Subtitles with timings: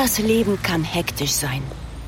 [0.00, 1.60] Das Leben kann hektisch sein.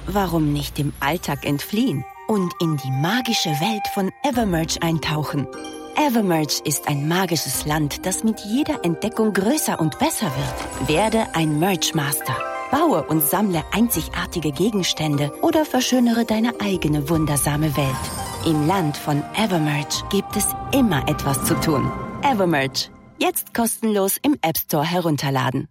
[0.07, 5.49] Warum nicht dem Alltag entfliehen und in die magische Welt von Evermerge eintauchen?
[5.97, 10.89] Evermerge ist ein magisches Land, das mit jeder Entdeckung größer und besser wird.
[10.89, 12.37] Werde ein Merge Master.
[12.71, 18.46] Baue und sammle einzigartige Gegenstände oder verschönere deine eigene wundersame Welt.
[18.46, 21.91] Im Land von Evermerge gibt es immer etwas zu tun.
[22.22, 22.88] Evermerge.
[23.18, 25.66] Jetzt kostenlos im App Store herunterladen.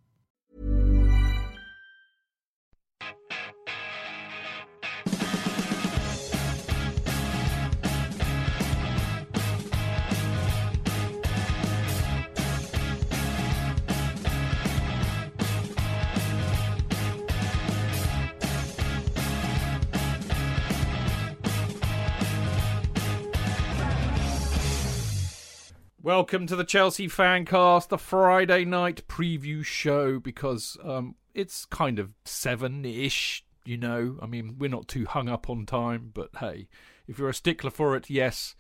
[26.02, 32.14] Welcome to the Chelsea Fancast, the Friday night preview show, because um, it's kind of
[32.24, 34.18] seven ish, you know.
[34.22, 36.70] I mean, we're not too hung up on time, but hey,
[37.06, 38.56] if you're a stickler for it, yes,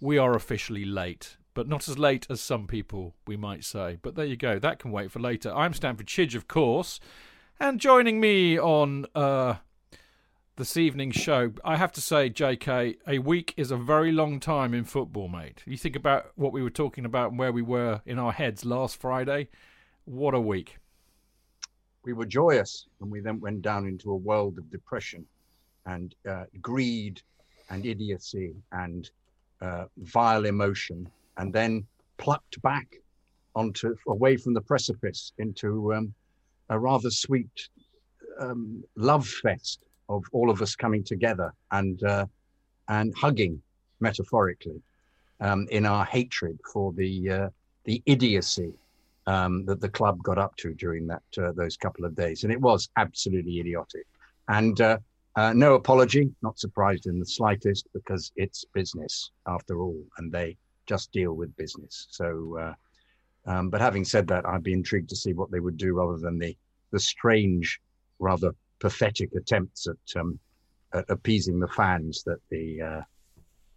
[0.00, 1.36] we are officially late.
[1.54, 3.98] But not as late as some people, we might say.
[4.02, 5.54] But there you go, that can wait for later.
[5.54, 6.98] I'm Stamford Chidge, of course,
[7.60, 9.54] and joining me on uh,
[10.56, 11.52] this evening's show.
[11.64, 15.62] I have to say, JK, a week is a very long time in football, mate.
[15.66, 18.64] You think about what we were talking about and where we were in our heads
[18.64, 19.48] last Friday.
[20.04, 20.76] What a week.
[22.04, 25.24] We were joyous, and we then went down into a world of depression
[25.86, 27.22] and uh, greed
[27.70, 29.10] and idiocy and
[29.60, 31.08] uh, vile emotion,
[31.38, 31.86] and then
[32.18, 32.96] plucked back
[33.54, 36.12] onto away from the precipice into um,
[36.68, 37.68] a rather sweet
[38.40, 39.80] um, love fest
[40.16, 42.26] of all of us coming together and uh,
[42.88, 43.60] and hugging
[44.00, 44.80] metaphorically
[45.40, 47.48] um, in our hatred for the uh,
[47.84, 48.72] the idiocy
[49.26, 52.52] um, that the club got up to during that uh, those couple of days, and
[52.52, 54.06] it was absolutely idiotic.
[54.48, 54.98] And uh,
[55.36, 60.56] uh, no apology, not surprised in the slightest, because it's business after all, and they
[60.86, 62.06] just deal with business.
[62.10, 65.76] So, uh, um, but having said that, I'd be intrigued to see what they would
[65.76, 66.56] do rather than the
[66.90, 67.80] the strange,
[68.18, 70.38] rather pathetic attempts at, um,
[70.92, 73.02] at appeasing the fans that the uh,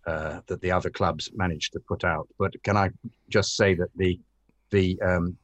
[0.09, 2.27] uh, that the other clubs managed to put out.
[2.37, 2.89] But can I
[3.29, 4.19] just say that the
[4.71, 5.37] the um,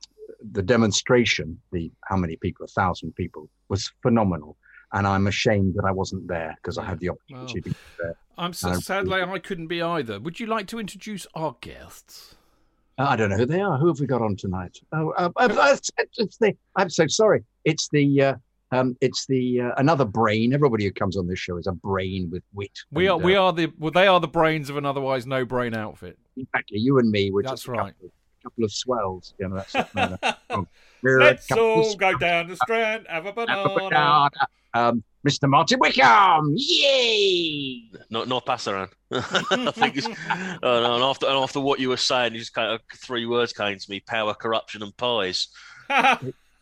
[0.51, 4.57] the demonstration, the how many people, a thousand people, was phenomenal.
[4.94, 7.75] And I'm ashamed that I wasn't there because I had the opportunity well, to be
[7.99, 8.16] there.
[8.38, 10.19] I'm so, sadly I couldn't be either.
[10.19, 12.35] Would you like to introduce our guests?
[12.97, 13.78] Uh, I don't know who they are.
[13.78, 14.78] Who have we got on tonight?
[14.91, 15.78] Oh, uh, uh
[16.17, 17.45] it's the, I'm so sorry.
[17.63, 18.35] It's the uh,
[18.72, 20.54] um, it's the uh, another brain.
[20.54, 22.72] Everybody who comes on this show is a brain with wit.
[22.92, 25.26] We and, are we uh, are the well, they are the brains of an otherwise
[25.26, 26.18] no brain outfit.
[26.38, 27.32] Exactly, you and me.
[27.32, 27.94] We're that's just right.
[27.94, 28.12] Couple,
[28.44, 29.34] couple, of swells.
[29.40, 29.76] You know, that's.
[30.50, 30.68] oh,
[31.04, 33.62] Let's all go down the strand, have a banana.
[33.62, 34.30] Have a banana.
[34.74, 35.48] Um, Mr.
[35.48, 37.84] Martin Wickham, yay!
[38.09, 38.90] Not not pass around.
[39.12, 42.53] I think it's, uh, no, and after and after what you were saying, you just
[42.53, 45.50] kind of three words came to me: power, corruption, and pies.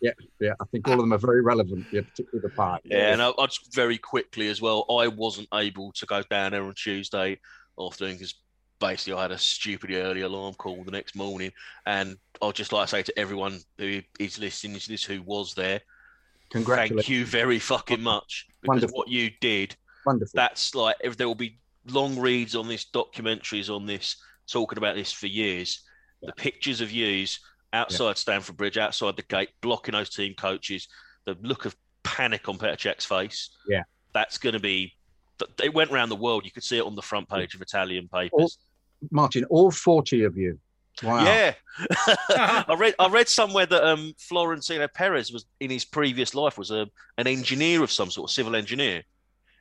[0.01, 0.53] Yeah, yeah.
[0.59, 2.81] I think all of them are very relevant, yeah, particularly the part.
[2.85, 4.85] Yeah, and I, I just very quickly as well.
[4.89, 7.39] I wasn't able to go down there on Tuesday
[7.79, 8.35] afternoon because
[8.79, 11.51] basically I had a stupidly early alarm call the next morning,
[11.85, 15.53] and I'd just like to say to everyone who is listening to this who was
[15.53, 15.81] there,
[16.49, 18.97] congratulations, thank you very fucking much because Wonderful.
[18.97, 20.31] what you did, Wonderful.
[20.33, 24.15] That's like if there will be long reads on this, documentaries on this,
[24.49, 25.83] talking about this for years.
[26.21, 26.27] Yeah.
[26.27, 27.39] The pictures of yous
[27.73, 28.13] outside yeah.
[28.13, 30.87] Stamford Bridge, outside the gate, blocking those team coaches.
[31.25, 33.49] The look of panic on Petr Cech's face.
[33.67, 34.93] Yeah, that's going to be.
[35.63, 36.45] It went around the world.
[36.45, 38.31] You could see it on the front page of Italian papers.
[38.33, 38.49] All,
[39.11, 40.59] Martin, all forty of you.
[41.03, 41.23] Wow.
[41.23, 41.53] Yeah,
[42.29, 42.95] I read.
[42.99, 46.87] I read somewhere that um, Florentino Perez was in his previous life was a
[47.17, 49.03] an engineer of some sort, a civil engineer.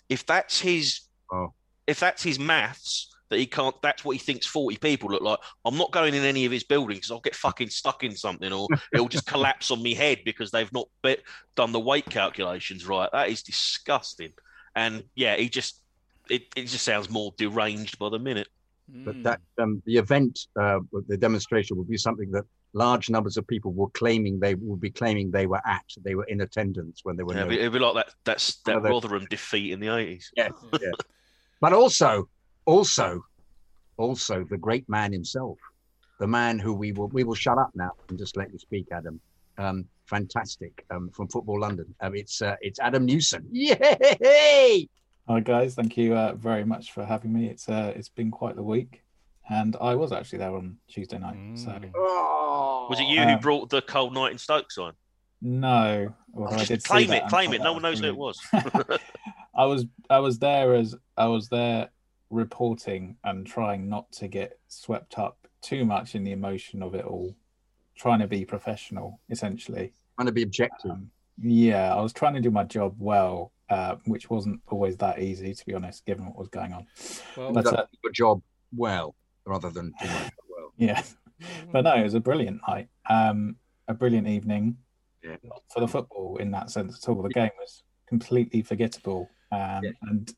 [0.08, 1.00] If that's his,
[1.32, 1.52] oh.
[1.86, 3.74] if that's his maths, that he can't.
[3.82, 5.38] That's what he thinks forty people look like.
[5.64, 8.52] I'm not going in any of his buildings because I'll get fucking stuck in something,
[8.52, 11.22] or it'll just collapse on me head because they've not bit,
[11.56, 13.10] done the weight calculations right.
[13.12, 14.32] That is disgusting.
[14.74, 15.82] And yeah, he just
[16.30, 18.48] it, it just sounds more deranged by the minute.
[18.88, 19.22] But hmm.
[19.24, 23.72] that um, the event, uh, the demonstration, would be something that large numbers of people
[23.72, 25.84] were claiming they would be claiming they were at.
[26.02, 27.34] They were in attendance when they were.
[27.34, 27.50] Yeah, no...
[27.50, 28.14] it'd be like that.
[28.24, 30.30] That's that Rotherham defeat in the eighties.
[30.36, 30.48] Yeah,
[30.80, 30.90] yeah.
[31.60, 32.28] but also
[32.68, 33.24] also,
[33.96, 35.58] also the great man himself,
[36.20, 38.86] the man who we will we will shut up now and just let you speak,
[38.92, 39.18] Adam.
[39.56, 41.92] Um, fantastic um, from Football London.
[42.00, 43.48] Um, it's uh, it's Adam Newson.
[43.50, 44.88] Yay!
[45.28, 47.46] Hi guys, thank you uh, very much for having me.
[47.46, 49.02] It's uh, it's been quite the week,
[49.48, 51.36] and I was actually there on Tuesday night.
[51.36, 51.58] Mm.
[51.58, 52.86] So, oh.
[52.90, 54.92] was it you who um, brought the cold night in Stokes on?
[55.40, 57.28] No, well, I did claim it.
[57.28, 57.62] Claim it.
[57.62, 58.38] No one knows who it was.
[59.54, 61.88] I was I was there as I was there
[62.30, 67.04] reporting and trying not to get swept up too much in the emotion of it
[67.04, 67.34] all,
[67.96, 69.92] trying to be professional essentially.
[70.16, 70.90] Trying to be objective.
[70.90, 71.10] Um,
[71.40, 75.54] yeah, I was trying to do my job well, uh, which wasn't always that easy
[75.54, 76.86] to be honest, given what was going on.
[77.36, 78.42] Well, but uh, your job
[78.76, 79.14] well
[79.44, 80.72] rather than doing it well.
[80.76, 81.02] Yeah,
[81.72, 83.56] but no, it was a brilliant night, um,
[83.88, 84.76] a brilliant evening
[85.24, 85.36] yeah.
[85.72, 87.22] for the football in that sense at all.
[87.22, 89.90] The game was completely forgettable, um, yeah.
[90.02, 90.32] and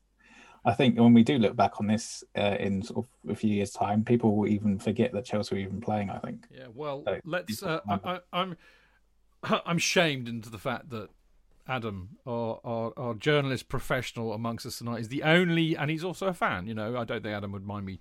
[0.63, 3.49] I think when we do look back on this uh, in sort of a few
[3.49, 6.09] years' time, people will even forget that Chelsea were even playing.
[6.09, 6.45] I think.
[6.55, 6.67] Yeah.
[6.73, 7.63] Well, so, let's.
[7.63, 8.57] Uh, I, I'm.
[9.65, 11.09] I'm shamed into the fact that
[11.67, 16.27] Adam, our, our, our journalist professional amongst us tonight, is the only, and he's also
[16.27, 16.67] a fan.
[16.67, 17.99] You know, I don't think Adam would mind me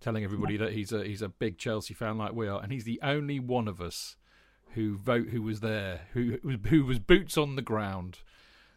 [0.00, 2.84] telling everybody that he's a he's a big Chelsea fan like we are, and he's
[2.84, 4.16] the only one of us
[4.74, 6.38] who vote who was there, who
[6.68, 8.18] who was boots on the ground.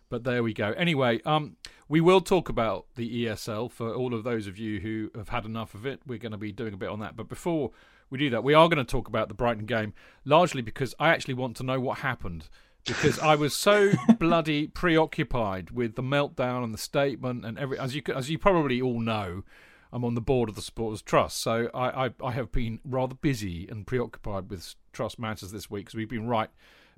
[0.09, 0.71] But there we go.
[0.71, 1.57] Anyway, um,
[1.87, 5.45] we will talk about the ESL for all of those of you who have had
[5.45, 6.01] enough of it.
[6.05, 7.15] We're going to be doing a bit on that.
[7.15, 7.71] But before
[8.09, 11.09] we do that, we are going to talk about the Brighton game, largely because I
[11.09, 12.47] actually want to know what happened.
[12.85, 17.95] Because I was so bloody preoccupied with the meltdown and the statement and every as
[17.95, 19.43] you as you probably all know,
[19.91, 23.15] I'm on the board of the Supporters Trust, so I, I, I have been rather
[23.15, 26.49] busy and preoccupied with trust matters this week because we've been right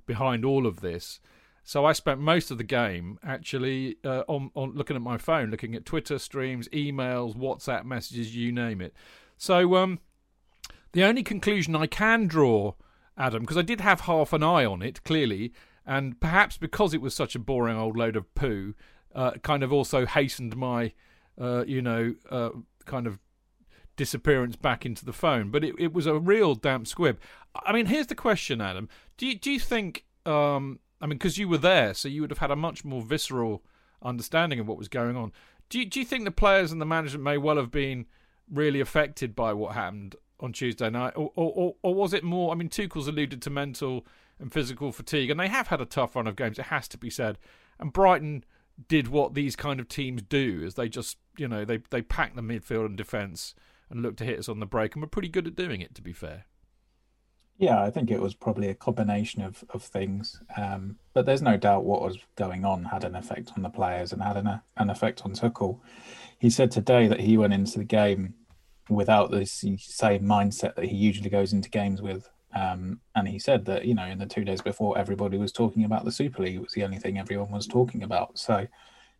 [0.06, 1.20] behind all of this.
[1.68, 5.50] So I spent most of the game actually uh, on, on looking at my phone,
[5.50, 8.94] looking at Twitter streams, emails, WhatsApp messages, you name it.
[9.36, 9.98] So um,
[10.92, 12.74] the only conclusion I can draw,
[13.18, 15.52] Adam, because I did have half an eye on it clearly,
[15.84, 18.74] and perhaps because it was such a boring old load of poo,
[19.12, 20.92] uh, kind of also hastened my,
[21.36, 22.50] uh, you know, uh,
[22.84, 23.18] kind of
[23.96, 25.50] disappearance back into the phone.
[25.50, 27.18] But it, it was a real damp squib.
[27.56, 28.88] I mean, here's the question, Adam.
[29.16, 30.04] Do you, do you think?
[30.24, 33.02] Um, I mean, because you were there, so you would have had a much more
[33.02, 33.62] visceral
[34.02, 35.32] understanding of what was going on.
[35.68, 38.06] Do you, do you think the players and the management may well have been
[38.50, 42.52] really affected by what happened on Tuesday night, or or, or was it more?
[42.52, 44.06] I mean, Tuchel's alluded to mental
[44.38, 46.58] and physical fatigue, and they have had a tough run of games.
[46.58, 47.38] It has to be said.
[47.78, 48.44] And Brighton
[48.88, 52.34] did what these kind of teams do, is they just you know they they pack
[52.34, 53.54] the midfield and defence
[53.88, 55.94] and look to hit us on the break, and we're pretty good at doing it.
[55.94, 56.44] To be fair.
[57.58, 60.40] Yeah, I think it was probably a combination of, of things.
[60.56, 64.12] Um, but there's no doubt what was going on had an effect on the players
[64.12, 65.80] and had an, an effect on Tuchel.
[66.38, 68.34] He said today that he went into the game
[68.90, 72.28] without this same mindset that he usually goes into games with.
[72.54, 75.84] Um, and he said that, you know, in the two days before, everybody was talking
[75.84, 76.56] about the Super League.
[76.56, 78.38] It was the only thing everyone was talking about.
[78.38, 78.66] So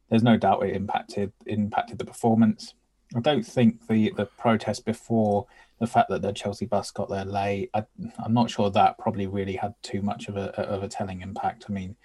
[0.09, 2.75] there's no doubt it impacted impacted the performance.
[3.15, 5.47] I don't think the the protest before
[5.79, 7.85] the fact that the Chelsea bus got there late, I,
[8.25, 11.67] am not sure that probably really had too much of a of a telling impact.
[11.69, 11.97] I mean,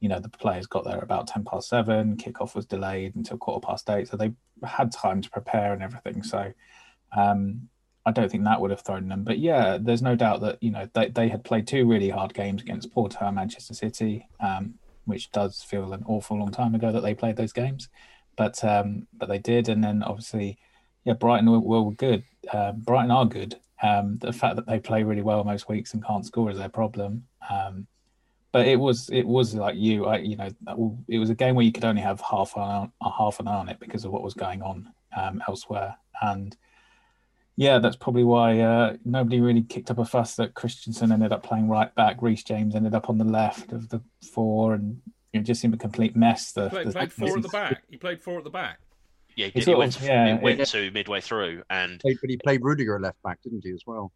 [0.00, 2.16] you know, the players got there about ten past seven.
[2.16, 4.32] Kickoff was delayed until quarter past eight, so they
[4.64, 6.22] had time to prepare and everything.
[6.22, 6.52] So,
[7.16, 7.68] um,
[8.04, 9.22] I don't think that would have thrown them.
[9.22, 12.34] But yeah, there's no doubt that you know they they had played two really hard
[12.34, 14.26] games against Porto and Manchester City.
[14.40, 14.74] Um,
[15.04, 17.88] which does feel an awful long time ago that they played those games,
[18.36, 20.58] but um, but they did, and then obviously,
[21.04, 22.24] yeah, Brighton were, were good.
[22.52, 23.56] Uh, Brighton are good.
[23.82, 26.68] Um, the fact that they play really well most weeks and can't score is their
[26.68, 27.24] problem.
[27.50, 27.86] Um,
[28.52, 31.64] but it was it was like you, I, you know, it was a game where
[31.64, 34.34] you could only have half an half an eye on it because of what was
[34.34, 36.54] going on um, elsewhere, and
[37.56, 41.42] yeah, that's probably why uh, nobody really kicked up a fuss that Christensen ended up
[41.42, 42.20] playing right back.
[42.20, 45.00] Reece James ended up on the left of the four, and
[45.32, 46.52] it just seemed a complete mess.
[46.52, 47.82] The, he played, the, played four at the back.
[47.88, 48.80] He played four at the back.
[49.36, 49.68] Yeah, he, did.
[49.68, 50.64] he went, of, yeah, he went yeah.
[50.66, 54.12] to midway through, and but he played Rudiger left back, didn't he, as well?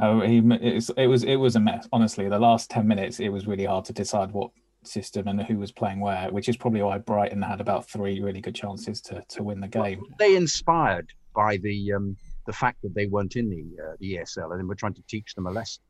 [0.00, 1.88] Oh, he it was, it was a mess.
[1.92, 4.50] Honestly, the last ten minutes, it was really hard to decide what
[4.84, 8.40] system and who was playing where, which is probably why Brighton had about three really
[8.40, 10.00] good chances to to win the game.
[10.00, 14.16] Well, they inspired by the um, the fact that they weren't in the uh, the
[14.16, 15.82] ESL and we're trying to teach them a lesson.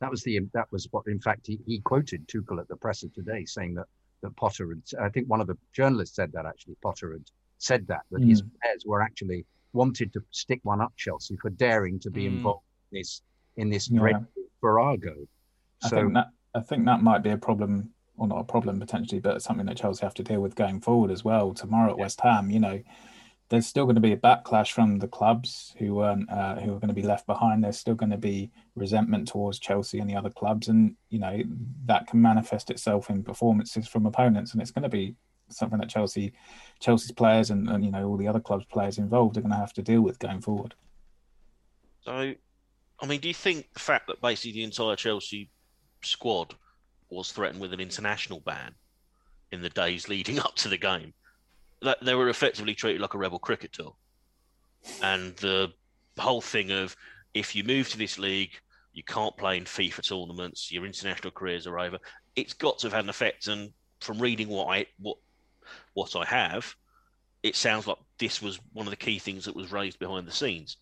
[0.00, 3.08] That was the that was what in fact he, he quoted Tuchel at the presser
[3.08, 3.86] today saying that
[4.22, 7.24] that Potter had I think one of the journalists said that actually Potter had
[7.58, 8.28] said that that mm.
[8.28, 12.36] his players were actually wanted to stick one up Chelsea for daring to be mm.
[12.36, 13.22] involved in this
[13.56, 14.00] in this yeah.
[14.00, 15.14] dreadful farrago.
[15.82, 19.20] I think that I think that might be a problem or not a problem potentially,
[19.20, 21.52] but something that Chelsea have to deal with going forward as well.
[21.52, 22.04] Tomorrow at yeah.
[22.04, 22.80] West Ham, you know,
[23.48, 26.78] there's still going to be a backlash from the clubs who weren't uh, who are
[26.78, 27.62] going to be left behind.
[27.62, 31.42] There's still going to be resentment towards Chelsea and the other clubs, and you know
[31.86, 35.14] that can manifest itself in performances from opponents, and it's going to be
[35.48, 36.32] something that Chelsea,
[36.80, 39.58] Chelsea's players, and, and you know all the other clubs' players involved are going to
[39.58, 40.74] have to deal with going forward.
[42.02, 42.34] So,
[43.00, 45.50] I mean, do you think the fact that basically the entire Chelsea
[46.02, 46.54] squad
[47.10, 48.74] was threatened with an international ban
[49.52, 51.14] in the days leading up to the game.
[51.82, 53.94] That they were effectively treated like a rebel cricket tour,
[55.02, 55.72] and the
[56.18, 56.96] whole thing of
[57.34, 58.52] if you move to this league,
[58.92, 61.98] you can't play in FIFA tournaments, your international careers are over.
[62.36, 63.48] It's got to have had an effect.
[63.48, 65.18] And from reading what I what
[65.94, 66.74] what I have,
[67.42, 70.32] it sounds like this was one of the key things that was raised behind the
[70.32, 70.76] scenes,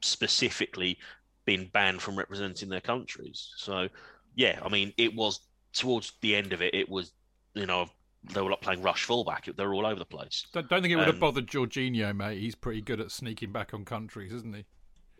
[0.00, 0.98] specifically
[1.44, 3.52] being banned from representing their countries.
[3.56, 3.88] So,
[4.34, 5.40] yeah, I mean, it was
[5.72, 6.74] towards the end of it.
[6.74, 7.12] It was,
[7.54, 7.88] you know,
[8.32, 9.48] they were like playing rush fullback.
[9.54, 10.46] They were all over the place.
[10.52, 12.38] Don't, think it would um, have bothered Jorginho, mate.
[12.38, 14.64] He's pretty good at sneaking back on countries, isn't he?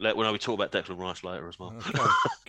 [0.00, 1.74] Let, when we talk about Declan Rice later as well.
[1.76, 2.02] Okay,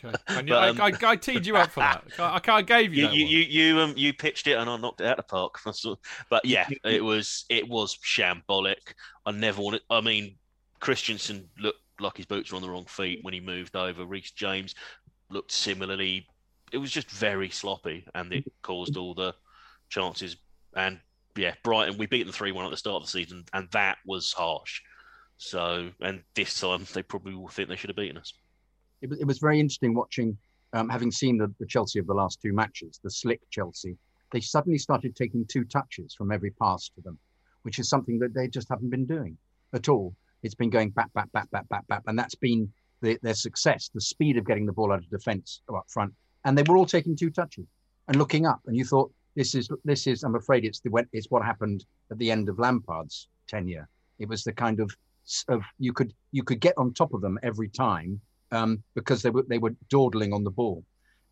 [0.05, 0.17] okay.
[0.27, 2.03] I, knew, but, um, I, I, I, teed you up for that.
[2.19, 5.01] I, I gave you, you you, you, you, um, you pitched it and I knocked
[5.01, 5.59] it out of the park.
[6.29, 8.93] But yeah, it was it was shambolic.
[9.25, 9.81] I never wanted.
[9.89, 10.35] I mean,
[10.79, 14.05] Christensen looked like his boots were on the wrong feet when he moved over.
[14.05, 14.75] Reece James
[15.29, 16.27] looked similarly.
[16.71, 19.33] It was just very sloppy, and it caused all the
[19.89, 20.37] chances.
[20.75, 20.99] And
[21.35, 23.97] yeah, Brighton we beat them three one at the start of the season, and that
[24.05, 24.81] was harsh.
[25.41, 28.33] So, and this time they probably will think they should have beaten us.
[29.01, 30.37] It was, it was very interesting watching,
[30.73, 33.97] um, having seen the, the Chelsea of the last two matches, the slick Chelsea.
[34.33, 37.17] They suddenly started taking two touches from every pass to them,
[37.61, 39.37] which is something that they just haven't been doing
[39.73, 40.13] at all.
[40.43, 42.69] It's been going back, back, back, back, back, back, and that's been
[43.01, 43.89] the, their success.
[43.93, 46.85] The speed of getting the ball out of defence up front, and they were all
[46.85, 47.65] taking two touches
[48.09, 48.59] and looking up.
[48.67, 50.23] And you thought, this is this is.
[50.23, 53.87] I'm afraid it's the it's what happened at the end of Lampard's tenure.
[54.19, 54.93] It was the kind of
[55.47, 58.19] of you could you could get on top of them every time
[58.51, 60.83] um, because they were they were dawdling on the ball,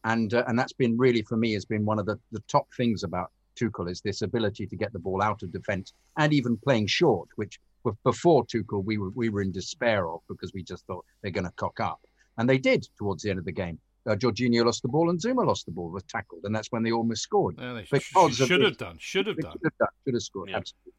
[0.03, 2.67] and uh, and that's been really for me has been one of the the top
[2.75, 6.57] things about Tuchel is this ability to get the ball out of defence and even
[6.57, 7.59] playing short, which
[8.03, 11.45] before Tuchel we were we were in despair of because we just thought they're going
[11.45, 11.99] to cock up,
[12.37, 13.79] and they did towards the end of the game.
[14.05, 16.81] Uh, Jorginho lost the ball and Zouma lost the ball, was tackled, and that's when
[16.81, 17.55] they almost scored.
[17.59, 20.49] Yeah, they sh- should have done, should have done, should have done, should have scored.
[20.49, 20.57] Yeah.
[20.57, 20.93] Absolutely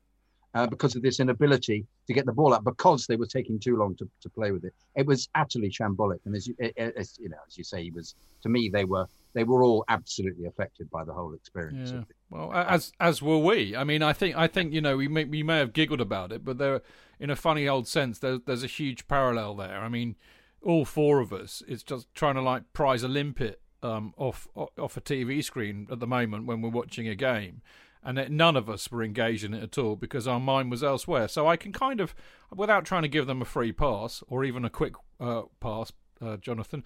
[0.59, 3.77] uh, because of this inability to get the ball up because they were taking too
[3.77, 4.75] long to, to play with it.
[4.97, 8.17] It was utterly shambolic, and as you, as you know, as you say, he was
[8.43, 11.93] to me they were they were all absolutely affected by the whole experience.
[11.93, 12.03] Yeah.
[12.31, 13.77] Well, as as were we.
[13.77, 16.33] I mean, I think I think you know we may we may have giggled about
[16.33, 16.83] it, but there,
[17.21, 19.79] in a funny old sense, there, there's a huge parallel there.
[19.79, 20.17] I mean,
[20.61, 24.97] all four of us, it's just trying to like prize a limpet um, off off
[24.97, 27.63] a TV screen at the moment when we're watching a game
[28.05, 30.83] and that none of us were engaged in it at all because our mind was
[30.83, 31.29] elsewhere.
[31.29, 32.15] So I can kind of,
[32.55, 36.37] without trying to give them a free pass or even a quick uh, pass, uh,
[36.37, 36.85] Jonathan,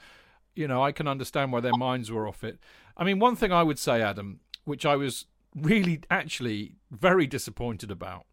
[0.54, 2.58] you know, I can understand why their minds were off it.
[2.96, 7.90] I mean, one thing I would say, Adam, which I was really actually very disappointed
[7.90, 8.26] about,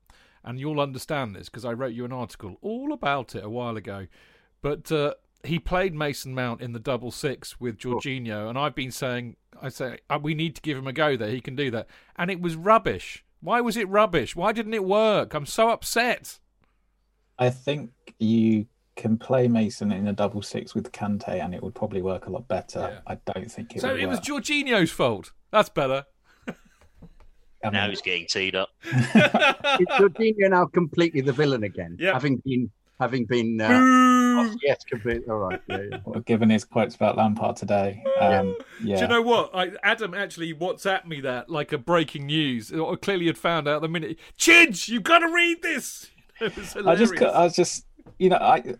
[0.43, 3.77] and you'll understand this because I wrote you an article all about it a while
[3.77, 4.07] ago,
[4.61, 4.91] but.
[4.91, 9.37] Uh, he played Mason Mount in the double six with Jorginho, and I've been saying
[9.61, 11.29] I say uh, we need to give him a go there.
[11.29, 11.87] He can do that,
[12.17, 13.23] and it was rubbish.
[13.41, 14.35] Why was it rubbish?
[14.35, 15.33] Why didn't it work?
[15.33, 16.39] I'm so upset.
[17.37, 21.73] I think you can play Mason in a double six with Kante, and it would
[21.73, 22.79] probably work a lot better.
[22.79, 22.99] Yeah.
[23.15, 23.81] I don't think it.
[23.81, 24.09] So it work.
[24.09, 25.31] was Jorginho's fault.
[25.51, 26.05] That's better.
[27.63, 28.69] now he's getting teed up.
[28.83, 31.97] is Jorginho now completely the villain again?
[31.99, 32.13] Yeah.
[32.13, 33.59] Having been having been.
[33.61, 35.27] Uh, Oh, yes, completely.
[35.29, 35.61] All right.
[35.67, 35.97] Yeah, yeah.
[36.05, 38.95] Well, given his quotes about Lampard today, um, yeah.
[38.95, 39.53] Do you know what?
[39.53, 42.71] I, Adam actually WhatsApp me that like a breaking news.
[42.71, 44.17] I clearly had found out the minute.
[44.37, 46.09] Chidge, you've got to read this.
[46.41, 47.85] I just, I was just,
[48.17, 48.75] you know, I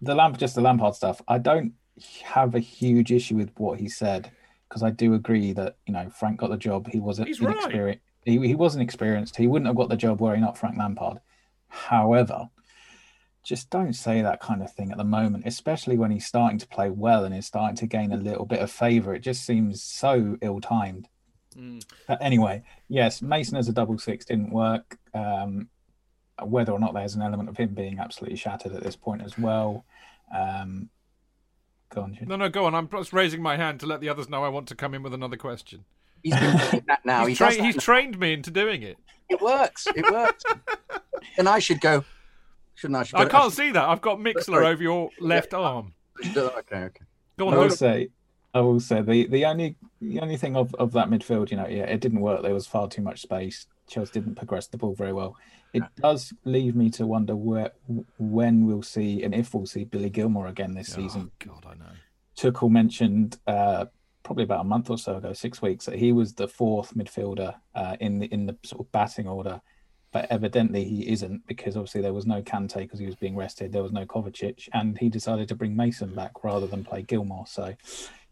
[0.00, 1.20] the lamp, just the Lampard stuff.
[1.28, 1.74] I don't
[2.22, 4.30] have a huge issue with what he said
[4.68, 6.88] because I do agree that you know Frank got the job.
[6.90, 7.74] He wasn't inexperienced.
[7.74, 8.00] Right.
[8.24, 9.36] He, he wasn't experienced.
[9.36, 11.18] He wouldn't have got the job were he not Frank Lampard.
[11.68, 12.48] However,
[13.48, 16.68] just don't say that kind of thing at the moment, especially when he's starting to
[16.68, 19.14] play well and is starting to gain a little bit of favour.
[19.14, 21.08] It just seems so ill timed.
[21.56, 21.82] Mm.
[22.20, 24.98] anyway, yes, Mason as a double six didn't work.
[25.14, 25.70] Um,
[26.44, 29.38] whether or not there's an element of him being absolutely shattered at this point as
[29.38, 29.86] well.
[30.32, 30.90] Um,
[31.88, 32.74] go on, No, no, go on.
[32.74, 35.02] I'm just raising my hand to let the others know I want to come in
[35.02, 35.86] with another question.
[36.22, 37.24] He's been doing that now.
[37.24, 38.98] he's, he tra- he's trained me into doing it.
[39.30, 39.86] It works.
[39.96, 40.44] It works.
[41.38, 42.04] and I should go
[42.78, 43.22] shouldn't I?
[43.22, 43.88] I can't see that.
[43.88, 45.58] I've got Mixler over your left yeah.
[45.58, 45.94] arm.
[46.36, 47.04] Okay, okay.
[47.36, 47.54] Go on.
[47.54, 48.08] I will say,
[48.52, 51.68] I will say the, the only the only thing of, of that midfield, you know,
[51.68, 52.42] yeah, it didn't work.
[52.42, 53.66] There was far too much space.
[53.88, 55.36] Chelsea didn't progress the ball very well.
[55.72, 55.88] It yeah.
[56.02, 57.70] does leave me to wonder where
[58.18, 61.30] when we'll see and if we'll see Billy Gilmour again this oh, season.
[61.38, 61.92] God, I know.
[62.36, 63.86] Tuchel mentioned uh,
[64.24, 67.54] probably about a month or so ago, six weeks, that he was the fourth midfielder
[67.76, 69.60] uh, in the in the sort of batting order
[70.12, 73.72] but evidently he isn't because obviously there was no Kante because he was being rested.
[73.72, 77.46] There was no Kovacic, and he decided to bring Mason back rather than play Gilmour.
[77.46, 77.74] So,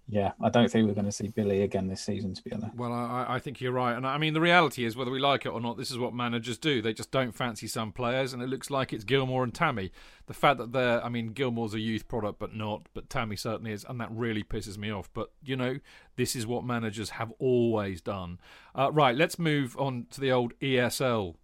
[0.08, 2.76] Yeah, I don't think we're going to see Billy again this season, to be honest.
[2.76, 3.96] Well, I, I, think you're right.
[3.96, 6.14] And I mean, the reality is, whether we like it or not, this is what
[6.14, 6.80] managers do.
[6.80, 9.90] They just don't fancy some players, and it looks like it's Gilmour and Tammy.
[10.26, 13.72] The fact that they're, I mean, Gilmour's a youth product, but not, but Tammy certainly
[13.72, 15.10] is, and that really pisses me off.
[15.12, 15.80] But, you know,
[16.14, 18.38] this is what managers have always done.
[18.76, 21.34] Uh, right, let's move on to the old ESL,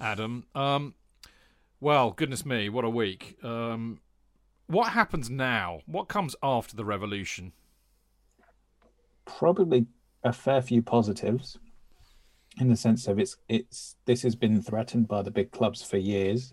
[0.00, 0.44] Adam.
[0.54, 0.94] Um,
[1.80, 3.36] well, goodness me, what a week.
[3.42, 4.00] Um,
[4.66, 5.80] what happens now?
[5.86, 7.52] What comes after the revolution?
[9.38, 9.86] probably
[10.24, 11.58] a fair few positives
[12.60, 15.96] in the sense of it's it's this has been threatened by the big clubs for
[15.96, 16.52] years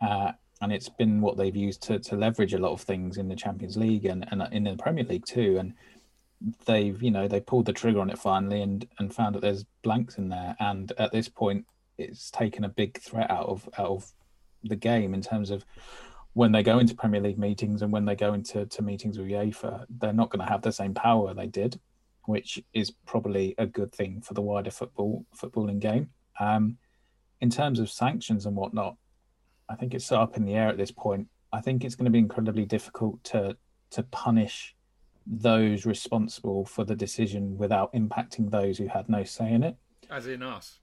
[0.00, 3.28] uh, and it's been what they've used to, to leverage a lot of things in
[3.28, 5.74] the champions league and, and in the premier league too and
[6.66, 9.64] they've you know they pulled the trigger on it finally and and found that there's
[9.82, 11.66] blanks in there and at this point
[11.98, 14.12] it's taken a big threat out of out of
[14.62, 15.64] the game in terms of
[16.32, 19.28] when they go into Premier League meetings and when they go into to meetings with
[19.28, 21.78] UEFA, they're not going to have the same power they did
[22.26, 26.10] which is probably a good thing for the wider football footballing game.
[26.40, 26.78] Um,
[27.40, 28.96] in terms of sanctions and whatnot,
[29.68, 31.28] I think it's up in the air at this point.
[31.52, 33.56] I think it's going to be incredibly difficult to
[33.90, 34.74] to punish
[35.26, 39.76] those responsible for the decision without impacting those who had no say in it.
[40.10, 40.80] As in us.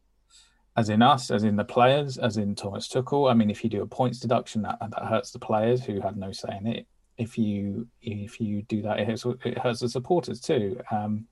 [0.78, 3.30] As in us, as in the players, as in Thomas Tuchel.
[3.30, 6.16] I mean, if you do a points deduction, that, that hurts the players who had
[6.16, 6.88] no say in it.
[7.18, 10.80] If you if you do that, it hurts, it hurts the supporters too.
[10.90, 11.28] Um,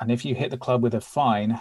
[0.00, 1.60] and if you hit the club with a fine,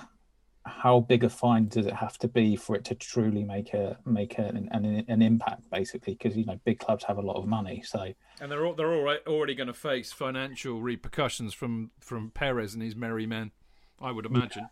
[0.65, 3.97] how big a fine does it have to be for it to truly make a
[4.05, 7.35] make a, an, an, an impact basically because you know big clubs have a lot
[7.35, 12.31] of money so and they're all, they're already going to face financial repercussions from from
[12.31, 13.51] Perez and his merry men
[13.99, 14.67] I would imagine yeah.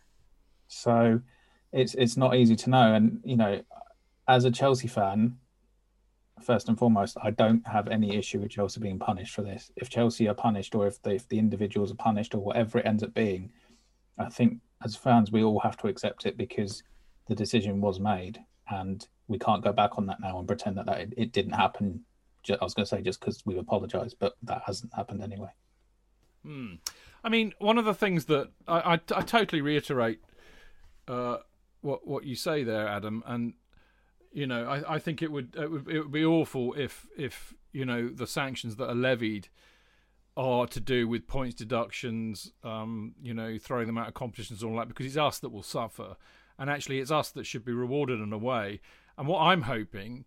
[0.66, 1.20] so
[1.72, 3.62] it's it's not easy to know and you know
[4.28, 5.36] as a Chelsea fan
[6.42, 9.70] first and foremost, I don't have any issue with Chelsea being punished for this.
[9.76, 13.02] If Chelsea are punished, or if, if the individuals are punished, or whatever it ends
[13.02, 13.52] up being,
[14.18, 16.82] I think as fans we all have to accept it because
[17.28, 20.86] the decision was made, and we can't go back on that now and pretend that,
[20.86, 22.04] that it, it didn't happen.
[22.50, 25.50] I was going to say just because we've apologised, but that hasn't happened anyway.
[26.44, 26.74] Hmm.
[27.22, 30.20] I mean, one of the things that I, I, I totally reiterate
[31.06, 31.36] uh,
[31.82, 33.54] what what you say there, Adam, and
[34.32, 37.54] you know, I, I think it would, it would it would be awful if if
[37.72, 39.48] you know the sanctions that are levied
[40.36, 44.70] are to do with points deductions, um, you know, throwing them out of competitions and
[44.72, 46.16] all that, because it's us that will suffer,
[46.58, 48.80] and actually it's us that should be rewarded in a way.
[49.18, 50.24] And what I'm hoping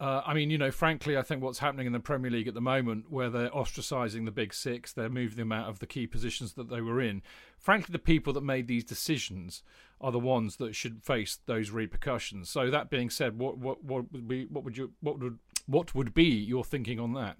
[0.00, 2.54] uh, I mean, you know, frankly, I think what's happening in the Premier League at
[2.54, 6.06] the moment, where they're ostracising the big six, they're moving them out of the key
[6.06, 7.20] positions that they were in.
[7.58, 9.62] Frankly, the people that made these decisions
[10.00, 12.48] are the ones that should face those repercussions.
[12.48, 15.94] So that being said, what what what would be what would you what would what
[15.94, 17.36] would be your thinking on that?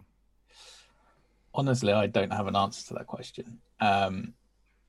[1.55, 3.59] Honestly, I don't have an answer to that question.
[3.81, 4.35] Um,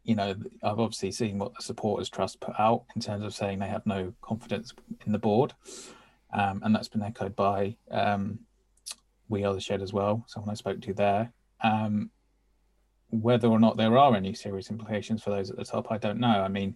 [0.03, 3.59] you know, I've obviously seen what the supporters trust put out in terms of saying
[3.59, 4.73] they have no confidence
[5.05, 5.53] in the board
[6.33, 8.39] um, and that's been echoed by um,
[9.29, 11.31] We Are the Shed as well, someone I spoke to there.
[11.63, 12.11] Um,
[13.09, 16.19] whether or not there are any serious implications for those at the top, I don't
[16.19, 16.27] know.
[16.27, 16.75] I mean,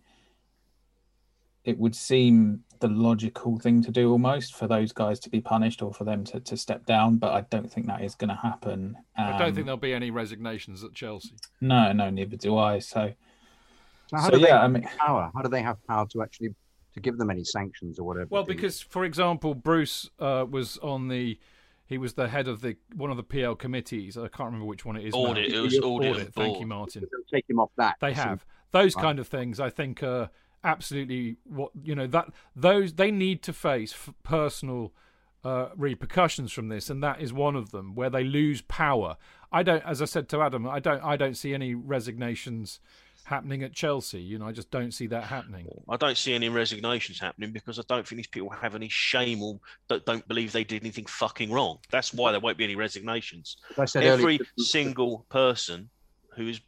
[1.63, 5.81] it would seem the logical thing to do almost for those guys to be punished
[5.81, 8.35] or for them to, to step down, but I don't think that is going to
[8.35, 8.97] happen.
[9.17, 11.35] I don't think um, there'll be any resignations at Chelsea.
[11.61, 12.79] No, no, neither do I.
[12.79, 13.13] So,
[14.07, 15.31] so how so, do yeah, they I mean, power?
[15.33, 16.53] How do they have power to actually
[16.95, 18.27] to give them any sanctions or whatever.
[18.31, 21.37] Well, because for example, Bruce uh, was on the.
[21.87, 24.17] He was the head of the one of the PL committees.
[24.17, 25.13] I can't remember which one it is.
[25.13, 25.51] Audit.
[25.51, 25.57] Now.
[25.57, 26.15] It was audit.
[26.15, 26.33] audit.
[26.33, 27.05] Thank you, Martin.
[27.31, 27.97] Take him off that.
[28.01, 29.03] They have those right.
[29.03, 29.59] kind of things.
[29.59, 30.31] I think are
[30.63, 34.93] absolutely what you know that those they need to face personal
[35.43, 39.17] uh, repercussions from this, and that is one of them where they lose power.
[39.51, 42.79] I don't, as I said to Adam, I don't, I don't see any resignations
[43.25, 44.21] happening at Chelsea.
[44.21, 45.67] You know, I just don't see that happening.
[45.89, 49.43] I don't see any resignations happening because I don't think these people have any shame
[49.43, 49.59] or
[49.89, 51.79] don't, don't believe they did anything fucking wrong.
[51.91, 53.57] That's why there won't be any resignations.
[53.77, 55.89] Every earlier, single person
[56.35, 56.61] who's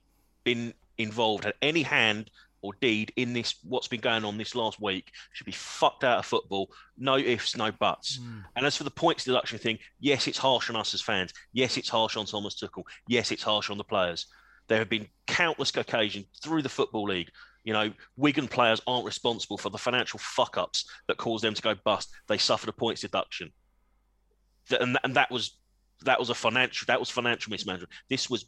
[0.44, 4.82] been involved had any hand or deed in this what's been going on this last
[4.82, 8.44] week should be fucked out of football no ifs no buts mm.
[8.56, 11.78] and as for the points deduction thing yes it's harsh on us as fans yes
[11.78, 14.26] it's harsh on thomas tuchel yes it's harsh on the players
[14.68, 17.30] there have been countless occasions through the Football League.
[17.64, 21.62] You know, Wigan players aren't responsible for the financial fuck ups that caused them to
[21.62, 22.10] go bust.
[22.28, 23.52] They suffered a points deduction.
[24.80, 25.58] And, and that was
[26.04, 27.92] that was a financial that was financial mismanagement.
[28.10, 28.46] This was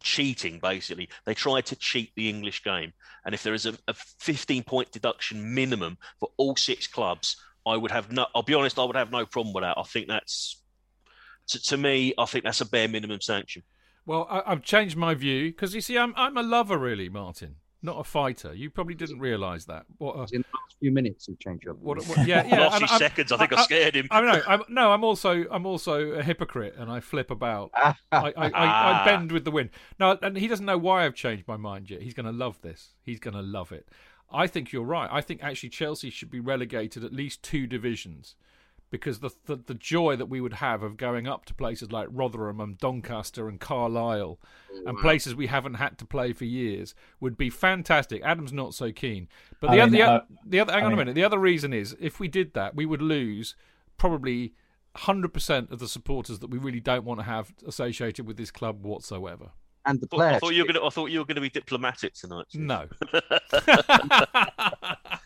[0.00, 1.08] cheating basically.
[1.24, 2.92] They tried to cheat the English game.
[3.24, 7.76] And if there is a, a 15 point deduction minimum for all six clubs, I
[7.76, 9.78] would have no I'll be honest, I would have no problem with that.
[9.78, 10.62] I think that's
[11.48, 13.62] to, to me, I think that's a bare minimum sanction.
[14.06, 17.56] Well, I, have changed my view because you see, I'm I'm a lover, really, Martin,
[17.82, 18.54] not a fighter.
[18.54, 19.86] You probably didn't realise that.
[19.96, 21.74] What a, in the last few minutes, you changed your.
[21.74, 22.66] What, what, yeah, yeah.
[22.66, 24.08] last few I'm, seconds, I think I, I, scared him.
[24.10, 24.42] I know.
[24.46, 27.70] I'm, no, I'm also I'm also a hypocrite, and I flip about.
[27.76, 29.02] I, I, I, I, ah.
[29.06, 29.70] bend with the wind.
[29.98, 32.02] No, and he doesn't know why I've changed my mind yet.
[32.02, 32.94] He's going to love this.
[33.02, 33.88] He's going to love it.
[34.30, 35.08] I think you're right.
[35.10, 38.34] I think actually Chelsea should be relegated at least two divisions
[38.94, 42.06] because the, the, the joy that we would have of going up to places like
[42.12, 46.94] Rotherham and Doncaster and Carlisle oh, and places we haven't had to play for years
[47.18, 48.22] would be fantastic.
[48.22, 49.26] Adam's not so keen,
[49.58, 51.14] but the, I mean, other, the, uh, the other hang I on mean, a minute.
[51.16, 53.56] The other reason is if we did that, we would lose
[53.98, 54.54] probably
[54.94, 58.52] hundred percent of the supporters that we really don't want to have associated with this
[58.52, 59.50] club whatsoever
[59.86, 60.36] and the players.
[60.36, 60.86] I thought you were going to.
[60.86, 62.46] I thought you were going to be diplomatic tonight.
[62.54, 62.86] No.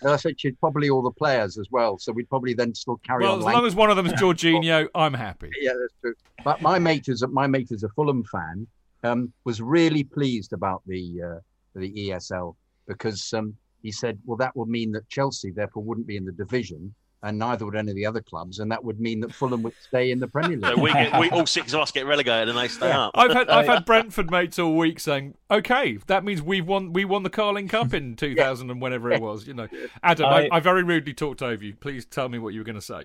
[0.05, 3.25] I said she'd probably all the players as well, so we'd probably then still carry
[3.25, 3.39] well, on.
[3.39, 5.51] as long as one of them is Jorginho, I'm happy.
[5.61, 6.15] Yeah, that's true.
[6.45, 8.67] But my mate is my mate is a Fulham fan.
[9.05, 11.41] Um, was really pleased about the uh,
[11.79, 12.57] the ESL
[12.87, 16.33] because um, he said, well, that would mean that Chelsea therefore wouldn't be in the
[16.33, 19.63] division and neither would any of the other clubs, and that would mean that Fulham
[19.63, 20.75] would stay in the Premier League.
[20.77, 23.07] So we, get, we all six of us get relegated, and they stay yeah.
[23.07, 23.13] up.
[23.15, 27.05] I've had I've had Brentford mates all week saying, "Okay, that means we've won we
[27.05, 28.73] won the Carling Cup in 2000 yeah.
[28.73, 29.69] and whenever it was." You know,
[30.03, 31.75] Adam, I, I, I, very rudely talked over you.
[31.75, 33.05] Please tell me what you were going to say.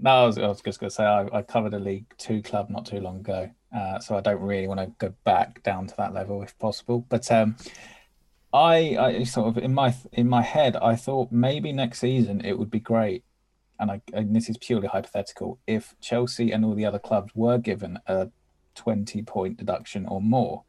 [0.00, 2.42] No, I was, I was just going to say I, I, covered a League Two
[2.42, 5.86] club not too long ago, uh, so I don't really want to go back down
[5.88, 7.04] to that level if possible.
[7.08, 7.56] But um,
[8.52, 12.58] I, I sort of in my in my head, I thought maybe next season it
[12.58, 13.24] would be great,
[13.78, 15.58] and, I, and this is purely hypothetical.
[15.66, 18.30] If Chelsea and all the other clubs were given a
[18.74, 20.64] twenty point deduction or more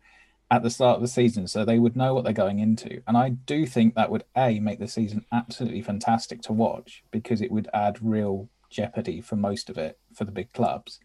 [0.52, 3.18] at the start of the season, so they would know what they're going into, and
[3.18, 7.52] I do think that would a make the season absolutely fantastic to watch because it
[7.52, 11.00] would add real jeopardy for most of it for the big clubs,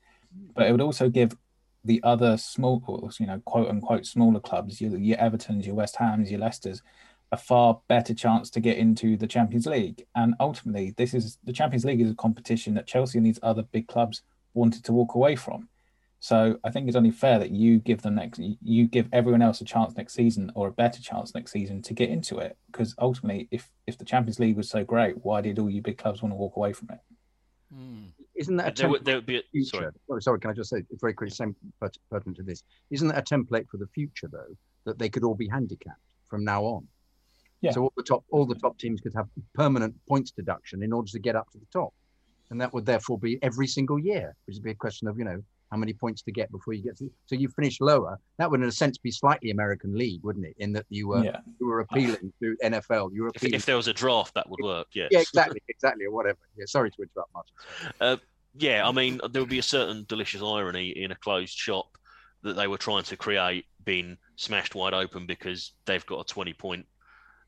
[0.54, 1.36] but it would also give
[1.86, 6.30] the other small, you know, quote unquote smaller clubs, your, your Everton's, your West Ham's,
[6.30, 6.82] your Leicester's,
[7.32, 10.06] a far better chance to get into the Champions League.
[10.14, 13.62] And ultimately, this is the Champions League is a competition that Chelsea and these other
[13.62, 14.22] big clubs
[14.54, 15.68] wanted to walk away from.
[16.18, 19.60] So I think it's only fair that you give them next, you give everyone else
[19.60, 22.56] a chance next season or a better chance next season to get into it.
[22.66, 25.98] Because ultimately, if if the Champions League was so great, why did all you big
[25.98, 26.98] clubs want to walk away from it?
[27.74, 28.12] Mm.
[28.36, 29.86] Isn't that a there, would, there would be a, sorry.
[30.10, 31.56] Oh, sorry, can I just say very quickly, same
[32.10, 32.62] pertinent to this?
[32.90, 36.44] Isn't that a template for the future though, that they could all be handicapped from
[36.44, 36.86] now on?
[37.62, 37.70] Yeah.
[37.72, 41.10] So all the top all the top teams could have permanent points deduction in order
[41.10, 41.94] to get up to the top,
[42.50, 45.24] and that would therefore be every single year, which would be a question of you
[45.24, 47.10] know how many points to get before you get to.
[47.26, 48.18] So you finish lower.
[48.38, 50.54] That would, in a sense, be slightly American League, wouldn't it?
[50.58, 51.38] In that you were yeah.
[51.60, 53.10] you were appealing to NFL.
[53.12, 54.88] You were if, if, there was a draft, that would work.
[54.92, 55.08] Yes.
[55.10, 56.38] Yeah, exactly, exactly, or whatever.
[56.56, 57.52] Yeah, sorry to interrupt, Martin.
[58.00, 58.16] Uh,
[58.58, 61.98] yeah, I mean, there would be a certain delicious irony in a closed shop
[62.42, 66.52] that they were trying to create being smashed wide open because they've got a twenty
[66.52, 66.86] point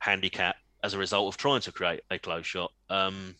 [0.00, 2.72] handicap as a result of trying to create a closed shot.
[2.90, 3.34] Um,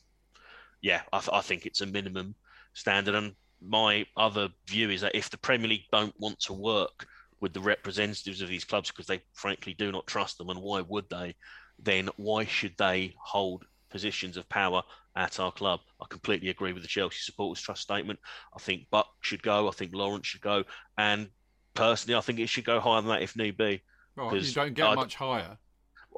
[0.81, 2.35] yeah, I, th- I, think it's a minimum
[2.73, 3.15] standard.
[3.15, 7.07] And my other view is that if the Premier League don't want to work
[7.41, 10.81] with the representatives of these clubs because they frankly do not trust them, and why
[10.81, 11.35] would they?
[11.79, 14.83] Then why should they hold positions of power
[15.17, 15.81] at our club?
[16.01, 18.19] I completely agree with the Chelsea supporters trust statement.
[18.55, 19.69] I think Buck should go.
[19.69, 20.65] I think Lawrence should go,
[20.97, 21.29] and
[21.75, 23.83] personally, I think it should go higher than that if need be.
[24.17, 25.59] Well, you don't get I'd, much higher.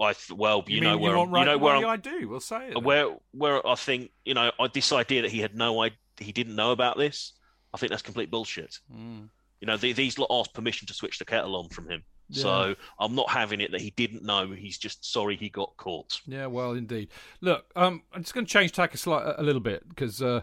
[0.01, 2.29] I well, you, you know where you, I'm, you know where i do.
[2.29, 2.83] We'll say it.
[2.83, 6.57] Where where I think you know this idea that he had no idea, he didn't
[6.57, 7.33] know about this.
[7.73, 8.79] I think that's complete bullshit.
[8.95, 9.29] Mm.
[9.61, 12.03] You know, the, these lot asked permission to switch the kettle on from him.
[12.31, 12.43] Yeah.
[12.43, 14.51] So I'm not having it that he didn't know.
[14.53, 16.21] He's just sorry he got caught.
[16.27, 17.09] Yeah, well, indeed.
[17.41, 20.43] Look, um, I'm just going to change tack a, slight, a little bit because uh,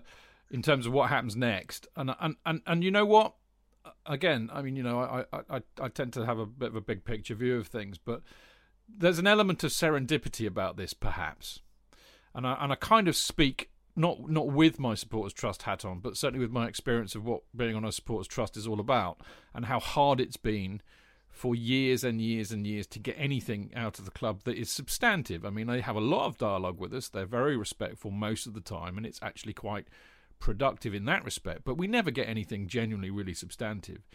[0.51, 3.35] in terms of what happens next, and and and and you know what?
[4.05, 6.81] Again, I mean, you know, I I I tend to have a bit of a
[6.81, 8.21] big picture view of things, but
[8.87, 11.61] there's an element of serendipity about this, perhaps,
[12.35, 15.99] and I and I kind of speak not not with my supporters trust hat on,
[15.99, 19.19] but certainly with my experience of what being on a supporters trust is all about,
[19.53, 20.81] and how hard it's been
[21.29, 24.71] for years and years and years to get anything out of the club that is
[24.71, 25.45] substantive.
[25.45, 27.09] I mean, they have a lot of dialogue with us.
[27.09, 29.87] They're very respectful most of the time, and it's actually quite
[30.39, 31.63] productive in that respect.
[31.65, 34.07] But we never get anything genuinely really substantive.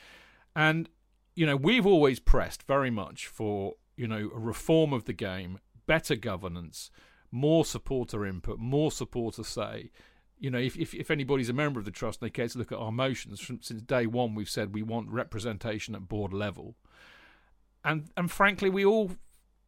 [0.57, 0.89] And
[1.35, 5.59] you know, we've always pressed very much for you know, a reform of the game,
[5.87, 6.91] better governance,
[7.33, 9.91] more supporter input, more supporter say.
[10.39, 12.59] You know, if, if, if anybody's a member of the trust and they care to
[12.59, 16.33] look at our motions, from, since day one we've said we want representation at board
[16.33, 16.77] level.
[17.85, 19.13] And and frankly, we all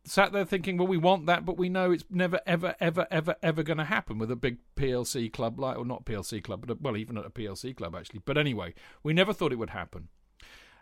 [0.05, 3.37] sat there thinking, well, we want that, but we know it's never, ever, ever, ever,
[3.43, 6.71] ever going to happen with a big PLC club like, or not PLC club, but
[6.71, 8.21] a, well, even at a PLC club actually.
[8.25, 10.09] But anyway, we never thought it would happen.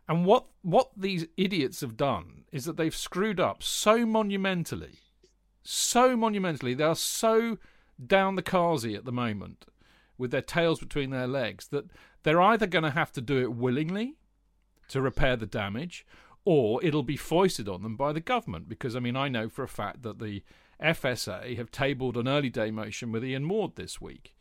[0.09, 4.99] And what what these idiots have done is that they've screwed up so monumentally,
[5.63, 6.75] so monumentally.
[6.75, 7.59] They are so
[8.05, 9.67] down the carsy at the moment
[10.19, 11.87] with their tails between their legs that
[12.23, 14.15] they're either going to have to do it willingly
[14.89, 16.07] to repair the damage
[16.45, 19.63] or it'll be foisted on them by the government because I mean I know for
[19.63, 20.43] a fact that the
[20.83, 24.35] FSA have tabled an early day motion with Ian Ward this week.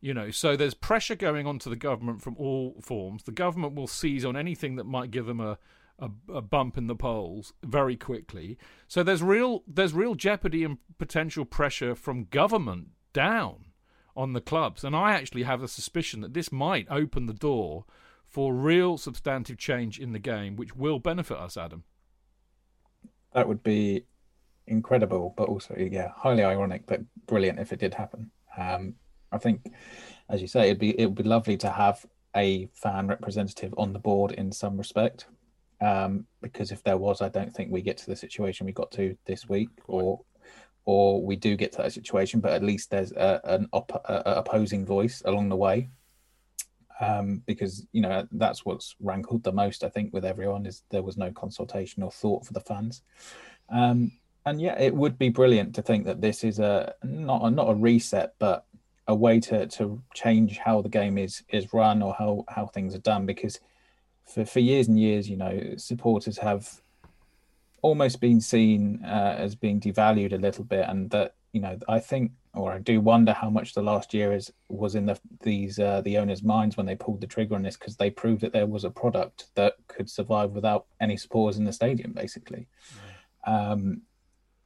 [0.00, 3.24] You know, so there's pressure going on to the government from all forms.
[3.24, 5.58] The government will seize on anything that might give them a,
[6.00, 8.58] a, a bump in the polls very quickly.
[8.88, 13.66] So there's real there's real jeopardy and potential pressure from government down
[14.16, 14.84] on the clubs.
[14.84, 17.84] And I actually have a suspicion that this might open the door
[18.24, 21.84] for real substantive change in the game, which will benefit us, Adam.
[23.34, 24.04] That would be
[24.66, 28.30] incredible, but also, yeah, highly ironic, but brilliant if it did happen.
[28.56, 28.94] Um,
[29.32, 29.72] I think,
[30.28, 33.92] as you say, it'd be it would be lovely to have a fan representative on
[33.92, 35.26] the board in some respect.
[35.80, 38.90] Um, because if there was, I don't think we get to the situation we got
[38.92, 40.20] to this week, or
[40.84, 44.34] or we do get to that situation, but at least there's a, an op- a
[44.36, 45.88] opposing voice along the way.
[47.00, 51.02] Um, because you know that's what's rankled the most, I think, with everyone is there
[51.02, 53.02] was no consultation or thought for the fans.
[53.70, 54.12] Um,
[54.44, 57.70] and yeah, it would be brilliant to think that this is a not a, not
[57.70, 58.66] a reset, but
[59.06, 62.94] a way to to change how the game is is run or how how things
[62.94, 63.26] are done.
[63.26, 63.60] Because
[64.32, 66.80] for for years and years, you know, supporters have
[67.82, 71.98] almost been seen uh, as being devalued a little bit, and that you know I
[71.98, 75.78] think or I do wonder how much the last year is was in the these
[75.78, 78.52] uh, the owners' minds when they pulled the trigger on this because they proved that
[78.52, 82.66] there was a product that could survive without any supporters in the stadium, basically.
[83.46, 84.02] Um,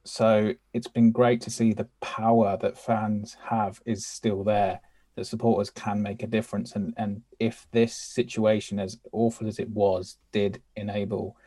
[0.03, 4.81] so it's been great to see the power that fans have is still there.
[5.15, 9.69] That supporters can make a difference, and and if this situation, as awful as it
[9.69, 11.37] was, did enable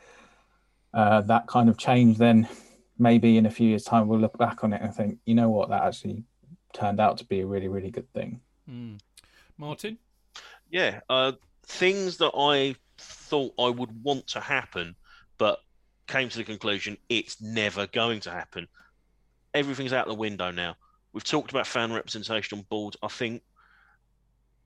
[0.95, 2.49] uh, that kind of change, then
[2.99, 5.49] maybe in a few years' time we'll look back on it and think, you know
[5.51, 6.25] what, that actually
[6.73, 8.41] turned out to be a really, really good thing.
[8.69, 8.99] Mm.
[9.57, 9.99] Martin?
[10.71, 11.33] Yeah, uh,
[11.67, 14.97] things that I thought I would want to happen,
[15.39, 15.61] but
[16.07, 18.67] came to the conclusion it's never going to happen.
[19.55, 20.77] Everything's out the window now.
[21.13, 22.97] We've talked about fan representation on boards.
[23.03, 23.43] I think,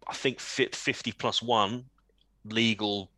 [0.08, 1.86] I think fit fifty plus one
[2.44, 3.10] legal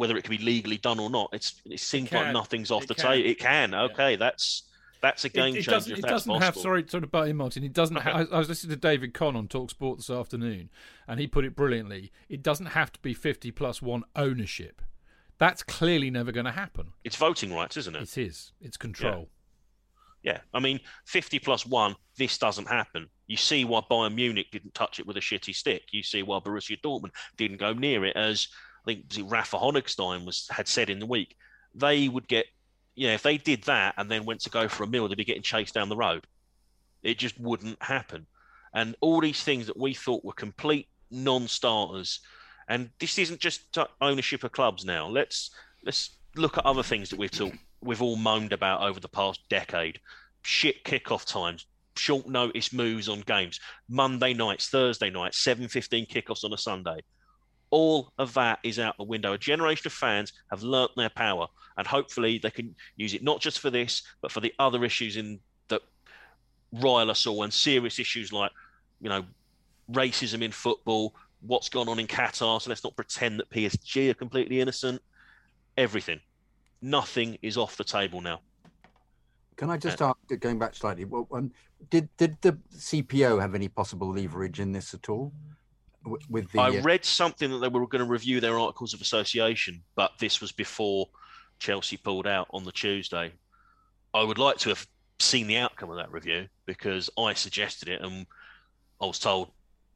[0.00, 1.28] whether it can be legally done or not.
[1.32, 3.28] It's it seems it like nothing's off it the table.
[3.28, 3.74] It can.
[3.74, 4.16] Okay, yeah.
[4.16, 4.64] that's
[5.02, 5.70] that's a game it, changer.
[5.70, 6.56] Doesn't, it doesn't have.
[6.56, 7.62] Sorry, sort of about him, Martin.
[7.62, 7.98] It doesn't.
[7.98, 8.10] Okay.
[8.14, 10.70] I, I, was listening to David Conn on Talk Sport this afternoon,
[11.06, 12.10] and he put it brilliantly.
[12.28, 14.82] It doesn't have to be fifty plus one ownership.
[15.38, 16.92] That's clearly never going to happen.
[17.02, 18.02] It's voting rights, isn't it?
[18.02, 18.52] It is.
[18.60, 19.28] It's control.
[20.22, 20.38] Yeah.
[20.52, 23.06] I mean, 50 plus one, this doesn't happen.
[23.26, 25.82] You see why Bayern Munich didn't touch it with a shitty stick.
[25.92, 28.48] You see why Borussia Dortmund didn't go near it as
[28.84, 31.36] I think was Rafa Honigstein was had said in the week,
[31.74, 32.46] they would get,
[32.94, 35.16] you know, if they did that and then went to go for a meal, they'd
[35.16, 36.26] be getting chased down the road.
[37.02, 38.26] It just wouldn't happen.
[38.74, 42.20] And all these things that we thought were complete non-starters,
[42.68, 45.08] and this isn't just ownership of clubs now.
[45.08, 45.50] Let's
[45.84, 49.40] let's look at other things that we've talked, we've all moaned about over the past
[49.48, 50.00] decade.
[50.42, 51.66] Shit kickoff times,
[51.96, 57.00] short notice moves on games, Monday nights, Thursday nights, seven fifteen kickoffs on a Sunday
[57.70, 59.32] all of that is out the window.
[59.32, 63.40] A generation of fans have learnt their power, and hopefully they can use it not
[63.40, 65.38] just for this, but for the other issues in
[65.68, 65.82] that
[66.72, 68.50] rile us all, and serious issues like,
[69.00, 69.24] you know,
[69.92, 72.60] racism in football, what's gone on in Qatar.
[72.60, 75.00] So let's not pretend that PSG are completely innocent.
[75.76, 76.20] Everything,
[76.82, 78.40] nothing is off the table now.
[79.56, 81.52] Can I just ask, going back slightly, well, um,
[81.90, 85.32] did did the CPO have any possible leverage in this at all?
[86.28, 86.60] with the.
[86.60, 90.12] I uh, read something that they were going to review their articles of association, but
[90.18, 91.08] this was before
[91.58, 93.32] Chelsea pulled out on the Tuesday.
[94.14, 94.86] I would like to have
[95.18, 98.26] seen the outcome of that review because I suggested it, and
[99.00, 99.50] I was told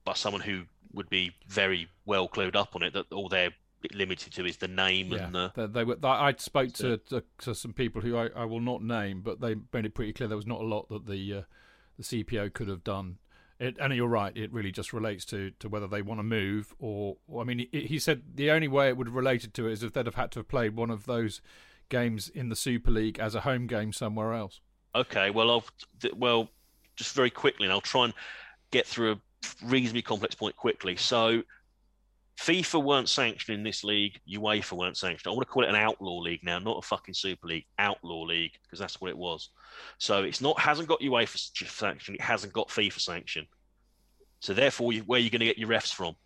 [0.05, 3.29] by someone who would be very well clued up on it that all
[3.92, 5.53] limited to is the name yeah, and the.
[5.55, 5.97] They, they were.
[6.03, 9.57] I spoke to, to, to some people who I, I will not name, but they
[9.73, 11.42] made it pretty clear there was not a lot that the uh,
[11.99, 13.18] the CPO could have done
[13.59, 14.37] it, and you're right.
[14.37, 17.66] It really just relates to, to whether they want to move or, or I mean,
[17.70, 20.07] he, he said the only way it would have related to it is if they'd
[20.07, 21.40] have had to have played one of those
[21.88, 24.61] games in the Super League as a home game somewhere else.
[24.94, 25.64] Okay, well, I'll
[26.16, 26.49] well
[26.97, 28.14] just very quickly, and I'll try and
[28.70, 29.18] get through a
[29.64, 30.97] reasonably complex point quickly.
[30.97, 31.42] So
[32.40, 34.18] FIFA weren't sanctioning this league.
[34.29, 35.31] UEFA weren't sanctioned.
[35.31, 37.64] I want to call it an outlaw league now, not a fucking super league.
[37.79, 39.51] Outlaw league because that's what it was.
[39.99, 42.14] So it's not hasn't got UEFA sanction.
[42.14, 43.47] It hasn't got FIFA sanction.
[44.40, 46.16] So therefore, where are you going to get your refs from?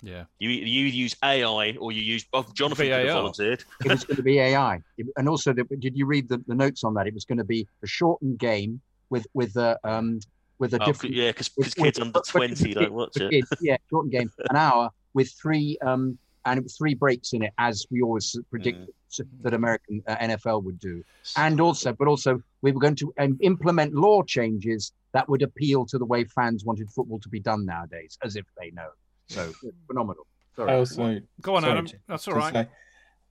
[0.00, 0.24] Yeah.
[0.38, 3.64] You you use AI or you use oh, Jonathan could volunteered.
[3.84, 4.80] It was going to be AI,
[5.16, 7.08] and also the, did you read the, the notes on that?
[7.08, 10.20] It was going to be a shortened game with with a um
[10.60, 13.30] with a oh, different yeah because kids under twenty don't watch it.
[13.32, 17.42] Kids, yeah, shortened game, an hour with three um and it was three breaks in
[17.42, 19.24] it as we always predicted mm.
[19.42, 21.04] that American uh, NFL would do,
[21.36, 25.84] and also but also we were going to um, implement law changes that would appeal
[25.86, 28.88] to the way fans wanted football to be done nowadays, as if they know.
[29.26, 29.52] So
[29.86, 30.26] phenomenal.
[30.56, 30.72] Sorry.
[30.72, 31.86] Also, go on, sorry, Adam.
[32.08, 32.54] That's all right.
[32.54, 32.68] Say,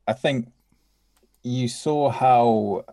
[0.08, 0.50] I think
[1.44, 2.86] you saw how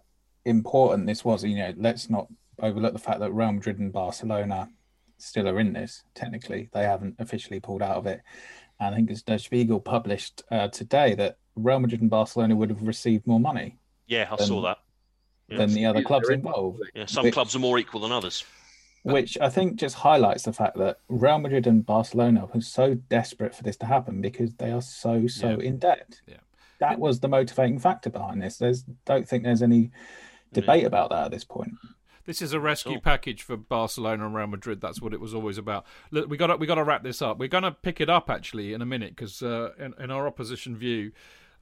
[0.45, 1.45] important this was.
[1.45, 2.29] You know, let's not
[2.61, 4.71] overlook the fact that Real Madrid and Barcelona
[5.19, 6.03] still are in this.
[6.15, 8.23] Technically, they haven't officially pulled out of it.
[8.81, 12.71] And I think it's Der Spiegel published uh, today that Real Madrid and Barcelona would
[12.71, 13.79] have received more money.
[14.07, 14.79] Yeah, I than, saw that.
[15.49, 15.59] Yeah.
[15.59, 16.83] Than the other clubs involved.
[16.95, 18.45] Yeah, some which, clubs are more equal than others
[19.05, 23.55] which I think just highlights the fact that Real Madrid and Barcelona were so desperate
[23.55, 25.69] for this to happen because they are so so yeah.
[25.69, 26.21] in debt.
[26.27, 26.39] Yeah.
[26.81, 28.57] That was the motivating factor behind this.
[28.57, 29.91] There's don't think there's any
[30.55, 30.87] debate yeah.
[30.87, 31.75] about that at this point.
[32.25, 34.81] This is a rescue package for Barcelona and Real Madrid.
[34.81, 35.85] That's what it was always about.
[36.11, 37.39] Look, we got to, we got to wrap this up.
[37.39, 40.27] We're going to pick it up actually in a minute because uh, in, in our
[40.27, 41.13] opposition view,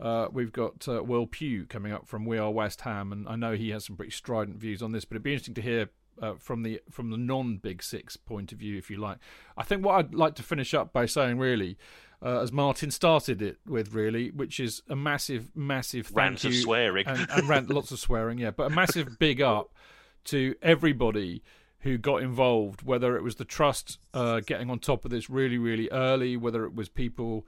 [0.00, 3.36] uh, we've got uh, Will Pugh coming up from We Are West Ham, and I
[3.36, 5.04] know he has some pretty strident views on this.
[5.04, 8.52] But it'd be interesting to hear uh, from the from the non Big Six point
[8.52, 9.18] of view, if you like.
[9.56, 11.76] I think what I'd like to finish up by saying, really,
[12.24, 16.50] uh, as Martin started it with, really, which is a massive, massive thank rant you
[16.50, 19.74] of swearing and, and rant, lots of swearing, yeah, but a massive big up
[20.24, 21.42] to everybody
[21.80, 25.58] who got involved, whether it was the trust uh, getting on top of this really,
[25.58, 27.44] really early, whether it was people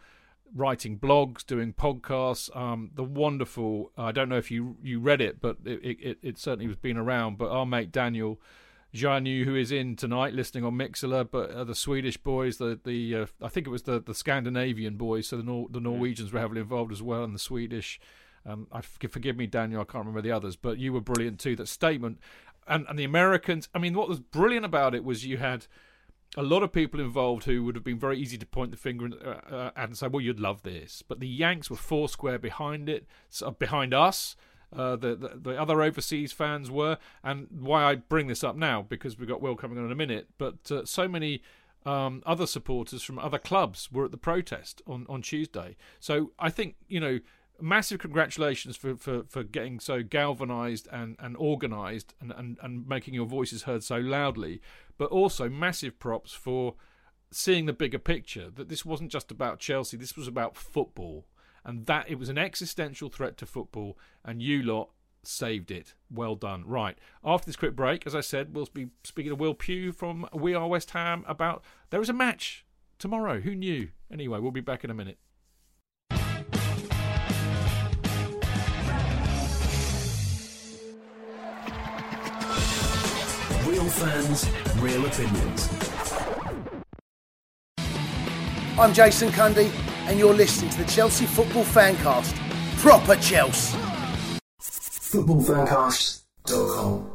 [0.54, 2.54] writing blogs, doing podcasts.
[2.56, 6.38] Um, the wonderful, I don't know if you you read it, but it, it, it
[6.38, 7.38] certainly was been around.
[7.38, 8.40] But our mate Daniel
[8.92, 13.14] Janu, who is in tonight, listening on Mixlr, but uh, the Swedish boys, the the
[13.14, 16.40] uh, I think it was the the Scandinavian boys, so the Nor- the Norwegians were
[16.40, 18.00] heavily involved as well, and the Swedish.
[18.46, 19.80] Um, I forgive me, Daniel.
[19.80, 21.56] I can't remember the others, but you were brilliant too.
[21.56, 22.18] That statement,
[22.66, 23.68] and and the Americans.
[23.74, 25.66] I mean, what was brilliant about it was you had
[26.36, 29.10] a lot of people involved who would have been very easy to point the finger
[29.24, 32.88] uh, uh, and say, "Well, you'd love this," but the Yanks were four square behind
[32.88, 34.36] it, so behind us.
[34.72, 38.82] Uh, the, the, the other overseas fans were, and why I bring this up now
[38.82, 40.26] because we've got Will coming on in a minute.
[40.36, 41.42] But uh, so many
[41.86, 45.76] um, other supporters from other clubs were at the protest on on Tuesday.
[46.00, 47.20] So I think you know
[47.64, 53.14] massive congratulations for, for, for getting so galvanized and, and organized and, and, and making
[53.14, 54.60] your voices heard so loudly
[54.98, 56.74] but also massive props for
[57.30, 61.26] seeing the bigger picture that this wasn't just about Chelsea, this was about football,
[61.64, 64.90] and that it was an existential threat to football, and you lot
[65.22, 65.94] saved it.
[66.10, 66.64] Well done.
[66.66, 66.96] Right.
[67.24, 70.54] After this quick break, as I said, we'll be speaking to Will Pugh from We
[70.54, 72.64] Are West Ham about there is a match
[72.98, 73.40] tomorrow.
[73.40, 73.88] Who knew?
[74.12, 75.18] Anyway, we'll be back in a minute.
[83.94, 85.70] Fans, real opinions.
[88.76, 89.70] I'm Jason Cundy,
[90.08, 92.34] and you're listening to the Chelsea Football Fancast.
[92.78, 93.78] Proper Chelsea.
[94.60, 97.12] Footballfancast.com.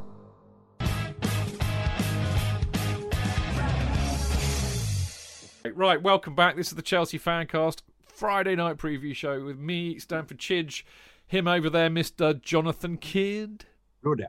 [5.74, 6.56] Right, welcome back.
[6.56, 10.84] This is the Chelsea Fancast Friday night preview show with me, Stamford Chidge,
[11.28, 12.42] him over there, Mr.
[12.42, 13.64] Jonathan Kydd.
[14.02, 14.26] Good.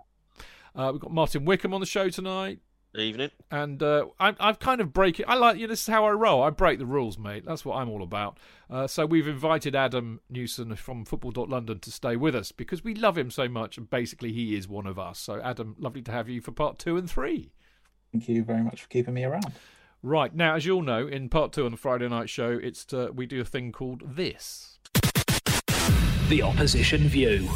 [0.75, 2.61] Uh, we've got Martin Wickham on the show tonight.
[2.97, 3.31] Evening.
[3.53, 5.27] And uh, I, I've kind of break it.
[5.29, 5.67] I like you.
[5.67, 6.43] Know, this is how I roll.
[6.43, 7.45] I break the rules, mate.
[7.47, 8.39] That's what I'm all about.
[8.69, 13.17] Uh, so we've invited Adam Newson from Football.London to stay with us because we love
[13.17, 15.21] him so much, and basically he is one of us.
[15.21, 17.53] So Adam, lovely to have you for part two and three.
[18.11, 19.53] Thank you very much for keeping me around.
[20.03, 22.85] Right now, as you all know, in part two on the Friday night show, it's
[22.87, 24.79] to, we do a thing called this.
[26.29, 27.49] The opposition view.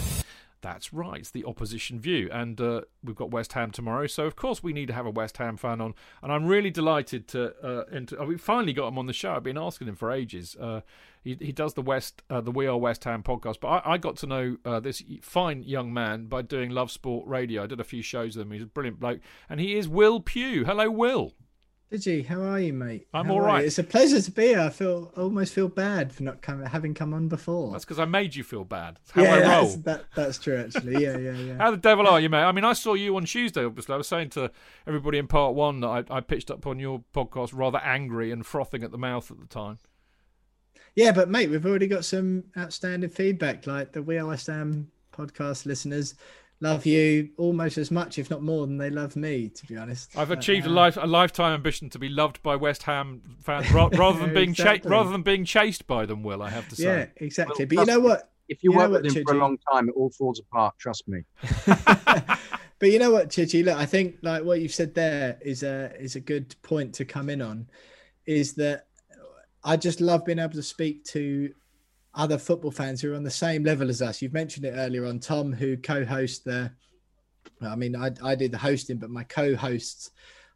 [0.64, 2.30] That's right, the opposition view.
[2.32, 5.10] And uh, we've got West Ham tomorrow, so of course we need to have a
[5.10, 5.92] West Ham fan on.
[6.22, 7.54] And I'm really delighted to.
[7.62, 9.34] Uh, enter, oh, we finally got him on the show.
[9.34, 10.56] I've been asking him for ages.
[10.58, 10.80] Uh,
[11.22, 13.60] he, he does the West, uh, the We Are West Ham podcast.
[13.60, 17.28] But I, I got to know uh, this fine young man by doing Love Sport
[17.28, 17.64] Radio.
[17.64, 18.52] I did a few shows with him.
[18.52, 19.20] He's a brilliant bloke.
[19.50, 20.64] And he is Will Pugh.
[20.64, 21.34] Hello, Will.
[21.94, 23.06] Digi, how are you, mate?
[23.14, 23.64] I'm how all right.
[23.64, 24.60] It's a pleasure to be here.
[24.60, 27.70] I feel I almost feel bad for not coming, having come on before.
[27.70, 28.96] That's because I made you feel bad.
[28.96, 29.68] That's how yeah, I roll.
[29.68, 31.00] That's, that, that's true, actually.
[31.00, 31.56] Yeah, yeah, yeah.
[31.58, 32.42] how the devil are you, mate?
[32.42, 33.64] I mean, I saw you on Tuesday.
[33.64, 34.50] Obviously, I was saying to
[34.88, 38.44] everybody in part one that I, I pitched up on your podcast rather angry and
[38.44, 39.78] frothing at the mouth at the time.
[40.96, 43.68] Yeah, but mate, we've already got some outstanding feedback.
[43.68, 46.16] Like the We Are West Ham podcast listeners
[46.64, 49.50] love you almost as much, if not more, than they love me.
[49.50, 52.56] To be honest, I've achieved uh, a life a lifetime ambition to be loved by
[52.56, 54.90] West Ham fans rather than being exactly.
[54.90, 56.22] cha- rather than being chased by them.
[56.22, 56.84] Will I have to say?
[56.84, 57.64] Yeah, exactly.
[57.64, 58.30] Well, but you know what?
[58.48, 60.74] If you, you work with him for a long time, it all falls apart.
[60.78, 61.22] Trust me.
[61.66, 63.62] but you know what, Chichi?
[63.62, 67.04] Look, I think like what you've said there is a is a good point to
[67.04, 67.68] come in on.
[68.26, 68.86] Is that
[69.62, 71.54] I just love being able to speak to
[72.14, 74.22] other football fans who are on the same level as us.
[74.22, 76.70] You've mentioned it earlier on, Tom, who co-hosts the.
[77.60, 80.10] I mean, I, I did the hosting, but my co-hosts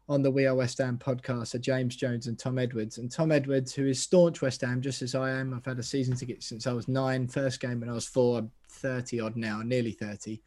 [0.09, 2.97] on the We Are West Ham podcast are James Jones and Tom Edwards.
[2.97, 5.53] And Tom Edwards, who is staunch West Ham, just as I am.
[5.53, 7.27] I've had a season ticket since I was nine.
[7.27, 8.39] First game when I was four.
[8.39, 10.41] I'm 30 odd now, nearly 30.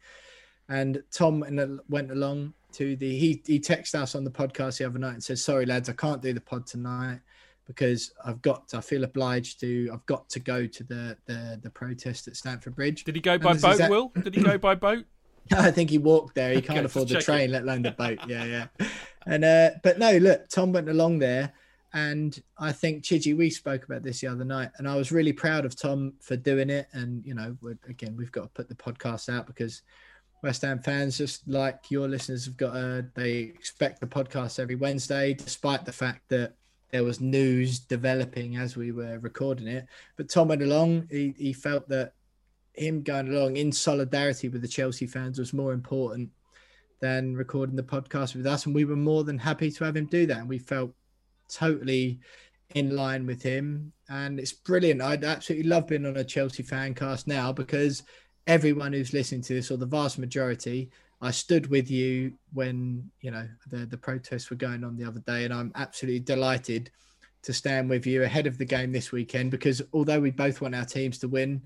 [0.67, 3.17] And Tom uh, went along to the.
[3.17, 5.93] He he texted us on the podcast the other night and said, "Sorry lads, I
[5.93, 7.19] can't do the pod tonight."
[7.65, 11.69] Because I've got I feel obliged to I've got to go to the the, the
[11.69, 13.03] protest at Stamford Bridge.
[13.03, 13.89] Did he go by boat.
[13.89, 14.11] Will?
[14.21, 15.05] Did he go by boat?
[15.51, 16.53] I think he walked there.
[16.53, 18.19] He can't okay, afford the train, let alone the boat.
[18.27, 18.87] Yeah, yeah.
[19.25, 21.53] And uh but no, look, Tom went along there
[21.93, 25.31] and I think Chigi, we spoke about this the other night, and I was really
[25.31, 26.87] proud of Tom for doing it.
[26.91, 27.55] And you know,
[27.87, 29.83] again, we've got to put the podcast out because
[30.41, 34.75] West Ham fans, just like your listeners, have got a they expect the podcast every
[34.75, 36.55] Wednesday, despite the fact that
[36.93, 39.87] there was news developing as we were recording it.
[40.15, 41.07] But Tom went along.
[41.09, 42.13] He, he felt that
[42.73, 46.29] him going along in solidarity with the Chelsea fans was more important
[46.99, 48.67] than recording the podcast with us.
[48.67, 50.37] And we were more than happy to have him do that.
[50.37, 50.91] And we felt
[51.49, 52.19] totally
[52.75, 53.91] in line with him.
[54.07, 55.01] And it's brilliant.
[55.01, 58.03] I'd absolutely love being on a Chelsea fan cast now because
[58.45, 60.91] everyone who's listening to this, or the vast majority,
[61.23, 65.21] I stood with you when you know the the protests were going on the other
[65.21, 66.91] day, and I'm absolutely delighted
[67.43, 70.75] to stand with you ahead of the game this weekend because although we both want
[70.75, 71.61] our teams to win,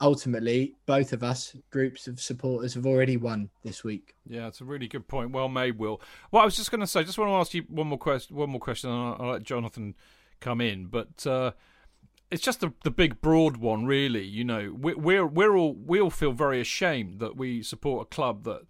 [0.00, 4.14] ultimately both of us groups of supporters have already won this week.
[4.26, 5.30] Yeah, it's a really good point.
[5.30, 6.00] Well made, Will.
[6.32, 8.36] Well, I was just going to say, just want to ask you one more question.
[8.36, 9.94] One more question, and I'll, let Jonathan
[10.40, 11.24] come in, but.
[11.24, 11.52] Uh,
[12.32, 14.22] it's just the the big broad one, really.
[14.22, 18.14] You know, we, we're we're all we all feel very ashamed that we support a
[18.14, 18.60] club that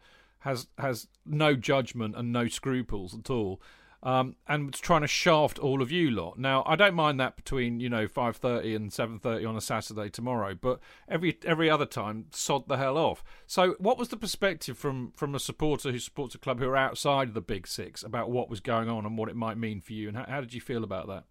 [0.40, 3.60] has has no judgment and no scruples at all,
[4.02, 6.38] um, and trying to shaft all of you lot.
[6.38, 9.60] Now, I don't mind that between you know five thirty and seven thirty on a
[9.60, 13.22] Saturday tomorrow, but every every other time, sod the hell off.
[13.46, 16.76] So, what was the perspective from from a supporter who supports a club who are
[16.76, 19.80] outside of the Big Six about what was going on and what it might mean
[19.80, 21.24] for you, and how, how did you feel about that?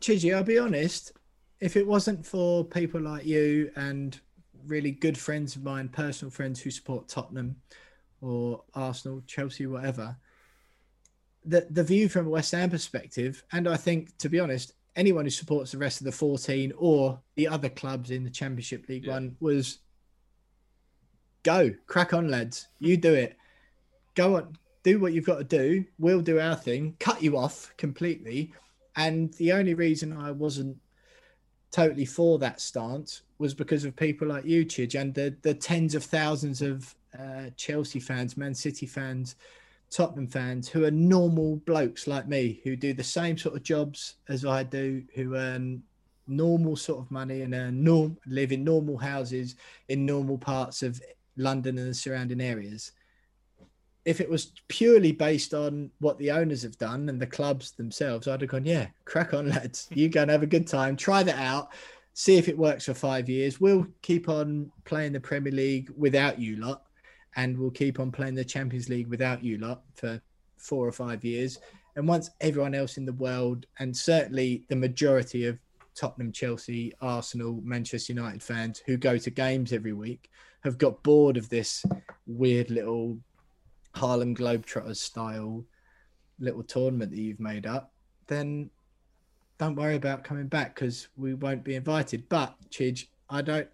[0.00, 1.12] Chigi, I'll be honest.
[1.60, 4.18] If it wasn't for people like you and
[4.66, 7.56] really good friends of mine, personal friends who support Tottenham
[8.20, 10.16] or Arsenal, Chelsea, whatever,
[11.44, 15.24] the the view from a West Ham perspective, and I think to be honest, anyone
[15.24, 19.06] who supports the rest of the 14 or the other clubs in the Championship League
[19.06, 19.12] yeah.
[19.12, 19.78] One was
[21.42, 22.66] go, crack on, lads.
[22.80, 23.36] You do it.
[24.14, 25.84] Go on, do what you've got to do.
[25.98, 28.52] We'll do our thing, cut you off completely
[28.98, 30.76] and the only reason I wasn't
[31.70, 35.94] totally for that stance was because of people like you, Chidge, and the, the tens
[35.94, 39.36] of thousands of uh, Chelsea fans, Man City fans,
[39.90, 44.16] Tottenham fans who are normal blokes like me who do the same sort of jobs
[44.28, 45.82] as I do, who earn
[46.26, 49.56] normal sort of money and earn norm, live in normal houses
[49.88, 51.00] in normal parts of
[51.36, 52.92] London and the surrounding areas
[54.08, 58.26] if it was purely based on what the owners have done and the clubs themselves,
[58.26, 59.86] I'd have gone, yeah, crack on, lads.
[59.92, 60.96] You go and have a good time.
[60.96, 61.72] Try that out.
[62.14, 63.60] See if it works for five years.
[63.60, 66.84] We'll keep on playing the Premier League without you lot,
[67.36, 70.22] and we'll keep on playing the Champions League without you lot for
[70.56, 71.58] four or five years.
[71.94, 75.58] And once everyone else in the world, and certainly the majority of
[75.94, 80.30] Tottenham, Chelsea, Arsenal, Manchester United fans who go to games every week
[80.64, 81.84] have got bored of this
[82.26, 83.18] weird little
[83.94, 85.64] Harlem Globetrotters style
[86.38, 87.92] little tournament that you've made up,
[88.26, 88.70] then
[89.58, 92.28] don't worry about coming back because we won't be invited.
[92.28, 93.68] But Chidge, I don't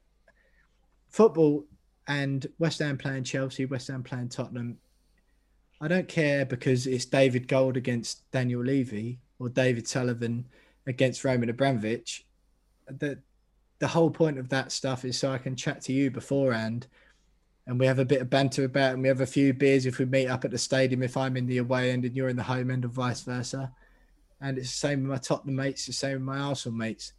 [1.09, 1.65] football
[2.09, 4.79] and West Ham playing Chelsea, West Ham playing Tottenham.
[5.81, 10.47] I don't care because it's David Gold against Daniel Levy or David Sullivan
[10.87, 12.27] against Roman Abramovich.
[12.89, 13.19] The
[13.81, 16.87] the whole point of that stuff is so I can chat to you beforehand
[17.67, 19.99] and we have a bit of banter about and we have a few beers if
[19.99, 22.37] we meet up at the stadium if I'm in the away end and you're in
[22.37, 23.73] the home end or vice versa.
[24.41, 27.15] And it's the same with my Tottenham mates, the same with my Arsenal mates.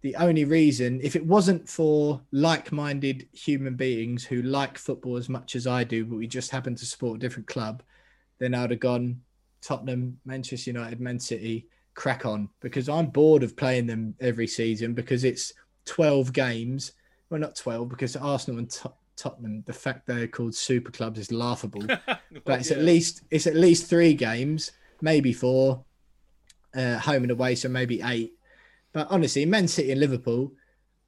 [0.00, 5.28] The only reason, if it wasn't for like minded human beings who like football as
[5.28, 7.82] much as I do, but we just happen to support a different club,
[8.38, 9.20] then I'd have gone
[9.60, 14.94] Tottenham, Manchester United, Man City, crack on because I'm bored of playing them every season
[14.94, 15.52] because it's
[15.84, 16.92] 12 games.
[17.30, 18.76] Well, not 12 because Arsenal and
[19.16, 21.84] Tottenham, the fact they're called super clubs is laughable.
[21.88, 22.76] well, but it's yeah.
[22.76, 25.84] at least it's at least three games, maybe four,
[26.74, 28.32] uh, home and away, so maybe eight.
[28.92, 30.52] But honestly, Man City and Liverpool,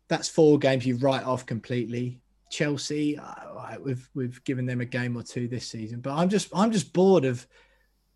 [0.08, 2.20] that's four games you write off completely.
[2.50, 6.48] Chelsea, uh, we've we've given them a game or two this season, but I'm just
[6.54, 7.46] I'm just bored of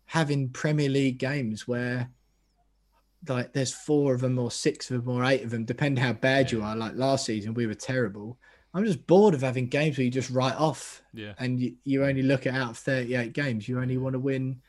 [0.05, 2.09] having Premier League games where
[3.27, 6.13] like there's four of them or six of them or eight of them, depending how
[6.13, 6.75] bad you are.
[6.75, 8.37] Like last season, we were terrible.
[8.73, 11.33] I'm just bored of having games where you just write off Yeah.
[11.39, 14.61] and you, you only look at out of 38 games, you only want to win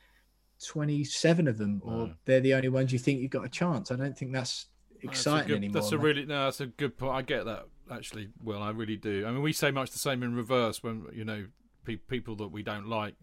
[0.66, 2.14] 27 of them, or No.
[2.24, 3.90] they're the only ones you think you've got a chance.
[3.90, 5.74] I don't think that's That's exciting good- anymore.
[5.82, 6.44] That's a really no.
[6.44, 7.12] That's a good point.
[7.14, 8.28] I get that actually.
[8.42, 9.24] Well, I really do.
[9.26, 11.46] I mean, we say much the same in reverse when you know
[11.84, 13.14] pe- people that we don't like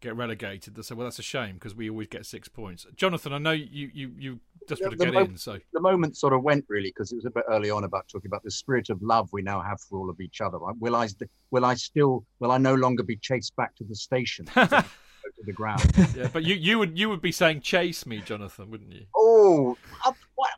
[0.00, 0.74] get relegated.
[0.74, 3.52] They say, "Well, that's a shame because we always get six points." Jonathan, I know
[3.52, 5.36] you you you just want to The get mo- in.
[5.36, 8.08] So the moment sort of went really because it was a bit early on about
[8.08, 10.58] talking about the spirit of love we now have for all of each other.
[10.58, 10.74] Right?
[10.78, 11.08] Will I
[11.50, 14.84] will I still will I no longer be chased back to the station to
[15.44, 15.82] the ground?
[16.16, 19.06] yeah, but you you would you would be saying chase me, Jonathan, wouldn't you?
[19.16, 20.12] Oh, I,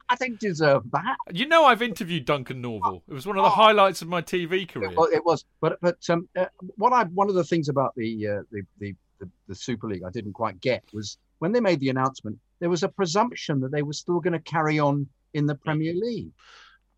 [0.09, 1.17] I think deserve that.
[1.33, 3.03] You know, I've interviewed Duncan Norvelle.
[3.09, 3.53] It was one of the Oh.
[3.53, 4.91] highlights of my TV career.
[4.97, 6.47] Well, it was, but but um, uh,
[6.77, 10.03] what I one of the things about the, uh, the the the the Super League
[10.07, 13.73] I didn't quite get was when they made the announcement, there was a presumption that
[13.73, 16.31] they were still going to carry on in the Premier League.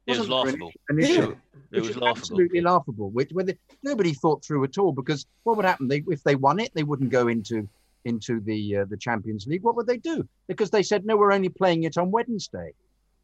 [0.07, 0.73] It was Wasn't there laughable.
[0.91, 1.37] Initially,
[1.73, 2.09] It was laughable.
[2.09, 3.11] absolutely laughable.
[3.11, 4.93] Which where they, nobody thought through at all.
[4.93, 5.89] Because what would happen?
[5.89, 7.69] They, if they won it, they wouldn't go into
[8.05, 9.65] into the uh, the Champions League.
[9.65, 10.29] What would they do?
[10.47, 12.71] Because they said no, we're only playing it on Wednesday,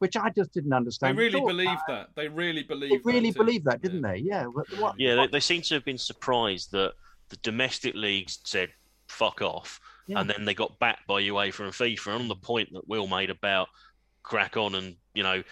[0.01, 1.17] which I just didn't understand.
[1.17, 1.47] They really all.
[1.47, 2.09] believed that.
[2.17, 3.05] They really believed.
[3.05, 3.45] They really that too.
[3.45, 4.17] believed that, didn't they?
[4.17, 4.47] Yeah.
[4.47, 6.95] What, what, Yeah, they, they seem to have been surprised that
[7.29, 8.71] the domestic leagues said
[9.07, 10.21] "fuck off," Yeah.
[10.21, 12.07] and then they got backed by UEFA and FIFA.
[12.15, 13.69] And on the point that Will made about
[14.23, 15.43] crack on and you know,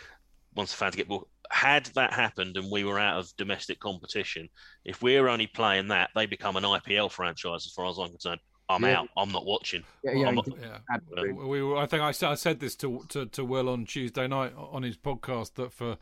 [0.55, 4.49] once the fans get booked, had that happened and we were out of domestic competition,
[4.85, 7.67] if we're only playing that, they become an IPL franchise.
[7.67, 9.01] As far as I'm concerned, I'm Yeah.
[9.01, 9.09] out.
[9.17, 9.83] I'm not watching.
[10.05, 10.79] Yeah, yeah, I'm not- Yeah.
[10.93, 11.33] absolutely.
[11.33, 14.27] We were, I think I said, I said this to, to to Will on Tuesday
[14.29, 15.99] night on his podcast that for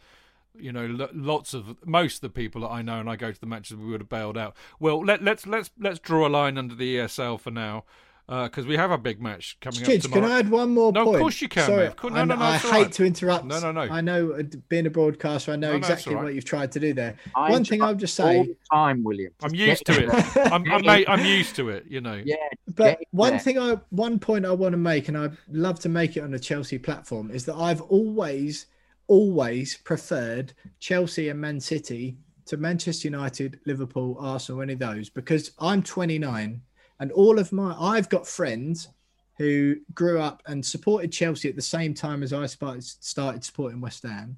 [0.55, 3.41] you know lots of most of the people that I know and I go to
[3.41, 4.55] the matches we would have bailed out.
[4.81, 7.85] Well, let, let's let's let's draw a line under the ESL for now
[8.29, 10.25] because we have a big match coming Chidge, up can.
[10.25, 11.87] I add one more No, of course you can, Sorry.
[11.87, 12.93] Of course- no, I, no, no, I hate right.
[12.93, 13.47] to interrupt.
[13.47, 13.81] No, no, no.
[13.81, 16.25] I know, uh, being a broadcaster, I know No, no, exactly all right.
[16.27, 17.17] what you've tried to do there.
[17.35, 19.33] I one thing I'll interrupt just all say, the time, William.
[19.43, 20.37] I'm used to it.
[20.53, 21.87] I'm I'm, mate, I'm used to it.
[21.89, 22.21] You know.
[22.23, 22.37] Yeah,
[22.75, 23.39] but one there.
[23.41, 26.31] thing I, one point I want to make, and I'd love to make it on
[26.31, 28.67] the Chelsea platform, is that I've always,
[29.07, 35.53] always preferred Chelsea and Man City to Manchester United, Liverpool, Arsenal, any of those, because
[35.59, 36.61] I'm 29
[37.01, 38.89] and all of my, I've got friends
[39.37, 44.03] who grew up and supported Chelsea at the same time as I started, supporting West
[44.03, 44.37] Ham.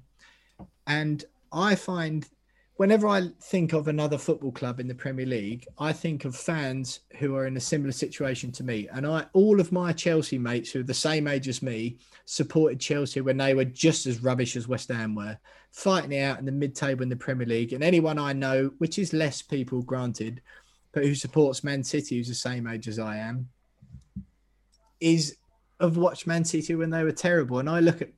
[0.85, 2.27] And I find
[2.75, 7.01] whenever I think of another football club in the Premier League, I think of fans
[7.17, 8.87] who are in a similar situation to me.
[8.93, 12.79] And I all of my Chelsea mates who are the same age as me supported
[12.79, 15.37] Chelsea when they were just as rubbish as West Ham were,
[15.71, 17.73] fighting it out in the mid table in the Premier League.
[17.73, 20.41] And anyone I know, which is less people granted,
[20.91, 23.49] but who supports Man City, who's the same age as I am,
[24.99, 25.37] is
[25.79, 27.59] have watched Man City when they were terrible.
[27.59, 28.09] And I look at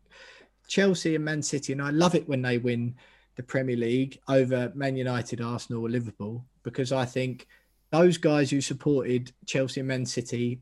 [0.67, 2.95] Chelsea and Man City, and I love it when they win
[3.35, 7.47] the Premier League over Man United, Arsenal, or Liverpool, because I think
[7.91, 10.59] those guys who supported Chelsea and Man City,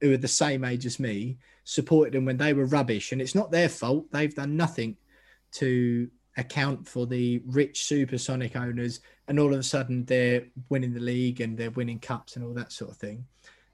[0.00, 3.12] who are the same age as me, supported them when they were rubbish.
[3.12, 4.06] And it's not their fault.
[4.12, 4.96] They've done nothing
[5.52, 9.00] to account for the rich supersonic owners.
[9.28, 12.54] And all of a sudden they're winning the league and they're winning cups and all
[12.54, 13.24] that sort of thing.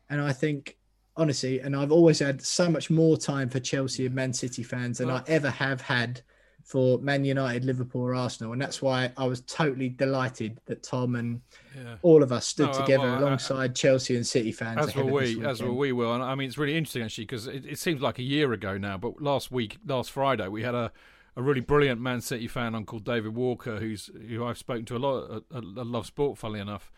[0.09, 0.77] And I think,
[1.17, 4.99] honestly, and I've always had so much more time for Chelsea and Man City fans
[4.99, 6.23] than I ever have had
[6.65, 11.17] for Man United, Liverpool, or Arsenal, and that's why I was totally delighted that Tom
[11.17, 11.41] and
[11.77, 11.97] Yeah.
[12.03, 14.87] all of us stood No, together well, alongside Chelsea and City fans.
[14.89, 17.47] As were we, as were we will, and I mean it's really interesting actually because
[17.47, 18.97] it, it seems like a year ago now.
[18.97, 20.93] But last week, last Friday, we had a,
[21.37, 24.97] a really brilliant Man City fan on called David Walker, who's who I've spoken to
[24.97, 26.93] a lot at Love Sport, funnily enough,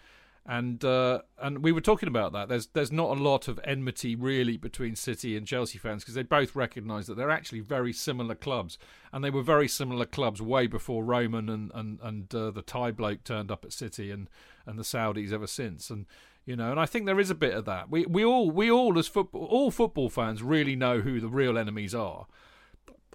[0.46, 2.48] and uh, and we were talking about that.
[2.48, 6.22] There's there's not a lot of enmity really between City and Chelsea fans because they
[6.22, 8.76] both recognise that they're actually very similar clubs,
[9.12, 12.90] and they were very similar clubs way before Roman and and and uh, the Thai
[12.90, 14.28] bloke turned up at City and
[14.66, 16.06] and the Saudis ever since, and
[16.44, 17.88] you know, and I think there is a bit of that.
[17.88, 21.56] We we all we all as football all football fans really know who the real
[21.56, 22.26] enemies are.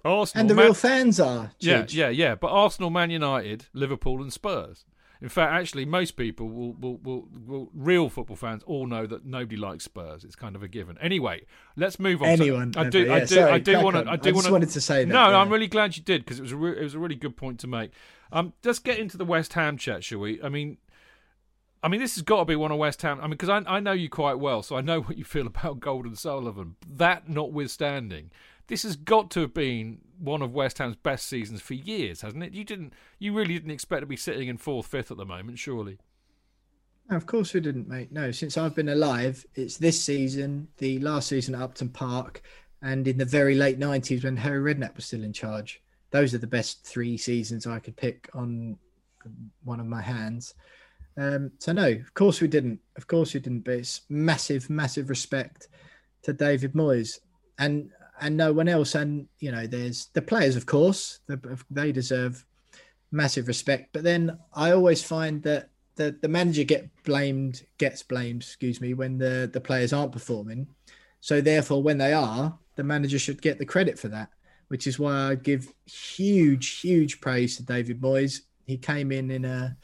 [0.04, 1.52] Arsenal, and the Man- real fans are.
[1.60, 2.34] yeah, yeah, yeah.
[2.34, 4.84] But Arsenal, Man United, Liverpool, and Spurs.
[5.22, 9.26] In fact, actually, most people will, will, will, will, real football fans all know that
[9.26, 10.24] nobody likes Spurs.
[10.24, 10.96] It's kind of a given.
[10.98, 11.42] Anyway,
[11.76, 12.28] let's move on.
[12.38, 12.72] to- Anyone?
[12.74, 14.10] I do, ever, I yeah, do, sorry, I do want to.
[14.10, 15.36] I do just want wanted to say that, No, yeah.
[15.36, 17.36] I'm really glad you did because it was a re- it was a really good
[17.36, 17.90] point to make.
[18.32, 20.40] Um, let's get into the West Ham chat, shall we?
[20.42, 20.78] I mean,
[21.82, 23.18] I mean, this has got to be one of West Ham.
[23.18, 25.46] I mean, because I, I know you quite well, so I know what you feel
[25.46, 26.76] about Gold and Sullivan.
[26.88, 28.30] That notwithstanding,
[28.70, 32.44] this has got to have been one of West Ham's best seasons for years, hasn't
[32.44, 32.52] it?
[32.52, 35.58] You didn't, you really didn't expect to be sitting in fourth, fifth at the moment,
[35.58, 35.98] surely.
[37.10, 38.12] of course we didn't, mate.
[38.12, 42.42] No, since I've been alive, it's this season, the last season at Upton Park,
[42.80, 45.82] and in the very late nineties when Harry Redknapp was still in charge.
[46.12, 48.78] Those are the best three seasons I could pick on
[49.64, 50.54] one of my hands.
[51.16, 52.78] Um, so no, of course we didn't.
[52.96, 53.64] Of course we didn't.
[53.64, 55.68] But it's massive, massive respect
[56.22, 57.18] to David Moyes
[57.58, 57.90] and
[58.20, 58.94] and no one else.
[58.94, 61.36] And you know, there's the players, of course, they,
[61.70, 62.44] they deserve
[63.10, 63.90] massive respect.
[63.92, 68.94] But then I always find that the the manager get blamed, gets blamed, excuse me,
[68.94, 70.68] when the the players aren't performing.
[71.20, 74.30] So therefore, when they are, the manager should get the credit for that.
[74.68, 78.42] Which is why I give huge, huge praise to David Moyes.
[78.66, 79.76] He came in in a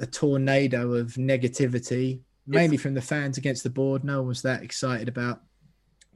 [0.00, 4.04] a tornado of negativity, mainly from the fans against the board.
[4.04, 5.42] No one was that excited about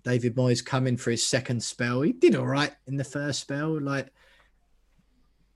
[0.09, 2.01] David Moyes come in for his second spell.
[2.01, 3.79] He did all right in the first spell.
[3.79, 4.09] Like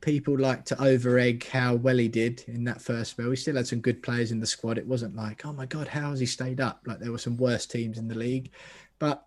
[0.03, 3.31] people like to over egg how well he did in that first spell.
[3.31, 4.77] He still had some good players in the squad.
[4.77, 6.83] It wasn't like, oh my God, how has he stayed up?
[6.85, 8.51] Like there were some worse teams in the league.
[8.99, 9.25] But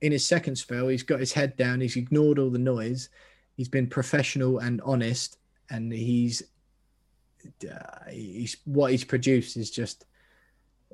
[0.00, 1.80] in his second spell, he's got his head down.
[1.80, 3.10] He's ignored all the noise.
[3.56, 5.38] He's been professional and honest,
[5.70, 6.42] and he's
[7.70, 10.06] uh, he's what he's produced is just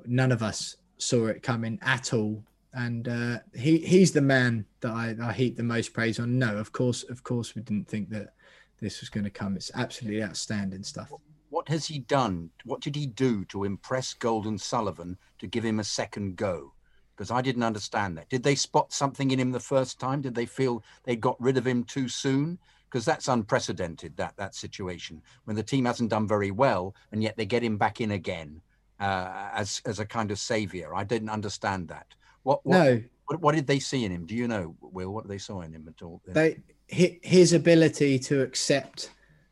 [0.05, 2.43] none of us saw it coming at all.
[2.73, 6.39] And uh, he he's the man that I, I heap the most praise on.
[6.39, 8.33] No, of course, of course, we didn't think that
[8.79, 9.55] this was going to come.
[9.55, 11.11] It's absolutely outstanding stuff.
[11.49, 12.49] What has he done?
[12.63, 16.73] What did he do to impress Gold and Sullivan to give him a second go?
[17.15, 18.29] Because I didn't understand that.
[18.29, 20.21] Did they spot something in him the first time?
[20.21, 22.57] Did they feel they got rid of him too soon?
[22.89, 27.37] because that's unprecedented that that situation when the team hasn't done very well and yet
[27.37, 28.61] they get him back in again
[29.01, 30.95] uh, as as a kind of savior.
[30.95, 32.07] I didn't understand that.
[32.43, 33.03] What, what no.
[33.25, 34.25] What, what, did they see in him?
[34.25, 35.13] Do you know, Will?
[35.13, 36.21] What they saw in him at all?
[36.27, 39.11] They his ability to accept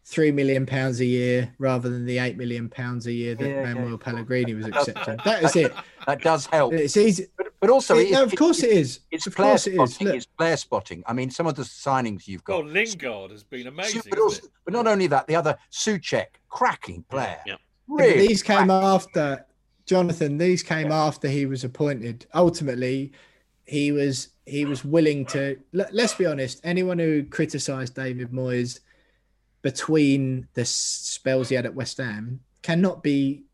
[0.09, 3.63] three million pounds a year rather than the eight million pounds a year that yeah,
[3.63, 3.97] Manuel yeah.
[3.97, 5.17] Pellegrini was accepting.
[5.23, 5.73] That is it.
[6.07, 6.73] That does help.
[6.73, 7.27] It's easy.
[7.37, 9.01] But, but also, it, no, of course it is.
[9.11, 10.07] It's of player spotting.
[10.07, 10.15] It is.
[10.15, 11.03] It's player spotting.
[11.05, 12.55] I mean, some of the signings you've got.
[12.55, 14.01] Oh, Lingard has been amazing.
[14.09, 17.37] But, also, but not only that, the other Soucek, cracking player.
[17.45, 17.57] Yeah.
[17.87, 18.71] Really these came cracking.
[18.71, 19.45] after
[19.89, 20.37] Jonathan.
[20.37, 21.03] These came yeah.
[21.03, 22.27] after he was appointed.
[22.35, 23.11] Ultimately,
[23.65, 25.57] he was he was willing to.
[25.73, 26.61] Let, let's be honest.
[26.63, 28.81] Anyone who criticised David Moyes
[29.63, 33.45] between the spells he had at West Ham cannot be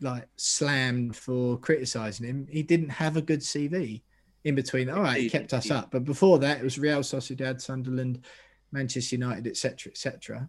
[0.00, 2.46] like slammed for criticizing him.
[2.48, 4.02] He didn't have a good CV
[4.44, 4.88] in between.
[4.88, 8.24] All right, he kept us up, but before that, it was Real Sociedad, Sunderland,
[8.70, 10.48] Manchester United, etc., etc.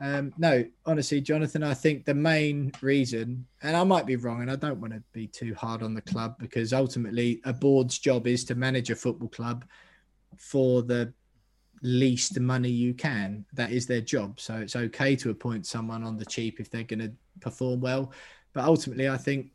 [0.00, 4.50] Um, no, honestly, Jonathan, I think the main reason, and I might be wrong, and
[4.50, 8.26] I don't want to be too hard on the club because ultimately a board's job
[8.26, 9.64] is to manage a football club
[10.36, 11.12] for the
[11.82, 13.44] least money you can.
[13.52, 14.40] That is their job.
[14.40, 18.12] So it's okay to appoint someone on the cheap if they're going to perform well.
[18.52, 19.50] But ultimately, I think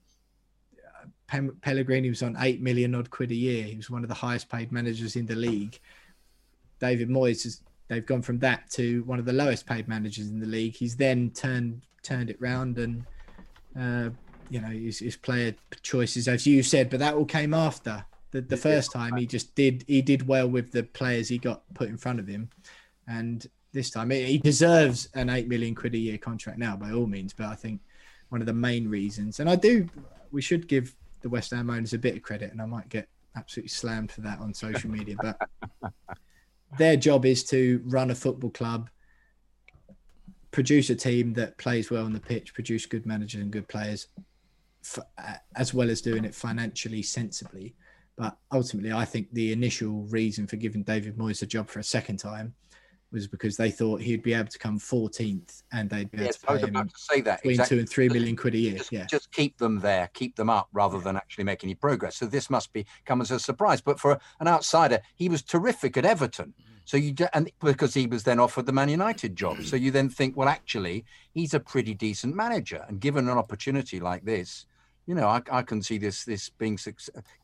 [1.34, 3.64] uh, Pellegrini was on eight million odd quid a year.
[3.64, 5.80] He was one of the highest paid managers in the league.
[6.80, 10.40] David Moyes has they've gone from that to one of the lowest paid managers in
[10.40, 10.76] the league.
[10.76, 13.06] He's then turned turned it round and
[13.78, 14.10] uh,
[14.50, 18.06] you know his, his player choices, as you said, but that all came after.
[18.32, 21.64] The, the first time he just did he did well with the players he got
[21.74, 22.50] put in front of him,
[23.08, 27.08] and this time he deserves an eight million quid a year contract now by all
[27.08, 27.34] means.
[27.34, 27.82] But I think
[28.30, 29.88] one of the main reasons, and I do
[30.32, 33.10] we should give the West Ham owners a bit of credit, and I might get
[33.36, 35.50] absolutely slammed for that on social media, but
[36.78, 38.90] their job is to run a football club,
[40.52, 44.08] produce a team that plays well on the pitch, produce good managers and good players,
[44.98, 47.76] uh, as well as doing it financially sensibly.
[48.18, 51.84] But ultimately, I think the initial reason for giving David Moyes a job for a
[51.84, 52.54] second time
[53.12, 56.38] was because they thought he'd be able to come 14th and they'd be able yes,
[56.38, 57.76] to pay I was about to say that between exactly.
[57.76, 58.78] two and three million quid a year.
[58.78, 61.04] Just, yeah, just keep them there, keep them up, rather yeah.
[61.04, 62.18] than actually make any progress.
[62.18, 63.82] So this must be come as a surprise.
[63.82, 66.54] But for an outsider, he was terrific at Everton.
[66.60, 66.70] Mm-hmm.
[66.86, 69.62] So you and because he was then offered the Man United job.
[69.64, 69.82] So mm.
[69.82, 74.26] you then think, well, actually, he's a pretty decent manager, and given an opportunity like
[74.26, 74.66] this,
[75.06, 76.80] you know, I, I can see this this being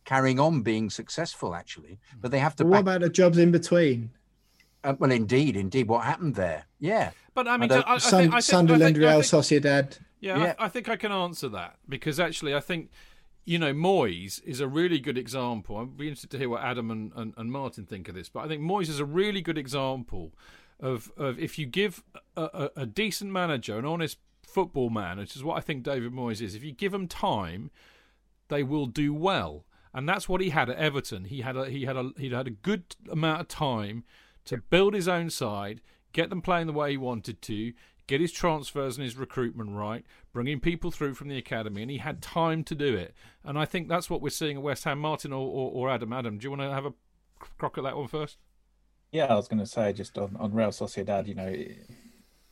[0.03, 2.22] carrying on being successful actually, mm.
[2.22, 2.63] but they have to.
[2.63, 4.09] Well, what about the jobs in between?
[4.86, 6.66] Uh, well, indeed, indeed, what happened there?
[6.80, 10.00] Yeah, but I mean, I, I, I Sun, think, I Sunderland, think, Real Sociedad.
[10.20, 10.54] Yeah, yeah.
[10.58, 12.90] I, think I can answer that because actually, I think
[13.44, 15.78] you know Moyes is a really good example.
[15.78, 18.42] I'd be interested to hear what Adam and, and, and Martin think of this, but
[18.42, 20.34] I think Moyes is a really good example
[20.80, 22.04] of of if you give
[22.36, 26.14] a, a, a decent manager, an honest football man, which is what I think David
[26.14, 26.56] Moyes is.
[26.56, 27.72] If you give them time,
[28.48, 31.26] they will do well, and that's what he had at Everton.
[31.26, 34.04] He had a he had a he had a good amount of time
[34.46, 35.82] to build his own side,
[36.14, 37.74] get them playing the way he wanted to,
[38.08, 41.98] get his transfers and his recruitment right, bringing people through from the academy, and he
[41.98, 43.14] had time to do it.
[43.43, 45.00] And I think that's what we're seeing at West Ham.
[45.00, 46.14] Martin or, or, or Adam.
[46.14, 46.93] Adam, do you want to have a
[47.39, 48.38] crack at that one first?
[49.12, 51.56] Yeah, I was going to say just on, on Real Sociedad, you know,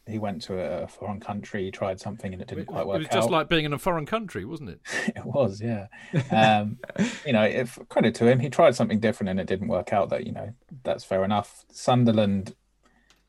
[0.05, 3.01] he went to a foreign country, tried something, and it didn't quite work out.
[3.01, 3.31] It was just out.
[3.31, 4.81] like being in a foreign country, wasn't it?
[5.15, 5.87] it was, yeah.
[6.31, 6.77] Um,
[7.25, 10.09] you know, if credit to him, he tried something different and it didn't work out.
[10.09, 11.65] That you know, that's fair enough.
[11.71, 12.55] Sunderland,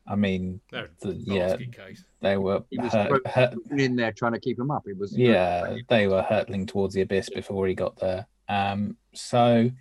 [0.05, 2.03] I mean, the, yeah, case.
[2.21, 4.83] they were hurt, hurt, in there trying to keep him up.
[4.87, 8.27] It was yeah, they were hurtling towards the abyss before he got there.
[8.49, 9.71] Um, so,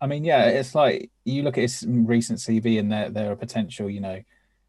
[0.00, 3.36] I mean, yeah, it's like you look at his recent CV and there there are
[3.36, 4.22] potential, you know,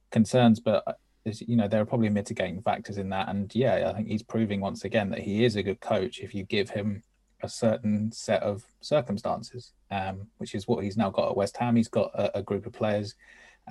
[0.10, 0.84] concerns, but
[1.26, 3.30] you know there are probably mitigating factors in that.
[3.30, 6.34] And yeah i think he's proving once again that he is a good coach if
[6.34, 7.04] you give him
[7.42, 11.76] a certain set of circumstances um, which is what he's now got at west ham.
[11.76, 13.16] He's got a, a group of players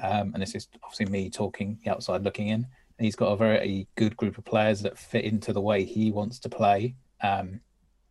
[0.02, 2.66] um, and this is obviously me talking the outside looking in.
[2.98, 6.38] He's got a very good group of players that fit into the way he wants
[6.40, 7.60] to play um,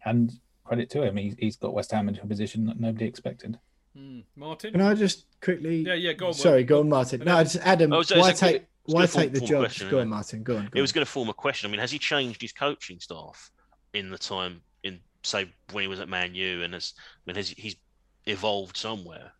[0.06, 0.34] and
[0.66, 3.60] credit to him he, he's got west ham into a position that nobody expected.
[3.98, 4.24] Mm.
[4.36, 4.72] martin?
[4.72, 7.22] Can i just quickly yeah yeah go on sorry go on martin.
[7.24, 9.62] No just adam oh, so why take why take the job?
[9.62, 10.44] Question, go on, Martin.
[10.44, 10.66] Go on.
[10.66, 11.70] Go it was going to form a question.
[11.70, 13.50] I mean, has he changed his coaching staff
[13.94, 17.36] in the time in say when he was at Man U, and has I mean
[17.38, 17.76] has he's
[18.26, 19.32] evolved somewhere?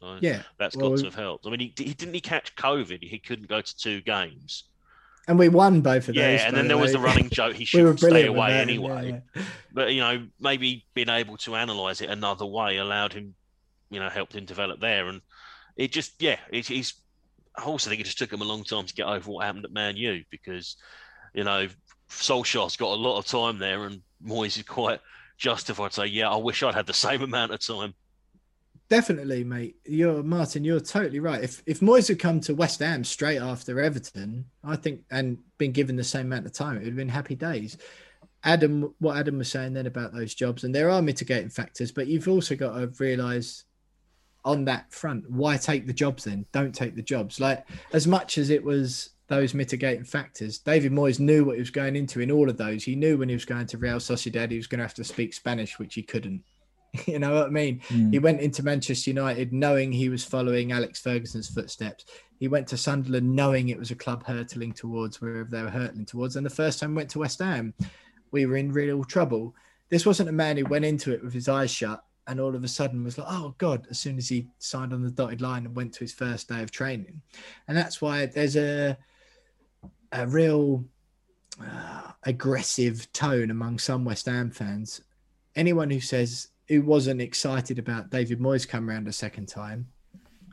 [0.00, 1.46] So yeah, that's well, got to have helped.
[1.46, 3.02] I mean, he, he didn't he catch COVID?
[3.02, 4.64] He couldn't go to two games.
[5.28, 6.40] And we won both of yeah, those.
[6.40, 9.22] Yeah, and then there was the running joke he should we stay away anyway.
[9.34, 9.42] Yeah, yeah.
[9.72, 13.34] But you know, maybe being able to analyze it another way allowed him,
[13.90, 15.08] you know, helped him develop there.
[15.08, 15.20] And
[15.76, 16.94] it just, yeah, it, he's
[17.56, 19.64] I also think it just took him a long time to get over what happened
[19.64, 20.76] at Man U because,
[21.34, 21.68] you know,
[22.10, 25.00] Solskjaer's got a lot of time there, and Moyes is quite
[25.36, 27.94] justified to say, "Yeah, I wish I'd had the same amount of time."
[28.88, 29.76] Definitely, mate.
[29.84, 30.64] You're Martin.
[30.64, 31.42] You're totally right.
[31.42, 35.72] If if Moyes had come to West Ham straight after Everton, I think, and been
[35.72, 37.76] given the same amount of time, it would have been happy days.
[38.44, 42.06] Adam, what Adam was saying then about those jobs, and there are mitigating factors, but
[42.06, 43.64] you've also got to realise
[44.46, 46.46] on that front, why take the jobs then?
[46.52, 47.40] Don't take the jobs.
[47.40, 51.70] Like as much as it was those mitigating factors, David Moyes knew what he was
[51.70, 52.84] going into in all of those.
[52.84, 55.04] He knew when he was going to Real Sociedad, he was going to have to
[55.04, 56.44] speak Spanish, which he couldn't.
[57.06, 57.80] you know what I mean?
[57.88, 58.12] Mm.
[58.12, 62.04] He went into Manchester United knowing he was following Alex Ferguson's footsteps.
[62.38, 66.06] He went to Sunderland knowing it was a club hurtling towards wherever they were hurtling
[66.06, 66.36] towards.
[66.36, 67.74] And the first time we went to West Ham,
[68.30, 69.56] we were in real trouble.
[69.88, 72.64] This wasn't a man who went into it with his eyes shut and all of
[72.64, 75.64] a sudden was like, oh God, as soon as he signed on the dotted line
[75.66, 77.20] and went to his first day of training.
[77.68, 78.96] And that's why there's a,
[80.12, 80.84] a real
[81.62, 85.00] uh, aggressive tone among some West Ham fans.
[85.54, 89.86] Anyone who says, who wasn't excited about David Moyes coming around a second time,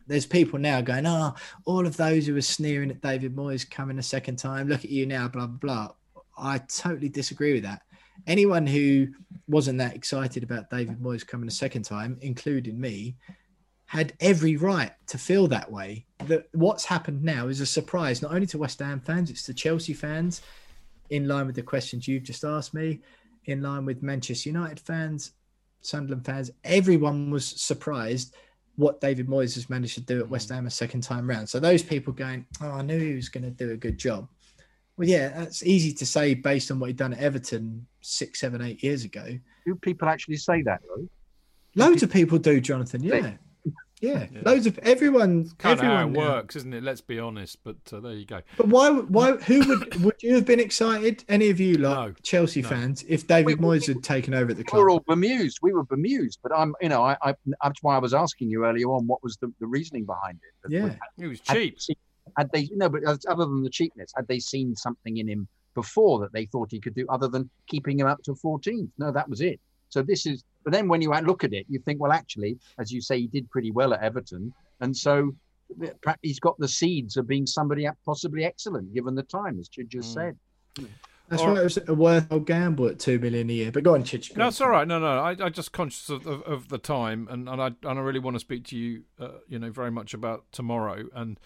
[0.06, 1.34] there's people now going, oh,
[1.66, 4.92] all of those who were sneering at David Moyes coming a second time, look at
[4.92, 5.90] you now, blah, blah, blah.
[6.38, 7.82] I totally disagree with that
[8.28, 9.08] anyone who
[9.48, 13.16] wasn't that excited about David Moyes coming a second time, including me,
[13.86, 16.06] had every right to feel that way.
[16.26, 19.54] That what's happened now is a surprise, not only to West Ham fans, it's to
[19.54, 20.42] Chelsea fans,
[21.10, 23.02] in line with the questions you've just asked me,
[23.46, 25.34] in line with Manchester United fans,
[25.82, 26.50] Sunderland fans.
[26.64, 28.36] Everyone was surprised
[28.76, 30.56] what David Moyes has managed to do at West mm.
[30.56, 31.48] Ham a second time round.
[31.48, 34.28] So those people going, Oh, I knew he was going to do a good job.
[34.98, 38.62] Well, yeah, that's easy to say based on what he'd done at Everton six, seven,
[38.62, 39.38] eight years ago.
[39.66, 41.08] Do people actually say that though?
[41.76, 43.02] Loads of people do, Jonathan.
[43.02, 43.34] Yeah.
[44.04, 44.28] Yeah.
[44.32, 44.42] yeah.
[44.44, 45.50] loads of everyone.
[45.58, 46.84] Kind everyone of how it works, isn't it?
[46.84, 47.64] Let's be honest.
[47.64, 48.42] But uh, there you go.
[48.58, 48.92] But why?
[48.92, 49.32] Why?
[49.38, 50.04] Who would?
[50.04, 51.24] would you have been excited?
[51.30, 52.68] Any of you, like no, Chelsea no.
[52.68, 54.80] fans, if David we, Moyes had taken over at the club?
[54.80, 55.60] We were all bemused.
[55.62, 56.40] We were bemused.
[56.44, 57.34] But I'm, you know, I, I
[57.64, 60.72] that's why I was asking you earlier on what was the, the reasoning behind it.
[60.72, 61.80] Yeah, it was cheap.
[62.38, 65.48] Had they, you know, but other than the cheapness, had they seen something in him
[65.76, 68.90] before that they thought he could do other than keeping him up to 14th?
[68.98, 69.60] No, that was it.
[69.90, 72.92] So this is, but then when you look at it, you think, well, actually, as
[72.92, 74.52] you say, he did pretty well at Everton.
[74.82, 75.36] And so
[76.22, 80.12] he's got the seeds of being somebody possibly excellent given the time, as Chid just
[80.12, 80.36] mm.
[80.76, 80.88] said.
[81.30, 81.58] That's right.
[81.58, 83.72] It was a worthwhile gamble at two million a year.
[83.72, 84.36] But go on, Chich.
[84.36, 84.88] No, it's all right.
[84.88, 85.08] No, no.
[85.20, 88.20] I, I just conscious of, of, of, the time, and, and I and I really
[88.20, 91.06] want to speak to you, uh, you know, very much about tomorrow.
[91.16, 91.40] And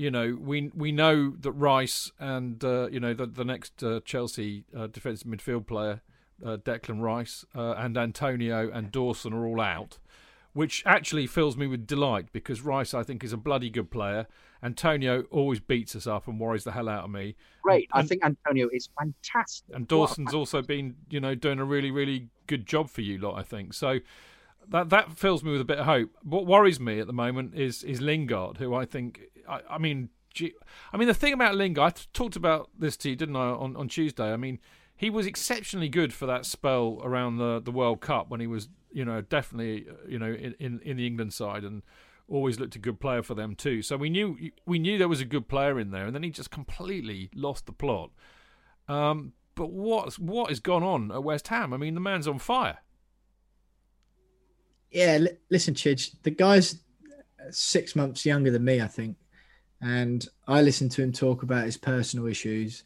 [0.00, 4.00] you know, we we know that Rice and uh, you know the the next uh,
[4.02, 6.00] Chelsea uh, defensive midfield player,
[6.42, 9.98] uh, Declan Rice, uh, and Antonio and Dawson are all out.
[10.52, 14.26] which actually fills me with delight because Rice, I think, is a bloody good player.
[14.62, 17.36] Antonio always beats us up and worries the hell out of me.
[17.62, 17.88] Great.
[17.94, 19.74] And, I think Antonio is fantastic.
[19.74, 23.38] And Dawson's also been, you know, doing a really, really good job for you lot,
[23.38, 23.72] I think.
[23.74, 24.00] So
[24.68, 26.10] that that fills me with a bit of hope.
[26.22, 30.10] What worries me at the moment is is Lingard, who I think, I, I mean,
[30.92, 33.76] I mean, the thing about Lingard, I talked about this to you, didn't I, on,
[33.76, 34.32] on Tuesday?
[34.32, 34.60] I mean,
[34.96, 38.68] he was exceptionally good for that spell around the, the World Cup when he was,
[38.92, 41.82] you know, definitely, you know, in, in, in the England side and
[42.28, 43.82] always looked a good player for them too.
[43.82, 44.36] So we knew
[44.66, 47.66] we knew there was a good player in there, and then he just completely lost
[47.66, 48.10] the plot.
[48.88, 51.72] Um, but what what has gone on at West Ham?
[51.72, 52.78] I mean, the man's on fire.
[54.90, 56.80] Yeah, li- listen, Chidge, the guy's
[57.50, 59.16] six months younger than me, I think,
[59.80, 62.84] and I listened to him talk about his personal issues,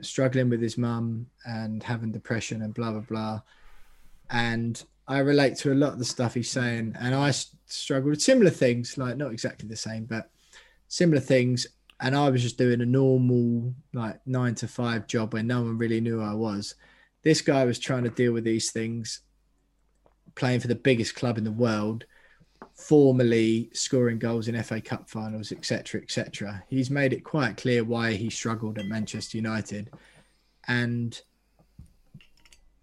[0.00, 3.42] struggling with his mum and having depression and blah blah blah,
[4.30, 7.30] and I relate to a lot of the stuff he's saying, and I
[7.66, 10.30] struggle with similar things, like not exactly the same, but
[10.88, 11.66] similar things.
[12.00, 15.78] And I was just doing a normal, like nine to five job where no one
[15.78, 16.74] really knew I was.
[17.22, 19.20] This guy was trying to deal with these things,
[20.34, 22.04] playing for the biggest club in the world,
[22.74, 26.62] formerly scoring goals in FA Cup finals, etc., etc.
[26.68, 29.90] He's made it quite clear why he struggled at Manchester United,
[30.66, 31.20] and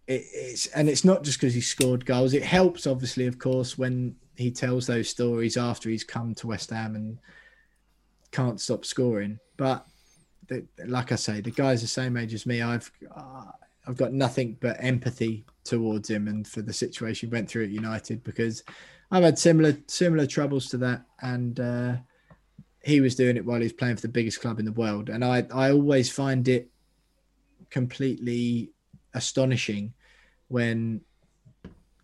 [0.08, 2.34] it, it's and it's not just because he scored goals.
[2.34, 6.70] It helps, obviously, of course, when he tells those stories after he's come to West
[6.70, 7.18] Ham and
[8.32, 9.40] can't stop scoring.
[9.58, 9.86] But
[10.48, 12.62] the, like I say, the guy's the same age as me.
[12.62, 13.46] I've uh,
[13.88, 17.70] I've got nothing but empathy towards him and for the situation he went through at
[17.70, 18.64] United because
[19.12, 21.96] I've had similar similar troubles to that, and uh,
[22.84, 25.10] he was doing it while he was playing for the biggest club in the world.
[25.10, 26.70] And I I always find it
[27.70, 28.72] completely
[29.14, 29.94] astonishing
[30.48, 31.02] when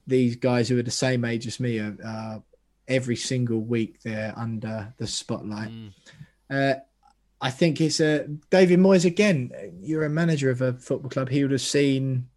[0.05, 2.39] these guys who are the same age as me are uh,
[2.88, 5.69] every single week they're under the spotlight.
[5.69, 5.91] Mm.
[6.49, 6.80] Uh,
[7.40, 9.52] I think it's a uh, David Moyes again.
[9.80, 11.30] You're a manager of a football club.
[11.30, 12.30] He would have seen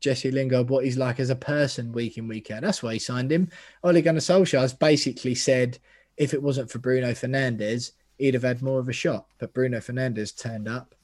[0.00, 2.62] Jesse Lingard what he's like as a person week in week out.
[2.62, 3.50] That's why he signed him.
[3.82, 5.78] Ole Gunnar Solskjaer has basically said
[6.16, 9.26] if it wasn't for Bruno Fernandes, he'd have had more of a shot.
[9.38, 10.94] But Bruno Fernandes turned up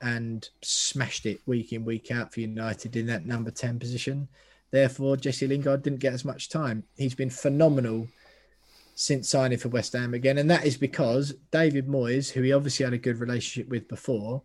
[0.00, 4.28] and smashed it week in, week out for United in that number 10 position.
[4.70, 6.84] Therefore, Jesse Lingard didn't get as much time.
[6.96, 8.06] He's been phenomenal
[9.00, 10.38] since signing for West Ham again.
[10.38, 14.42] And that is because David Moyes, who he obviously had a good relationship with before,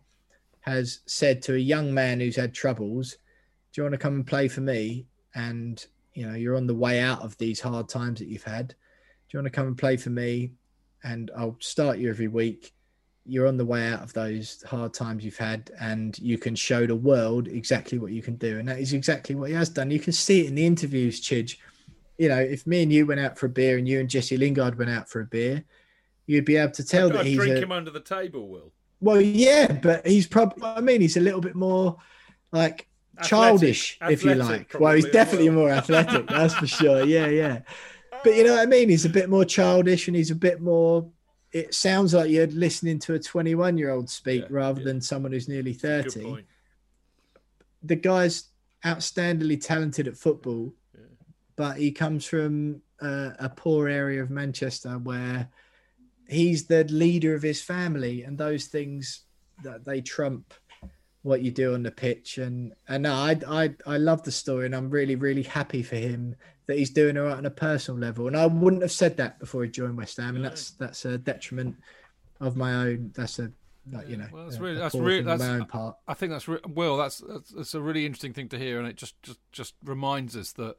[0.60, 3.16] has said to a young man who's had troubles,
[3.72, 5.06] Do you want to come and play for me?
[5.34, 8.68] And, you know, you're on the way out of these hard times that you've had.
[8.68, 8.74] Do
[9.32, 10.52] you want to come and play for me?
[11.02, 12.72] And I'll start you every week
[13.26, 16.86] you're on the way out of those hard times you've had and you can show
[16.86, 19.90] the world exactly what you can do and that is exactly what he has done
[19.90, 21.56] you can see it in the interviews chidge
[22.18, 24.36] you know if me and you went out for a beer and you and jesse
[24.36, 25.64] lingard went out for a beer
[26.26, 29.20] you'd be able to tell that he's drink a, him under the table will well
[29.20, 31.96] yeah but he's probably i mean he's a little bit more
[32.52, 32.88] like
[33.18, 35.58] athletic, childish athletic, if you like well he's definitely well.
[35.58, 37.60] more athletic that's for sure yeah yeah
[38.22, 40.60] but you know what i mean he's a bit more childish and he's a bit
[40.60, 41.08] more
[41.54, 44.86] it sounds like you're listening to a 21 year old speak yeah, rather yeah.
[44.86, 46.44] than someone who's nearly 30.
[47.84, 48.50] The guy's
[48.84, 50.74] outstandingly talented at football.
[51.56, 55.48] But he comes from a poor area of Manchester where
[56.28, 59.22] he's the leader of his family, and those things
[59.62, 60.54] that they trump
[61.22, 62.38] what you do on the pitch.
[62.38, 65.96] And and no, I I I love the story, and I'm really really happy for
[65.96, 66.36] him
[66.66, 68.26] that he's doing all right on a personal level.
[68.26, 71.18] And I wouldn't have said that before he joined West Ham, and that's that's a
[71.18, 71.76] detriment
[72.40, 73.12] of my own.
[73.14, 73.52] That's a
[73.92, 75.96] like, you know, well, that's really that's really that's my own part.
[76.08, 78.88] I think that's re- well, that's, that's that's a really interesting thing to hear, and
[78.88, 80.76] it just just just reminds us that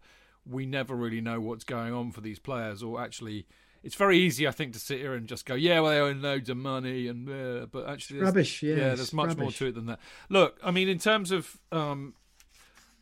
[0.50, 3.46] we never really know what's going on for these players, or actually.
[3.84, 6.20] It's very easy, I think, to sit here and just go, "Yeah, well, they own
[6.20, 8.64] loads of money," and uh, but actually, rubbish.
[8.64, 9.42] Yeah, yeah, there's much rubbish.
[9.44, 10.00] more to it than that.
[10.28, 12.16] Look, I mean, in terms of um,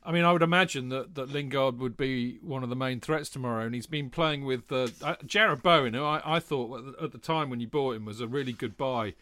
[0.06, 3.30] I mean, I would imagine that, that Lingard would be one of the main threats
[3.30, 4.88] tomorrow, and he's been playing with uh,
[5.26, 8.28] Jarrod Bowen, who I, I thought at the time when you bought him was a
[8.28, 9.14] really good buy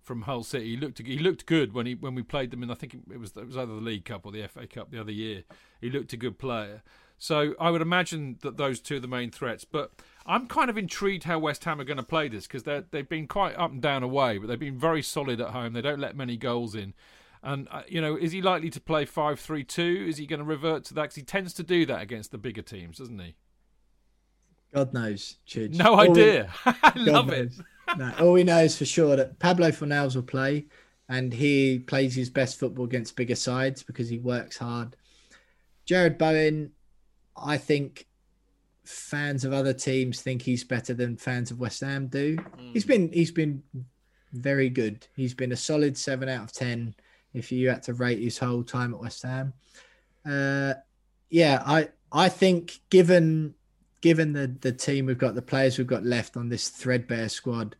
[0.00, 0.70] from Hull City.
[0.70, 3.20] He looked he looked good when he when we played them in I think it
[3.20, 5.42] was it was either the League Cup or the FA Cup the other year.
[5.80, 6.82] He looked a good player.
[7.22, 9.66] So I would imagine that those two are the main threats.
[9.66, 9.92] But
[10.24, 13.08] I'm kind of intrigued how West Ham are going to play this because they they've
[13.08, 15.74] been quite up and down away, but they've been very solid at home.
[15.74, 16.94] They don't let many goals in.
[17.42, 20.06] And uh, you know, is he likely to play five-three-two?
[20.08, 21.02] Is he going to revert to that?
[21.02, 23.34] Because he tends to do that against the bigger teams, doesn't he?
[24.72, 25.74] God knows, Chidge.
[25.74, 26.50] No all idea.
[26.64, 27.60] We, I love knows.
[27.60, 27.98] it.
[27.98, 30.66] no, all we know is for sure that Pablo Fornals will play,
[31.06, 34.96] and he plays his best football against bigger sides because he works hard.
[35.86, 36.72] Jarrod Bowen,
[37.42, 38.06] I think,
[38.84, 42.36] fans of other teams think he's better than fans of West Ham do.
[42.36, 42.72] Hmm.
[42.72, 43.62] He's been he's been
[44.32, 45.06] very good.
[45.16, 46.94] He's been a solid seven out of ten
[47.32, 49.52] if you had to rate his whole time at West Ham.
[50.26, 50.74] Uh,
[51.28, 53.54] yeah, I I think given
[54.00, 57.76] given the the team we've got, the players we've got left on this threadbare squad,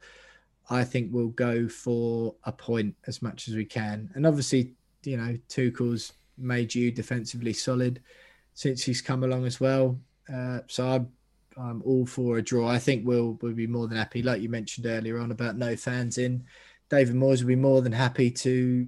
[0.68, 4.10] I think we'll go for a point as much as we can.
[4.14, 8.00] And obviously, you know, Tuchel's made you defensively solid
[8.54, 9.98] since he's come along as well.
[10.32, 11.12] Uh, so I'm
[11.56, 12.68] I'm all for a draw.
[12.68, 15.76] I think we'll we'll be more than happy, like you mentioned earlier on about no
[15.76, 16.44] fans in.
[16.88, 18.86] David Moyes will be more than happy to,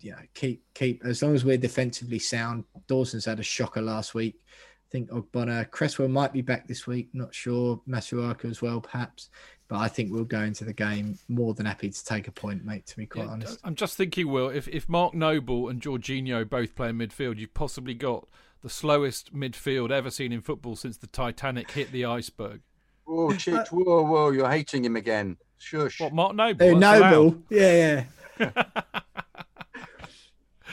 [0.00, 2.64] you know, keep keep as long as we're defensively sound.
[2.86, 4.40] Dawson's had a shocker last week.
[4.46, 7.08] I think Ogbonna Cresswell might be back this week.
[7.12, 7.80] Not sure.
[7.88, 9.30] Masuaku as well, perhaps.
[9.66, 12.64] But I think we'll go into the game more than happy to take a point,
[12.64, 12.86] mate.
[12.86, 13.58] To be quite Yeah, honest.
[13.64, 17.54] I'm just thinking, Will, if if Mark Noble and Jorginho both play in midfield, you've
[17.54, 18.28] possibly got
[18.64, 22.62] the slowest midfield ever seen in football since the Titanic hit the iceberg.
[23.04, 25.36] Whoa, Chich, whoa, whoa, you're hating him again.
[25.58, 26.00] Shush.
[26.00, 26.64] What, Mark Noble?
[26.68, 26.98] Oh, Noble.
[27.26, 27.42] allowed.
[27.50, 28.04] Yeah,
[28.38, 28.52] yeah.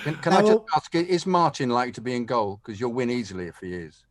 [0.06, 2.62] Can, can I I just will- ask, is Martin likely to be in goal?
[2.64, 4.06] Because you'll win easily if he is.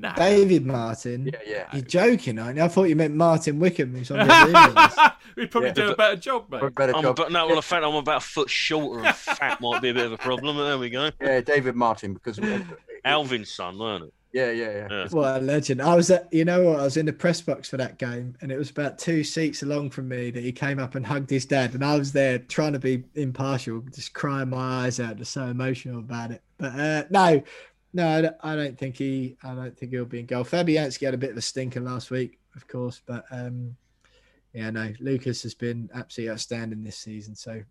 [0.00, 0.14] Nah.
[0.14, 1.26] David Martin.
[1.26, 1.66] Yeah, yeah.
[1.74, 2.64] You're joking, aren't you?
[2.64, 5.74] I thought you meant Martin Wickham, who's on the We'd probably Yeah.
[5.74, 6.62] do a better job, mate.
[6.62, 7.16] A better I'm job.
[7.16, 9.94] but no, well, the fact I'm about a foot shorter and fat might be a
[9.94, 10.56] bit of a problem.
[10.56, 11.10] There we go.
[11.20, 12.40] Yeah, David Martin, because.
[13.04, 14.14] Alvin's son, weren't it?
[14.32, 14.86] Yeah, yeah, yeah.
[14.90, 15.08] Yeah.
[15.10, 15.82] What a legend.
[15.82, 16.78] I was at, you know what?
[16.80, 19.62] I was in the press box for that game, and it was about two seats
[19.62, 21.74] along from me that he came up and hugged his dad.
[21.74, 25.44] And I was there trying to be impartial, just crying my eyes out, just so
[25.46, 26.42] emotional about it.
[26.58, 27.42] But uh, no,
[27.92, 30.44] no, I don't, I don't think he, I don't think he'll be in goal.
[30.44, 33.76] Fabianski had a bit of a stinker last week, of course, but um,
[34.52, 37.34] yeah, no, Lucas has been absolutely outstanding this season.
[37.36, 37.62] So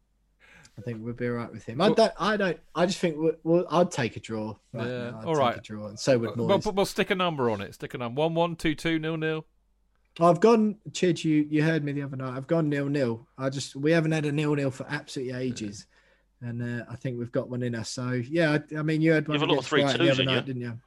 [0.77, 1.81] I think we'll be all right with him.
[1.81, 4.55] I don't, I don't, I just think we'll, we'll, I'd take a draw.
[4.73, 5.19] Right Yeah, now.
[5.19, 5.57] I'd all take right.
[5.57, 6.65] a draw, and so would Well, Moyes.
[6.65, 7.73] we'll, we'll stick a number on it.
[7.73, 8.19] Stick a number.
[8.19, 9.45] One one two two nil nil.
[10.21, 11.23] I've gone, Chid.
[11.23, 12.35] You you heard me the other night.
[12.35, 13.27] I've gone nil nil.
[13.37, 15.85] I just we haven't had a nil nil for absolutely ages,
[16.41, 17.89] and uh, I think we've got one in us.
[17.89, 19.35] So yeah, I, I mean you had one.
[19.35, 20.35] You one have a lot of against three Brighton the other in you.
[20.35, 20.79] night, didn't you?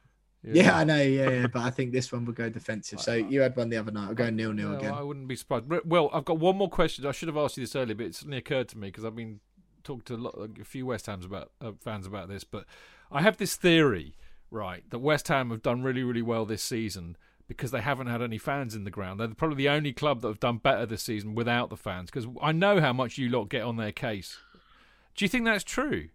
[0.45, 0.77] Yeah.
[0.77, 1.01] I know.
[1.01, 2.99] Yeah, yeah, but I think this one will go defensive.
[2.99, 4.09] So you had one the other night.
[4.09, 4.93] I'll go nil nil No, again.
[4.93, 5.65] I wouldn't be surprised.
[5.85, 7.05] Well, I've got one more question.
[7.05, 9.15] I should have asked you this earlier, but it suddenly occurred to me because I've
[9.15, 9.39] been
[9.83, 12.43] talking to a, lot, a few West Ham's about uh, fans about this.
[12.43, 12.65] But
[13.11, 14.15] I have this theory,
[14.51, 17.15] right, that West Ham have done really, really well this season
[17.47, 19.19] because they haven't had any fans in the ground.
[19.19, 22.09] They're probably the only club that have done better this season without the fans.
[22.09, 24.37] Because I know how much you lot get on their case.
[25.15, 26.09] Do you think that's true?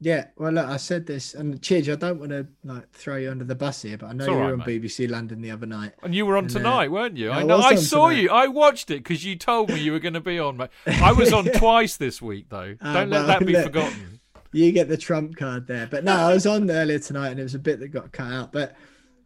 [0.00, 0.26] Yeah.
[0.36, 3.44] Well, look, I said this, and Chidge, I don't want to like throw you under
[3.44, 4.82] the bus here, but I know It's you were right, on mate.
[4.82, 5.92] BBC London the other night.
[6.04, 7.30] And you were on And, uh, tonight, weren't you?
[7.30, 7.58] I I know.
[7.58, 8.20] I saw tonight.
[8.22, 8.30] you.
[8.30, 10.56] I watched it because you told me you were going to be on.
[10.56, 10.70] Mate.
[10.86, 12.76] I was on twice this week, though.
[12.80, 13.64] Ah, Don't let well, that be look.
[13.64, 14.20] forgotten.
[14.52, 15.88] You get the trump card there.
[15.90, 18.32] But no, I was on earlier tonight and it was a bit that got cut
[18.32, 18.52] out.
[18.52, 18.76] But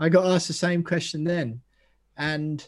[0.01, 1.61] I got asked the same question then.
[2.17, 2.67] And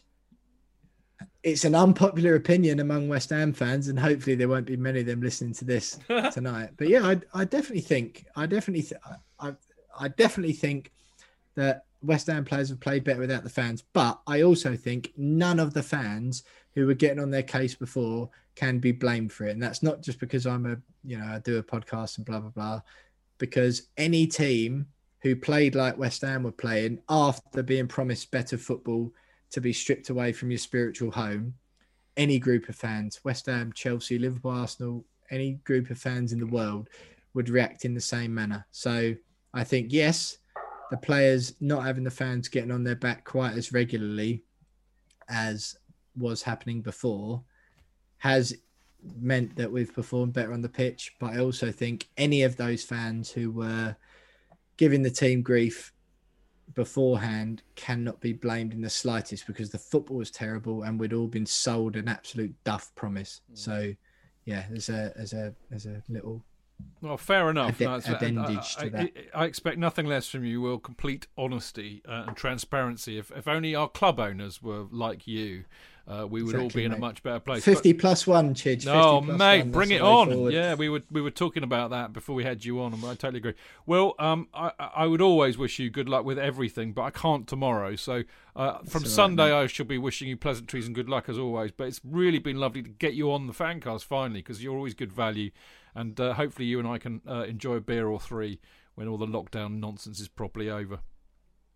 [1.45, 5.07] it's an unpopular opinion among West Ham fans, and hopefully there won't be many of
[5.07, 5.99] them listening to this
[6.33, 6.71] tonight.
[6.79, 9.01] But yeah, I, I definitely think, I definitely, th-
[9.39, 9.53] I,
[10.01, 10.91] I definitely think
[11.55, 13.85] that West Ham players have played better without the fans.
[13.93, 18.31] But I also think none of the fans who were getting on their case before
[18.57, 19.51] can be blamed for it.
[19.51, 22.41] And that's not just because I'm a, you know, I do a podcast and blah,
[22.41, 22.81] blah, blah.
[23.37, 24.87] Because any team
[25.21, 29.13] who played like West Ham were playing after being promised better football
[29.55, 31.55] to be stripped away from your spiritual home,
[32.17, 36.47] any group of fans, West Ham, Chelsea, Liverpool, Arsenal, any group of fans in the
[36.47, 36.89] world
[37.35, 38.67] would react in the same manner.
[38.73, 39.15] So
[39.53, 40.39] I think, yes,
[40.91, 44.43] the players not having the fans getting on their back quite as regularly
[45.29, 45.77] as
[46.17, 47.43] was happening before
[48.19, 48.55] has
[49.21, 51.15] meant that we've performed better on the pitch.
[51.21, 53.95] But I also think any of those fans who were
[54.77, 55.93] giving the team grief
[56.73, 61.27] beforehand cannot be blamed in the slightest because the football was terrible and we'd all
[61.27, 63.41] been sold an absolute duff promise.
[63.53, 63.93] So
[64.45, 66.43] yeah, as a as a as a little
[67.01, 67.79] Well, fair enough.
[67.79, 69.11] Adde- That's- appendage I, to that.
[69.35, 70.79] I, I expect nothing less from you, Will.
[70.79, 73.19] Complete honesty uh, and transparency.
[73.19, 75.65] If if only our club owners were like you,
[76.07, 77.65] uh, we would all be in a much better place.
[77.65, 78.85] fifty plus one, Chidge.
[78.85, 80.31] 50 No, mate, one, bring it on.
[80.31, 80.53] forward.
[80.53, 83.15] Yeah, we were we were talking about that before we had you on, and I
[83.15, 83.55] totally agree.
[83.87, 87.47] Well, um, I I would always wish you good luck with everything, but I can't
[87.49, 87.97] tomorrow.
[87.97, 88.25] So
[88.55, 89.63] uh, from right, Sunday, mate.
[89.63, 91.71] I shall be wishing you pleasantries and good luck as always.
[91.71, 94.95] But it's really been lovely to get you on the fancast finally because you're always
[94.95, 95.51] good value,
[95.95, 98.61] and uh, hopefully you and I can uh, enjoy a beer or three
[98.95, 101.01] when all the lockdown nonsense is properly over.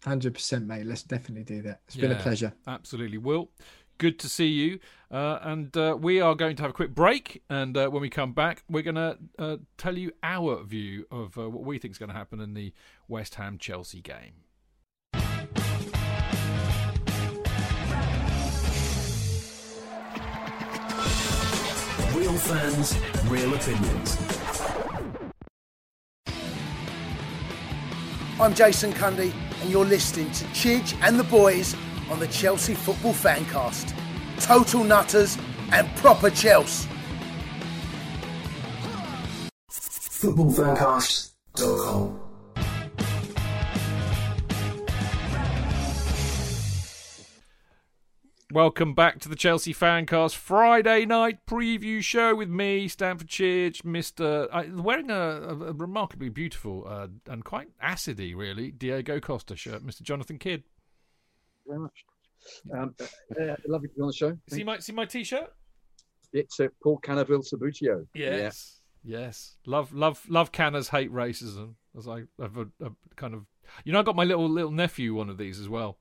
[0.04, 0.86] Hundred percent, mate.
[0.86, 1.80] Let's definitely do that.
[1.88, 2.52] It's been a pleasure.
[2.68, 3.50] Absolutely, Will
[3.98, 4.78] good to see you.
[5.10, 7.42] Uh, and uh, we are going to have a quick break.
[7.50, 11.36] And uh, when we come back, we're going to uh, tell you our view of
[11.36, 12.72] uh, what we think is going to happen in the
[13.08, 14.44] West Ham Chelsea game.
[22.14, 24.18] Real fans, real opinions.
[28.40, 29.32] I'm Jason Cundy,
[29.62, 31.74] and you're listening to Chidge and the Boys
[32.10, 33.94] on the Chelsea Football Fancast.
[34.40, 35.38] Total nutters
[35.72, 36.88] and proper Chelsea.
[39.70, 42.20] Footballfancast.com.
[48.50, 54.48] Welcome back to the Chelsea Fancast Friday night preview show with me, Stamford Chidge, Mr.
[54.50, 59.86] Uh, wearing a, a, a remarkably beautiful uh, and quite acidy, really, Diego Costa shirt,
[59.86, 60.00] Mr.
[60.00, 60.62] Jonathan Kydd.
[61.68, 62.04] Very much.
[62.72, 62.94] Um,
[63.38, 64.36] uh, uh, lovely to be on the show.
[64.48, 65.52] See my see my t-shirt?
[66.32, 68.06] It's uh, Paul Canoville Subbuteo.
[68.14, 69.56] Yes, yes.
[69.66, 71.74] Love love love Canners hate racism.
[71.96, 73.44] As I have a, a kind of
[73.84, 75.98] you know I got my little little nephew one of these as well.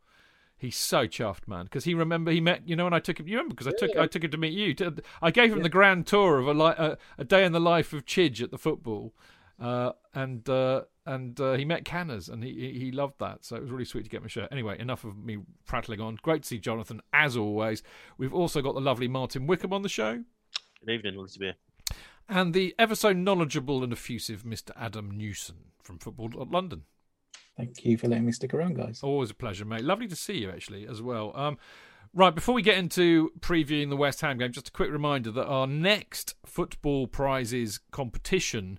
[0.59, 3.27] He's so chuffed, man, because he remember he met you know when I took him.
[3.27, 4.03] You remember because I took Yeah.
[4.03, 4.73] I took him to meet you.
[4.75, 7.59] To- I gave him the grand tour of a, li- a a day in the
[7.59, 9.13] life of Chidge at the football,
[9.59, 13.43] uh, and uh, and uh, he met Canners and he he he loved that.
[13.45, 14.49] So it was really sweet to get my shirt.
[14.51, 16.19] Anyway, enough of me prattling on.
[16.21, 17.81] Great to see Jonathan as always.
[18.17, 20.23] We've also got the lovely Martin Wickham on the show.
[20.85, 21.55] Good evening, lovely to be here.
[22.29, 24.71] And the ever so knowledgeable and effusive Mr.
[24.75, 26.83] Adam Newson from Football London.
[27.55, 29.01] Thank you for letting me stick around, guys.
[29.01, 29.83] Always a pleasure, mate.
[29.83, 31.31] Lovely to see you, actually, as well.
[31.35, 31.57] Um,
[32.13, 35.47] right, before we get into previewing the West Ham game, just a quick reminder that
[35.47, 38.77] our next football prizes competition,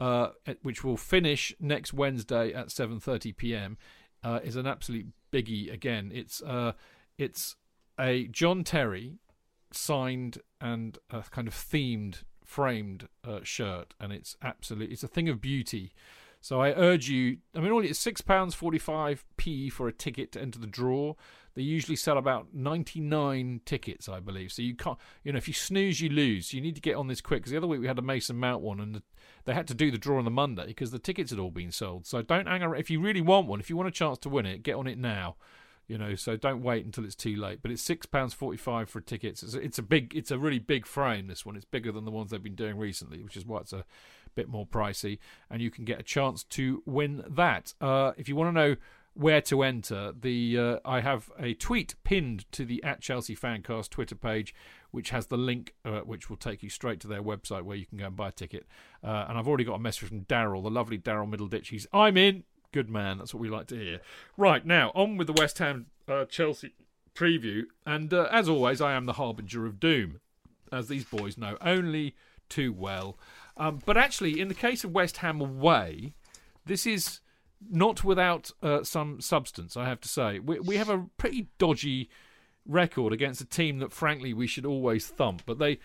[0.00, 0.30] uh,
[0.62, 3.78] which will finish next Wednesday at 7:30 p.m.,
[4.24, 5.72] uh, is an absolute biggie.
[5.72, 6.72] Again, it's uh,
[7.18, 7.56] it's
[7.98, 9.18] a John Terry
[9.72, 15.28] signed and a kind of themed framed uh, shirt, and it's absolutely it's a thing
[15.28, 15.92] of beauty.
[16.40, 17.38] So I urge you.
[17.54, 20.66] I mean, only it's six pounds forty five p for a ticket to enter the
[20.66, 21.14] draw.
[21.54, 24.50] They usually sell about ninety nine tickets, I believe.
[24.52, 26.54] So you can't, you know, if you snooze, you lose.
[26.54, 28.36] You need to get on this quick because the other week we had a Mason
[28.36, 29.02] Mount one, and the,
[29.44, 31.72] they had to do the draw on the Monday because the tickets had all been
[31.72, 32.06] sold.
[32.06, 32.80] So don't hang around.
[32.80, 34.86] If you really want one, if you want a chance to win it, get on
[34.86, 35.36] it now.
[35.88, 37.62] You know, so don't wait until it's too late.
[37.62, 39.42] But it's six pounds forty-five for tickets.
[39.42, 41.26] It's it's a big, it's a really big frame.
[41.26, 43.72] This one, it's bigger than the ones they've been doing recently, which is why it's
[43.72, 43.84] a
[44.36, 45.18] bit more pricey.
[45.50, 47.74] And you can get a chance to win that.
[47.80, 48.76] Uh, if you want to know
[49.14, 53.90] where to enter, the uh, I have a tweet pinned to the at Chelsea Fancast
[53.90, 54.54] Twitter page,
[54.90, 57.86] which has the link, uh, which will take you straight to their website where you
[57.86, 58.66] can go and buy a ticket.
[59.02, 61.68] Uh, and I've already got a message from Daryl, the lovely Daryl Middleditch.
[61.68, 62.44] He's I'm in.
[62.72, 63.18] Good man.
[63.18, 64.00] That's what we like to hear.
[64.36, 66.74] Right now, on with the West Ham uh, Chelsea
[67.14, 67.64] preview.
[67.84, 70.20] And uh, as always, I am the harbinger of doom,
[70.72, 72.14] as these boys know only
[72.48, 73.18] too well.
[73.56, 76.14] Um, but actually, in the case of West Ham away,
[76.64, 77.20] this is
[77.68, 80.38] not without uh, some substance, I have to say.
[80.38, 82.08] We, we have a pretty dodgy
[82.70, 85.42] record against a team that, frankly, we should always thump.
[85.46, 85.78] But they,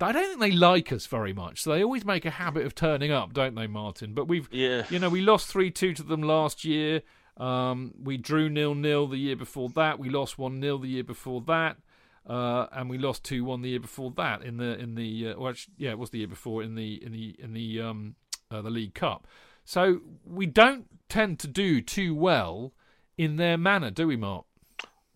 [0.00, 1.62] I don't think they like us very much.
[1.62, 4.14] So they always make a habit of turning up, don't they, Martin?
[4.14, 4.84] But we've, Yeah.
[4.90, 7.02] you know, we lost three two to them last year.
[7.36, 9.98] Um, we drew nil nil the year before that.
[9.98, 11.76] We lost one 0 the year before that.
[12.26, 15.40] Uh, and we lost two one the year before that in the in the uh,
[15.40, 18.14] well, actually, yeah, it was the year before in the in the in the um
[18.50, 19.26] uh, the League Cup.
[19.64, 22.72] So we don't tend to do too well
[23.16, 24.44] in their manor, do we, Mark?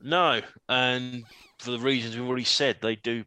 [0.01, 1.25] No, and
[1.59, 3.25] for the reasons we've already said, they do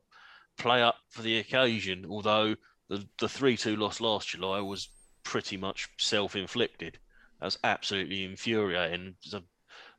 [0.57, 2.05] play up for the occasion.
[2.09, 2.55] Although
[2.89, 4.89] the the three two loss last July was
[5.23, 6.99] pretty much self inflicted.
[7.39, 9.07] That was absolutely infuriating.
[9.07, 9.43] It was a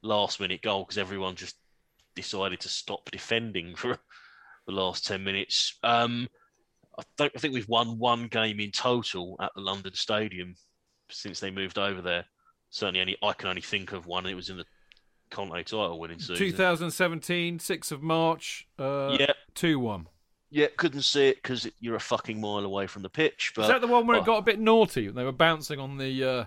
[0.03, 1.57] last minute goal because everyone just
[2.15, 3.99] decided to stop defending for
[4.67, 5.77] the last ten minutes.
[5.83, 6.29] Um,
[6.99, 10.55] I, I think we've won one game in total at the London Stadium
[11.11, 12.25] since they moved over there.
[12.71, 14.27] Certainly, only I can only think of one.
[14.27, 14.67] It was in the
[15.31, 16.37] Conte title winning season.
[16.37, 19.33] 2017, 6th of March, uh, Yeah.
[19.55, 20.09] 2 1.
[20.51, 23.53] Yeah, couldn't see it because you're a fucking mile away from the pitch.
[23.55, 25.09] But Is that the one where it got a bit naughty?
[25.09, 26.25] They were bouncing on the.
[26.25, 26.45] Uh...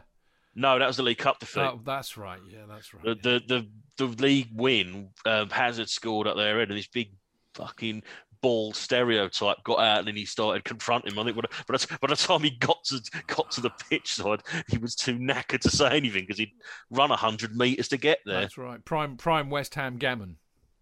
[0.56, 1.62] No, that was the League Cup defeat.
[1.62, 2.40] Oh, that's right.
[2.50, 3.04] Yeah, that's right.
[3.04, 3.68] the, the
[3.98, 5.10] the the league win.
[5.26, 7.12] Um, Hazard scored at their end, and this big
[7.54, 8.04] fucking
[8.42, 11.20] bald stereotype got out, and then he started confronting him.
[11.20, 14.42] I think by the, by the, time he got to got to the pitch side,
[14.70, 16.54] he was too knackered to say anything because he'd
[16.90, 18.42] run hundred meters to get there.
[18.42, 18.84] That's right.
[18.84, 20.38] Prime prime West Ham gammon.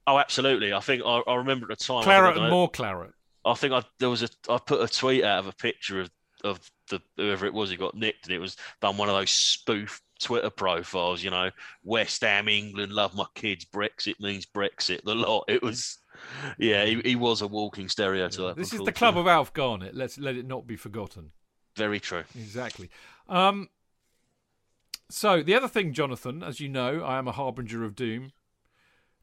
[0.08, 0.74] Oh, absolutely.
[0.74, 2.04] I think I, I remember at the time.
[2.04, 3.12] Claret and more claret.
[3.46, 6.10] I think I there was a I put a tweet out of a picture of
[6.44, 6.60] of
[6.90, 10.02] the whoever it was who got nicked, and it was done one of those spoof
[10.20, 11.24] Twitter profiles.
[11.24, 11.50] You know,
[11.84, 13.66] West Ham, England, love my kids.
[13.66, 15.04] Brexit means Brexit.
[15.04, 15.46] The lot.
[15.48, 15.98] It was,
[16.58, 18.56] yeah, he, he was a walking stereotype.
[18.56, 19.96] This is the club of Alf Garnett.
[19.96, 21.32] Let's let it not be forgotten.
[21.76, 22.24] Very true.
[22.36, 22.90] Exactly.
[23.28, 23.70] Um,
[25.10, 28.32] so the other thing, Jonathan, as you know, I am a harbinger of doom.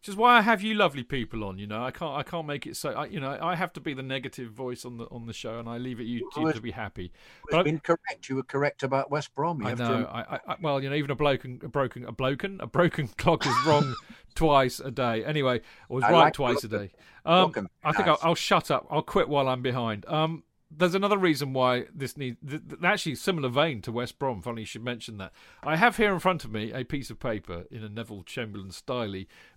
[0.01, 1.59] Which is why I have you lovely people on.
[1.59, 2.91] You know, I can't I can't make it so.
[2.91, 5.59] I, you know, I have to be the negative voice on the on the show,
[5.59, 7.13] and I leave it you, you to be happy.
[7.51, 8.29] But been correct.
[8.29, 9.61] You were correct about West Brom.
[9.63, 10.03] You I know.
[10.03, 10.11] To...
[10.11, 13.47] I, I, well, you know, even a broken a broken a broken a broken clock
[13.47, 13.95] is wrong
[14.35, 15.25] twice a day.
[15.25, 16.77] Anyway, or was right like twice broken.
[16.77, 16.93] a day.
[17.25, 18.87] Um, I think I'll, I'll, shut up.
[18.89, 20.07] I'll quit while I'm behind.
[20.07, 24.43] Um, there's another reason why this needs th- th- actually similar vein to West Brom.
[24.43, 25.33] Funny you should mention that.
[25.63, 28.71] I have here in front of me a piece of paper in a Neville Chamberlain
[28.71, 29.13] style.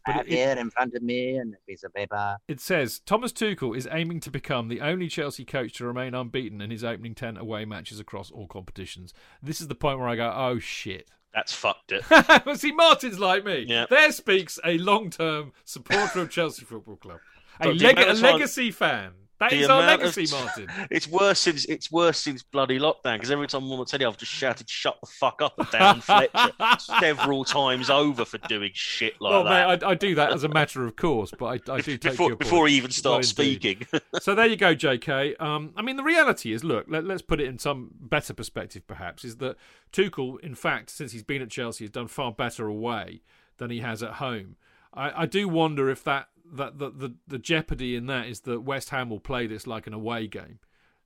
[0.06, 2.38] But I have it, here in front of me a piece of paper.
[2.48, 6.61] It says Thomas Tuchel is aiming to become the only Chelsea coach to remain unbeaten
[6.61, 9.14] in his opening ten away matches across all competitions.
[9.41, 11.10] This is the point where I go, oh shit.
[11.34, 12.03] That's fucked it.
[12.45, 13.65] well, see, Martin's like me.
[13.68, 13.86] Yeah.
[13.90, 17.19] There speaks a long-term supporter of Chelsea Football Club,
[17.60, 19.11] a, leg- a legacy fan.
[19.40, 20.68] That is our legacy, of, Martin.
[20.91, 24.06] It's worse since it's worse since bloody lockdown because every time I'm on the telly,
[24.06, 26.52] I've just shouted "shut the fuck up" and down Fletcher
[26.99, 29.82] several times over for doing shit like well, that.
[29.82, 32.11] Mate, I, I, do that as a matter of course, but I, I do take
[32.11, 33.88] before, before he even starts speaking.
[34.20, 35.36] so there you go, J.K.
[35.36, 38.86] Um, I mean, the reality is, look, let, us put it in some better perspective.
[38.88, 39.56] Perhaps is that
[39.94, 43.22] Tuchel, in fact, since he's been at Chelsea, has done far better away
[43.57, 44.57] than he has at home.
[44.94, 48.62] I, I do wonder if that that the, the the jeopardy in that is that
[48.62, 50.60] West Ham will play this like an away game.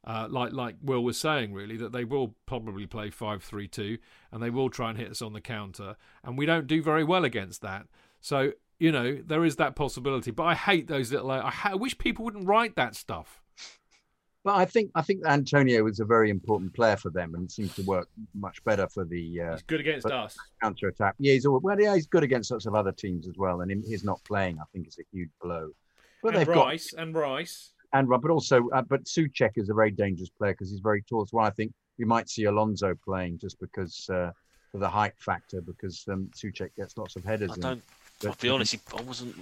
[0.05, 3.97] Uh, like like Will was saying, really, that they will probably play five three two,
[4.31, 7.03] and they will try and hit us on the counter, and we don't do very
[7.03, 7.87] well against that.
[8.19, 10.31] So you know there is that possibility.
[10.31, 11.31] But I hate those little.
[11.31, 13.41] I, I wish people wouldn't write that stuff.
[14.43, 17.73] But I think I think Antonio was a very important player for them and seems
[17.75, 19.41] to work much better for the.
[19.41, 20.35] Uh, he's good against us.
[20.61, 21.15] Counter attack.
[21.17, 21.79] Yeah, he's all, well.
[21.79, 23.61] Yeah, he's good against lots of other teams as well.
[23.61, 24.59] And him, he's not playing.
[24.59, 25.69] I think is a huge blow.
[26.21, 29.73] But and they've Rice got, and Rice and but also uh, but Soucek is a
[29.73, 31.25] very dangerous player because he's very tall.
[31.25, 34.31] So I think we might see Alonso playing just because uh,
[34.71, 37.51] for the height factor because um, Soucek gets lots of headers.
[37.51, 37.83] I don't.
[38.25, 39.35] I'll be honest, I wasn't.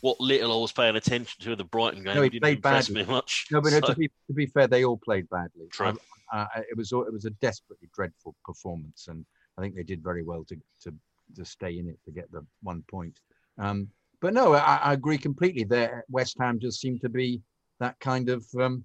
[0.00, 2.88] What little I was paying attention to the Brighton game, no, he didn't played impress
[2.88, 3.04] badly.
[3.04, 3.46] me much.
[3.50, 3.78] No, but so.
[3.78, 5.66] no, to, be, to be fair, they all played badly.
[5.70, 5.88] True.
[5.88, 5.98] Um,
[6.32, 9.24] uh, it was it was a desperately dreadful performance, and
[9.56, 10.94] I think they did very well to to
[11.36, 13.18] to stay in it to get the one point.
[13.58, 13.88] Um,
[14.20, 15.64] but no, I, I, agree completely.
[15.64, 17.42] There, West Ham just seemed to be
[17.78, 18.84] that kind of um,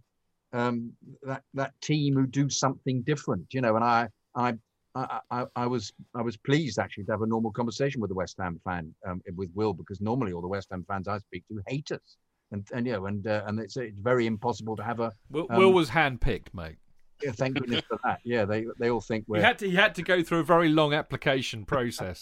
[0.53, 0.91] um,
[1.23, 3.75] that that team who do something different, you know.
[3.75, 4.57] And I I
[4.95, 8.15] I, I, I, was I was pleased actually to have a normal conversation with a
[8.15, 11.43] West Ham fan um, with Will because normally all the West Ham fans I speak
[11.47, 12.17] to hate us
[12.51, 15.13] and and you know and uh, and it's it's very impossible to have a.
[15.29, 16.77] Will, um, Will was handpicked, mate.
[17.23, 18.19] Yeah, thank goodness for that.
[18.23, 19.37] Yeah, they they all think we're.
[19.37, 22.21] He had to he had to go through a very long application process.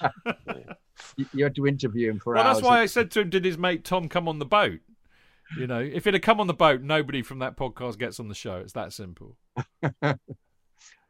[1.16, 2.56] you, you, had to interview him for well, hours.
[2.56, 4.80] that's why I said to him, "Did his mate Tom come on the boat?"
[5.56, 8.28] You know, if it had come on the boat, nobody from that podcast gets on
[8.28, 8.56] the show.
[8.56, 9.36] It's that simple.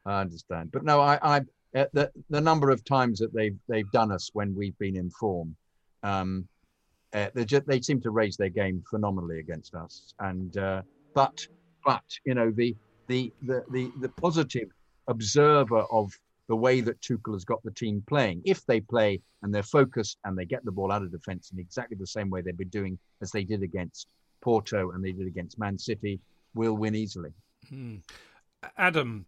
[0.08, 1.40] I understand, but no, I, I
[1.74, 5.10] uh, the the number of times that they've they've done us when we've been in
[5.10, 5.54] form,
[6.02, 6.48] um,
[7.12, 10.14] uh, they just, they seem to raise their game phenomenally against us.
[10.20, 10.82] And uh,
[11.14, 11.46] but
[11.84, 12.74] but you know the
[13.06, 14.70] the the the, the positive
[15.08, 16.10] observer of
[16.48, 18.42] the way that Tuchel has got the team playing.
[18.44, 21.58] If they play and they're focused and they get the ball out of defence in
[21.58, 24.08] exactly the same way they've been doing as they did against
[24.40, 26.18] Porto and they did against Man City,
[26.54, 27.30] we'll win easily.
[27.68, 27.96] Hmm.
[28.78, 29.26] Adam,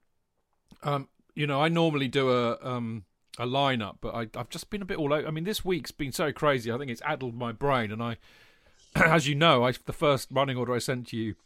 [0.82, 3.04] um, you know, I normally do a um,
[3.38, 5.26] a lineup, but I, have just been a bit all over.
[5.26, 6.70] I mean, this week's been so crazy.
[6.70, 8.16] I think it's addled my brain, and I,
[8.94, 11.36] as you know, I the first running order I sent to you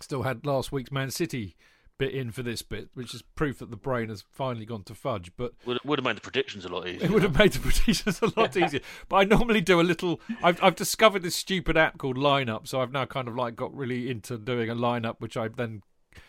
[0.00, 1.56] still had last week's Man City
[1.96, 4.94] bit in for this bit, which is proof that the brain has finally gone to
[4.94, 5.30] fudge.
[5.36, 7.04] But would, would have made the predictions a lot easier.
[7.04, 8.80] It would have made the predictions a lot easier.
[9.08, 10.20] But I normally do a little.
[10.42, 13.74] I've I've discovered this stupid app called Lineup, so I've now kind of like got
[13.74, 15.82] really into doing a lineup, which I then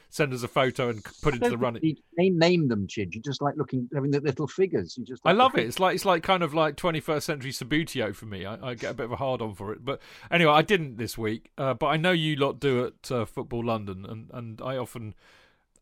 [0.09, 1.97] send us a photo and put into the running.
[2.17, 3.13] Name, name them, Chid.
[3.13, 4.97] You just like looking, having the little figures.
[4.97, 5.23] You just.
[5.25, 5.65] Like I love it.
[5.65, 8.45] It's like it's like kind of like 21st century Subbuteo for me.
[8.45, 10.01] I, I, get a bit of a hard on for it, but
[10.31, 11.51] anyway, I didn't this week.
[11.57, 15.15] Uh, but I know you lot do at uh, Football London, and and I often.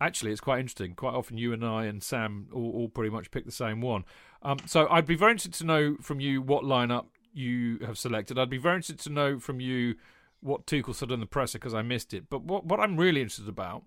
[0.01, 0.95] Actually, it's quite interesting.
[0.95, 4.03] Quite often, you and I and Sam all, all pretty much pick the same one.
[4.41, 8.37] Um, so I'd be very interested to know from you what lineup you have selected.
[8.37, 9.95] I'd be very interested to know from you
[10.41, 12.29] what Tuchel said in the presser because I missed it.
[12.29, 13.83] But what what I'm really interested about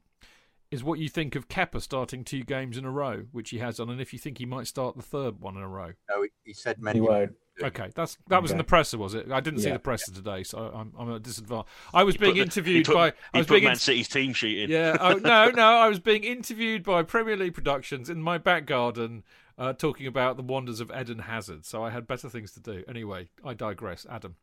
[0.77, 3.79] is what you think of Kepa starting two games in a row, which he has
[3.79, 5.93] done, and if you think he might start the third one in a row.
[6.09, 6.95] No, he said Mendy.
[6.95, 7.33] He won't.
[7.63, 9.33] Okay, that's that was in the presser, was it?
[9.33, 11.67] I didn't see the presser today, so I'm I'm at a disadvantage.
[11.95, 13.13] I was being interviewed put, by.
[13.33, 14.71] I was being Man City's team sheet in.
[14.71, 18.67] Yeah, oh, no, no, I was being interviewed by Premier League Productions in my back
[18.67, 19.25] garden,
[19.57, 21.65] uh, talking about the wonders of Eden Hazard.
[21.65, 22.85] So I had better things to do.
[22.87, 24.07] Anyway, I digress.
[24.11, 24.37] Adam.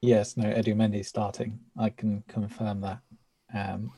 [0.00, 1.60] Yes, no, Edu Mendy starting.
[1.76, 3.00] I can confirm that.
[3.52, 3.92] Um,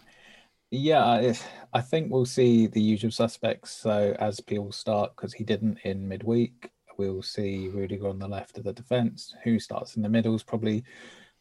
[0.70, 1.32] yeah,
[1.72, 3.70] I, think we'll see the usual suspects.
[3.72, 6.70] So Azpi'll start because he didn't in midweek.
[6.97, 9.34] we'll see Rudiger on the left of the defence.
[9.44, 10.84] Who starts in the middle is probably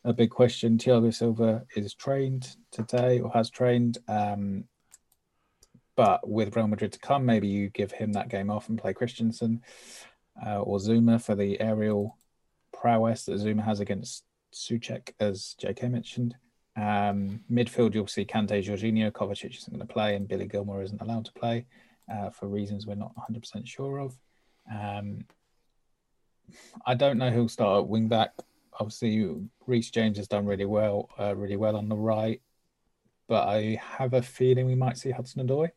[0.03, 0.77] a big question.
[0.77, 3.99] Thiago Silva is trained today or has trained.
[4.07, 4.64] Um,
[5.95, 8.93] but with Real Madrid to come, maybe you give him that game off and play
[8.93, 9.61] Christensen
[10.43, 12.18] uh, or Zouma for the aerial
[12.72, 14.23] prowess that Zouma has against
[14.53, 16.35] Soucek, as JK mentioned.
[16.75, 21.01] Um, midfield, you'll see Kante, Jorginho, Kovacic isn't going to play, and Billy Gilmour isn't
[21.01, 21.65] allowed to play
[22.11, 24.17] uh, for reasons we're not 100% sure of.
[24.73, 25.25] Um,
[26.85, 28.31] I don't know who'll start at wing back.
[28.79, 29.35] Obviously,
[29.67, 32.41] Reece James has done really well, uh, really well on the right,
[33.27, 35.69] but I have a feeling we might see Hudson Odoi,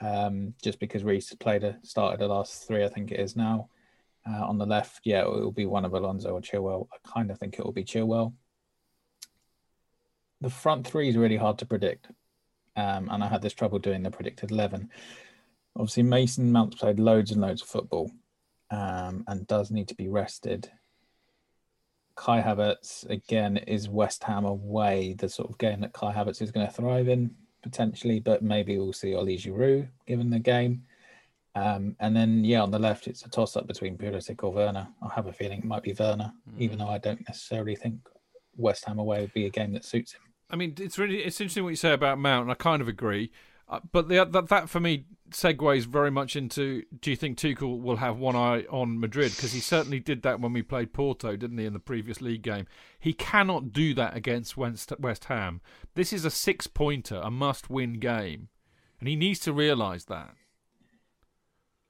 [0.00, 3.36] um, just because Reece has played a started the last three, I think it is
[3.36, 3.68] now.
[4.28, 6.88] Uh, on the left, yeah, it will be one of Alonso or Chilwell.
[6.92, 8.34] I kind of think it will be Chilwell.
[10.40, 12.08] The front three is really hard to predict,
[12.76, 14.90] um, and I had this trouble doing the predicted eleven.
[15.76, 18.10] Obviously, Mason Mount's played loads and loads of football,
[18.70, 20.70] um, and does need to be rested.
[22.16, 26.50] Kai Havertz again is West Ham away, the sort of game that Kai Havertz is
[26.50, 30.82] going to thrive in potentially, but maybe we'll see Oli Giroud given the game.
[31.54, 34.88] Um, and then, yeah, on the left, it's a toss up between Pulisic or Werner.
[35.02, 36.60] I have a feeling it might be Werner, mm.
[36.60, 38.00] even though I don't necessarily think
[38.56, 40.22] West Ham away would be a game that suits him.
[40.50, 42.88] I mean, it's really it's interesting what you say about Mount, and I kind of
[42.88, 43.30] agree.
[43.68, 47.80] Uh, but the, that, that for me segues very much into do you think Tuchel
[47.80, 49.30] will have one eye on Madrid?
[49.30, 52.42] Because he certainly did that when we played Porto, didn't he, in the previous league
[52.42, 52.66] game?
[52.98, 55.60] He cannot do that against West, West Ham.
[55.94, 58.48] This is a six pointer, a must win game.
[58.98, 60.34] And he needs to realise that.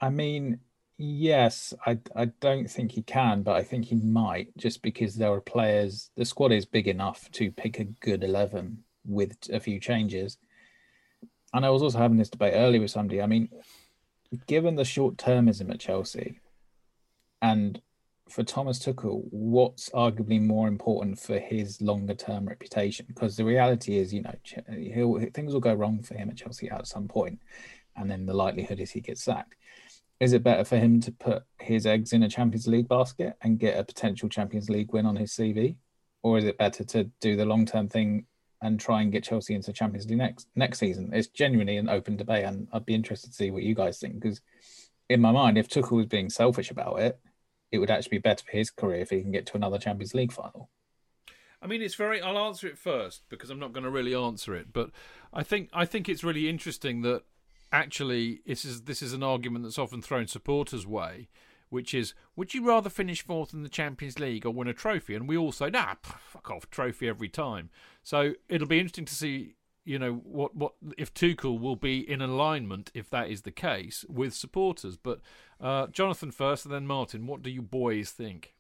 [0.03, 0.61] I mean,
[1.01, 5.33] yes, I I don't think he can, but I think he might just because there
[5.33, 6.11] are players.
[6.17, 10.37] The squad is big enough to pick a good eleven with a few changes.
[11.55, 13.23] And I was also having this debate earlier with somebody.
[13.23, 13.49] I mean,
[14.47, 16.39] given the short termism at Chelsea,
[17.41, 17.81] and
[18.29, 23.07] for Thomas Tuchel, what's arguably more important for his longer term reputation?
[23.09, 26.87] Because the reality is, you know, things will go wrong for him at Chelsea at
[26.87, 27.41] some point,
[27.97, 29.57] and then the likelihood is he gets sacked
[30.21, 33.59] is it better for him to put his eggs in a Champions League basket and
[33.59, 35.77] get a potential Champions League win on his CV,
[36.23, 38.27] or is it better to do the long term thing
[38.63, 41.11] and try and get Chelsea into Champions League next next season?
[41.15, 44.21] It's genuinely an open debate, and I'd be interested to see what you guys think
[44.21, 44.43] because
[45.09, 47.19] in my mind, if Tuchel was being selfish about it,
[47.73, 50.15] it would actually be better for his career if he can get to another Champions
[50.15, 50.69] League final.
[51.63, 52.21] I mean, it's very.
[52.21, 54.91] I'll answer it first because I'm not going to really answer it, but
[55.33, 57.23] I think I think it's really interesting that
[57.73, 61.29] actually this is this is an argument that's often thrown supporters' way,
[61.69, 65.15] which is would you rather finish fourth in the Champions League or win a trophy?
[65.15, 67.71] And we all say, nah, fuck off, trophy every time.
[68.03, 72.21] So it'll be interesting to see, you know, what what if Tuchel will be in
[72.21, 74.97] alignment if that is the case with supporters.
[74.97, 75.21] But
[75.61, 77.27] uh, Jonathan first, and then Martin.
[77.27, 78.55] What do you boys think?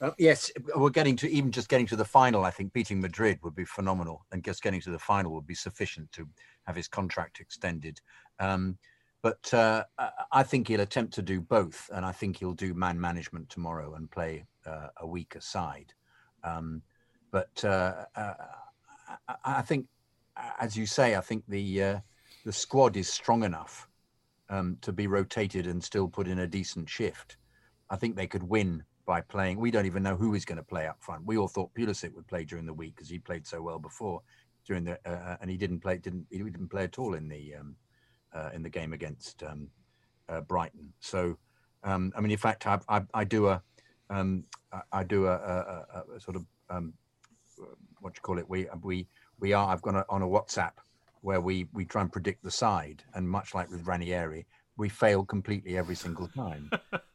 [0.00, 2.44] Uh, yes, we're getting to even just getting to the final.
[2.44, 5.54] I think beating Madrid would be phenomenal, and just getting to the final would be
[5.54, 6.28] sufficient to
[6.66, 8.00] have his contract extended.
[8.38, 8.78] Um,
[9.22, 9.84] but uh,
[10.30, 13.94] I think he'll attempt to do both, and I think he'll do man management tomorrow
[13.94, 15.92] and play uh, a weaker side.
[16.44, 16.82] Um,
[17.32, 18.34] but uh, uh
[19.44, 19.86] I think,
[20.60, 22.00] as you say, I think the uh,
[22.44, 23.88] the squad is strong enough
[24.48, 27.36] um, to be rotated and still put in a decent shift.
[27.90, 29.58] I think they could win by playing.
[29.58, 31.24] We don't even know who is going to play up front.
[31.24, 34.20] We all thought Pulisic would play during the week because he played so well before
[34.66, 37.26] during the uh, uh, and he didn't play didn't he didn't play at all in
[37.26, 37.74] the um,
[38.34, 39.68] uh, in the game against um,
[40.28, 40.92] uh, Brighton.
[41.00, 41.38] So
[41.84, 43.62] um, I mean, in fact, I, I, I do a
[44.10, 44.44] um,
[44.92, 46.92] I do a, a, a sort of um,
[48.00, 48.46] what you call it.
[48.46, 49.08] We we
[49.40, 49.72] we are.
[49.72, 50.72] I've got on a WhatsApp
[51.22, 55.24] where we we try and predict the side, and much like with Ranieri, we fail
[55.24, 56.70] completely every single time.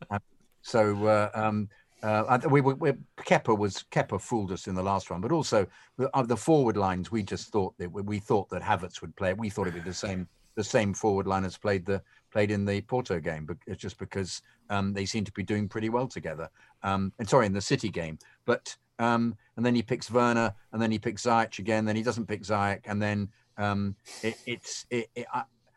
[0.63, 1.69] so uh, um,
[2.03, 5.65] uh, we, we, we Kepa was Kepa fooled us in the last one, but also
[5.97, 7.11] the, uh, the forward lines.
[7.11, 9.33] We just thought that we thought that Havertz would play.
[9.33, 12.01] We thought it'd be the same the same forward line as played the
[12.31, 15.89] played in the Porto game, but just because um, they seem to be doing pretty
[15.89, 16.49] well together.
[16.81, 20.81] Um, and sorry, in the City game, but um, and then he picks Werner, and
[20.81, 21.85] then he picks Ziyech again.
[21.85, 25.25] Then he doesn't pick Ziyech, and then um, it, it's it, it,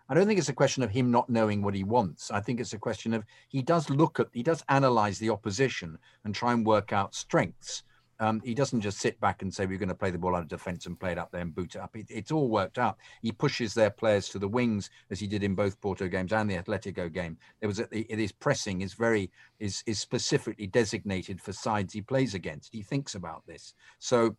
[0.09, 2.31] I don't think it's a question of him not knowing what he wants.
[2.31, 5.99] I think it's a question of he does look at, he does analyze the opposition
[6.24, 7.83] and try and work out strengths.
[8.19, 10.43] Um, he doesn't just sit back and say we're going to play the ball out
[10.43, 11.95] of defence and play it up there and boot it up.
[11.95, 12.97] It, it's all worked out.
[13.20, 16.51] He pushes their players to the wings as he did in both Porto games and
[16.51, 17.37] the Atletico game.
[17.61, 22.33] There was a, his pressing is very is is specifically designated for sides he plays
[22.35, 22.73] against.
[22.73, 23.74] He thinks about this.
[23.99, 24.35] So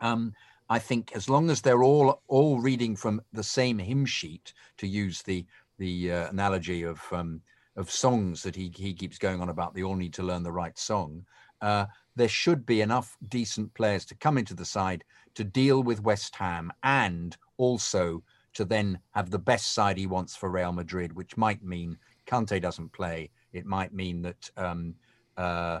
[0.00, 0.32] um,
[0.68, 4.86] I think as long as they're all all reading from the same hymn sheet, to
[4.86, 5.46] use the
[5.78, 7.40] the uh, analogy of um,
[7.76, 9.74] of songs that he he keeps going on about.
[9.74, 11.24] They all need to learn the right song.
[11.60, 11.86] Uh,
[12.16, 16.34] there should be enough decent players to come into the side to deal with West
[16.36, 18.22] Ham and also
[18.54, 22.60] to then have the best side he wants for Real Madrid, which might mean Kante
[22.60, 23.30] doesn't play.
[23.52, 24.94] It might mean that um,
[25.36, 25.80] uh,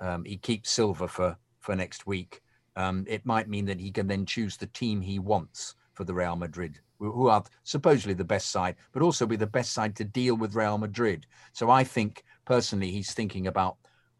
[0.00, 2.42] um, he keeps Silva for for next week.
[2.76, 6.14] Um, it might mean that he can then choose the team he wants for the
[6.14, 10.04] Real Madrid, who are supposedly the best side, but also be the best side to
[10.04, 11.26] deal with Real Madrid.
[11.52, 13.76] So I think personally, he's thinking about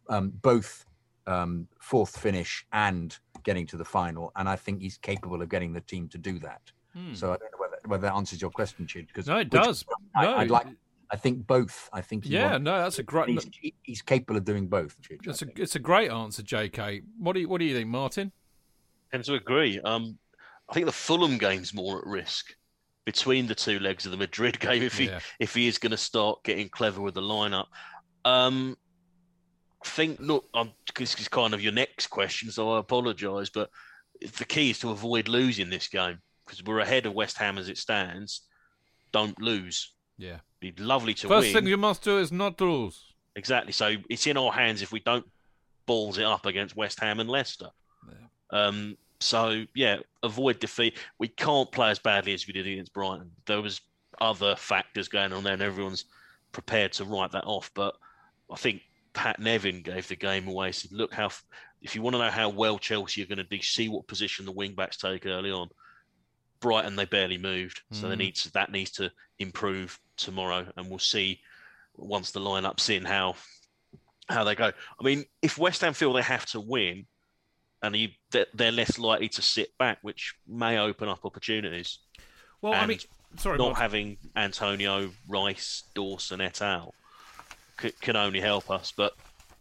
[0.09, 0.87] um, both
[1.27, 5.73] um, fourth finish and getting to the final, and I think he's capable of getting
[5.73, 6.63] the team to do that.
[6.95, 7.13] Hmm.
[7.13, 9.09] So I don't know whether, whether that answers your question, Chid.
[9.09, 9.85] Because No, it does.
[10.15, 10.37] I, No.
[10.37, 10.67] I'd like.
[11.09, 11.89] I think both.
[11.93, 12.25] I think.
[12.27, 13.29] Yeah, wants- no, that's a great.
[13.29, 15.01] He's, he's capable of doing both.
[15.03, 17.03] Chid, It's a it's a great answer, J.K.
[17.19, 18.33] What do you what do you think, Martin?
[19.13, 19.81] Tend to agree.
[19.81, 20.19] Um,
[20.69, 22.55] I think the Fulham game's more at risk
[23.05, 25.21] between the two legs of the Madrid game if he Yeah.
[25.39, 27.67] if he is going to start getting clever with the lineup.
[28.25, 28.77] Um,
[29.85, 33.71] I think look, um, this is kind of your next question, so I apologise, but
[34.21, 37.69] the key is to avoid losing this game because we're ahead of West Ham as
[37.69, 38.43] it stands.
[39.13, 39.93] Don't lose.
[40.19, 40.39] Yeah.
[40.61, 41.55] Be lovely to First win.
[41.55, 43.03] thing you must do is not lose.
[43.37, 43.73] Exactly.
[43.73, 45.27] So it's in our hands if we don't
[45.85, 47.69] balls it up against West Ham and Leicester.
[48.51, 50.99] Um, so yeah, avoid defeat.
[51.19, 53.31] We can't play as badly as we did against Brighton.
[53.47, 53.81] There was
[54.21, 56.05] other factors going on there, and everyone's
[56.53, 57.71] prepared to write that off.
[57.75, 57.97] But
[58.51, 58.83] I think
[59.15, 60.73] Pat Nevin gave the game away.
[60.73, 61.31] Said, "Look how
[61.83, 64.45] if you want to know how well Chelsea are going to do, see what position
[64.45, 65.69] the wing backs take early on."
[66.61, 68.19] Brighton they barely moved, so they Mm.
[68.19, 71.41] needs that needs to improve tomorrow, and we'll see
[71.95, 73.37] once the lineup's in how
[74.29, 74.73] how they go.
[74.99, 77.07] I mean, if West Ham feel they have to win,
[77.95, 78.09] and you,
[78.55, 81.99] they're, less likely to sit back, which may open up opportunities.
[82.63, 82.99] Well, I mean,
[83.37, 86.95] sorry, not having Antonio, Rice, Dawson, et al.
[87.81, 89.13] c- can only help us, but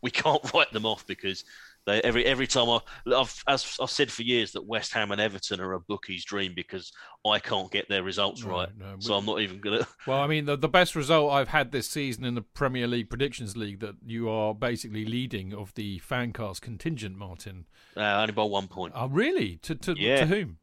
[0.02, 1.44] we can't write them off because
[1.86, 2.80] they, every every time I,
[3.16, 6.54] I've as I've said for years that West Ham and Everton are a bookie's dream
[6.56, 6.92] because
[7.26, 9.88] I can't get their results No, right, no, so we- I'm not even gonna.
[10.08, 13.10] Well, I mean, the, the best result I've had this season in the Premier League
[13.10, 17.66] Predictions League that you are basically leading of the fancast contingent, Martin.
[17.98, 18.94] Uh, only by one point.
[18.96, 19.58] Oh, really?
[19.64, 20.22] To to, Yeah.
[20.22, 20.58] to whom?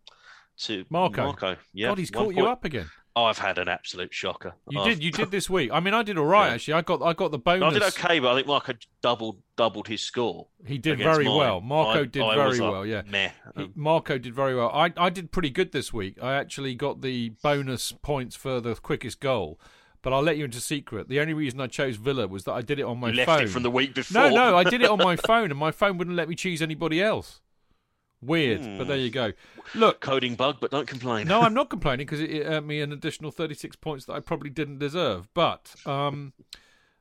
[0.59, 1.25] To Marco.
[1.25, 1.89] Marco, yeah.
[1.89, 2.91] God, he's one caught you up again.
[3.15, 4.55] Oh, I've had an absolute shocker.
[4.71, 5.03] You I've- did.
[5.05, 5.71] You did this week.
[5.73, 6.55] I mean, I did all right Yeah.
[6.55, 6.75] actually.
[6.75, 7.71] I got I got the No, bonus.
[7.75, 8.73] I did okay, but I think Marco
[9.03, 10.49] doubled doubled his score.
[10.67, 11.37] He did very mine.
[11.37, 11.61] well.
[11.61, 12.87] Marco I- did I very was like, well.
[12.87, 13.31] Yeah, Meh.
[13.57, 14.71] He- Marco did very well.
[14.73, 16.17] I I did pretty good this week.
[16.23, 19.61] I actually got the bonus points for the quickest goal.
[20.01, 21.09] But I'll let you into secret.
[21.09, 23.29] The only reason I chose Villa was that I did it on my You left
[23.31, 23.43] phone.
[23.45, 24.21] it from the week before.
[24.23, 26.61] No, no, I did it on my phone, and my phone wouldn't let me choose
[26.61, 27.41] anybody else.
[28.23, 29.33] Weird, but there you go.
[29.75, 31.27] Look, coding bug, but don't complain.
[31.27, 34.21] no, I'm not complaining because it, it earned me an additional 36 points that I
[34.21, 35.29] probably didn't deserve.
[35.35, 36.33] But um,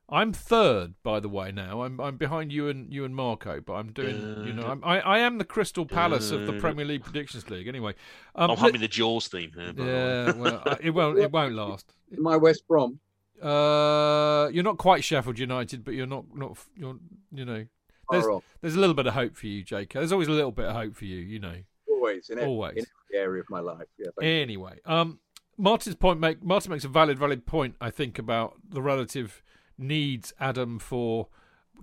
[0.09, 1.51] I'm third, by the way.
[1.51, 4.83] Now I'm I'm behind you and you and Marco, but I'm doing you know I'm,
[4.83, 7.67] I I am the Crystal Palace of the Premier League Predictions League.
[7.67, 7.93] Anyway,
[8.35, 9.73] um, I'm let- humming the Jaws theme here.
[9.73, 9.91] by the way.
[9.93, 11.93] yeah, well, I- it won't it won't last.
[12.17, 12.99] My West Brom.
[13.41, 16.97] Uh, you're not quite Sheffield United, but you're not not you're
[17.31, 17.65] you know.
[18.11, 18.25] There's,
[18.61, 19.93] there's a little bit of hope for you, Jake.
[19.93, 21.55] There's always a little bit of hope for you, you know.
[21.89, 22.77] Always in every, Always.
[22.77, 23.87] in every area of my life.
[23.97, 24.07] Yeah.
[24.21, 25.19] Anyway, um,
[25.57, 27.75] Martin's point make Martin makes a valid, valid point.
[27.79, 29.43] I think about the relative
[29.77, 31.27] needs, Adam, for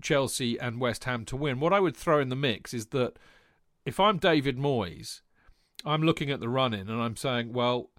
[0.00, 1.60] Chelsea and West Ham to win.
[1.60, 3.14] What I would throw in the mix is that
[3.84, 5.20] if I'm David Moyes,
[5.84, 7.90] I'm looking at the run in and I'm saying, well,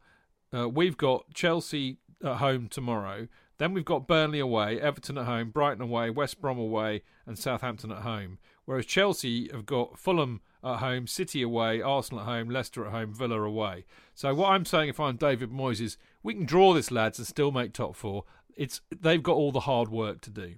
[0.54, 3.28] uh, we've got Chelsea at home tomorrow.
[3.60, 7.92] Then we've got Burnley away, Everton at home, Brighton away, West Brom away, and Southampton
[7.92, 8.40] at home.
[8.64, 13.14] Whereas Chelsea have got Fulham at home, City away, Arsenal at home, Leicester at home,
[13.14, 13.84] Villa away.
[14.16, 17.28] So what I'm saying, if I'm David Moyes, is we can draw this lads and
[17.28, 18.24] still make top four.
[18.56, 20.56] It's they've got all the hard work to do.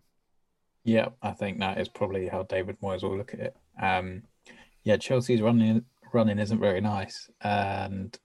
[0.83, 3.55] Yeah, I think that is probably how David Moyes will look at it.
[3.81, 4.23] Um,
[4.83, 8.17] yeah, Chelsea's running running isn't very nice, and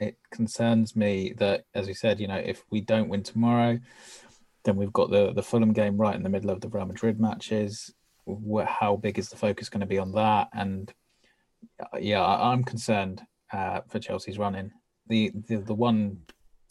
[0.00, 3.78] it concerns me that, as you said, you know, if we don't win tomorrow,
[4.64, 7.20] then we've got the the Fulham game right in the middle of the Real Madrid
[7.20, 7.94] matches.
[8.66, 10.48] How big is the focus going to be on that?
[10.52, 10.92] And
[11.80, 13.22] uh, yeah, I'm concerned
[13.52, 14.70] uh, for Chelsea's running.
[15.08, 16.22] The, the the one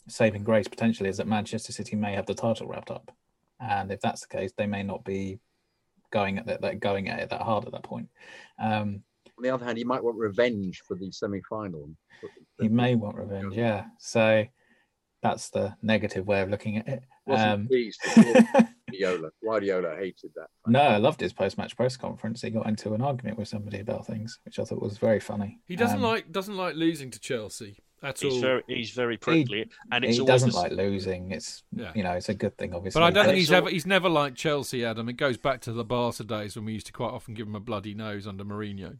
[0.08, 3.12] saving grace potentially is that Manchester City may have the title wrapped up,
[3.60, 5.38] and if that's the case, they may not be
[6.10, 8.08] going at that, that going at it that hard at that point.
[8.58, 9.02] Um,
[9.40, 11.88] On the other hand, you might want revenge for the semi-final.
[12.60, 13.86] he may want revenge, yeah.
[13.98, 14.44] So
[15.22, 17.02] that's the negative way of looking at it.
[17.24, 17.98] Wasn't Um, pleased.
[18.18, 18.46] with
[18.90, 19.30] Guardiola.
[19.42, 20.48] Guardiola hated that.
[20.66, 22.42] no, I loved his post-match press conference.
[22.42, 25.58] He got into an argument with somebody about things, which I thought was very funny.
[25.66, 27.78] He doesn't Um, like doesn't like losing to Chelsea.
[28.02, 28.40] That's he's all.
[28.40, 31.30] very he's very prickly, and it's he doesn't the like losing.
[31.32, 31.92] It's Yeah.
[31.94, 32.98] you know it's a good thing, obviously.
[33.00, 35.08] But I don't And think he's all- ever he's never liked Chelsea, Adam.
[35.08, 37.54] It goes back to the Barca days when we used to quite often give him
[37.54, 38.98] a bloody nose under Mourinho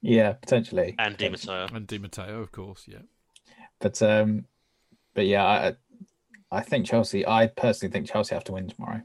[0.00, 0.94] Yeah, potentially.
[0.98, 1.66] and Di Matteo.
[1.72, 2.84] and Di Matteo, of course.
[2.86, 3.02] Yeah,
[3.80, 4.46] But um,
[5.14, 5.74] but yeah, I
[6.50, 7.26] I think Chelsea.
[7.26, 9.02] I personally think Chelsea have to win tomorrow.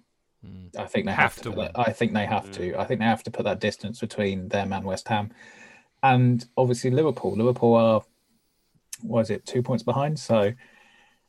[0.78, 1.42] I think they have, Have to.
[1.44, 1.58] to win.
[1.74, 2.80] that- I think they have to.
[2.80, 5.32] I think they have to put that distance between them and West Ham,
[6.04, 7.32] and obviously Liverpool.
[7.36, 8.04] Liverpool are
[9.04, 10.20] was it two points behind?
[10.20, 10.54] So,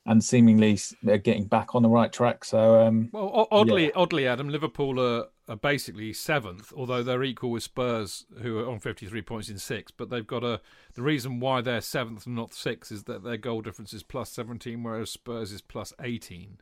[0.06, 2.44] and seemingly they're getting back on the right track.
[2.44, 7.50] So um, Well, o- oddly, oddly, Adam, Liverpool are, are basically seventh, although they're equal
[7.50, 9.96] with Spurs, who are on fifty-three points in sixth.
[9.96, 10.60] But they've got a
[10.94, 14.30] the reason why they're seventh and not sixth is that their goal difference is plus
[14.30, 16.58] seventeen, whereas Spurs is plus eighteen.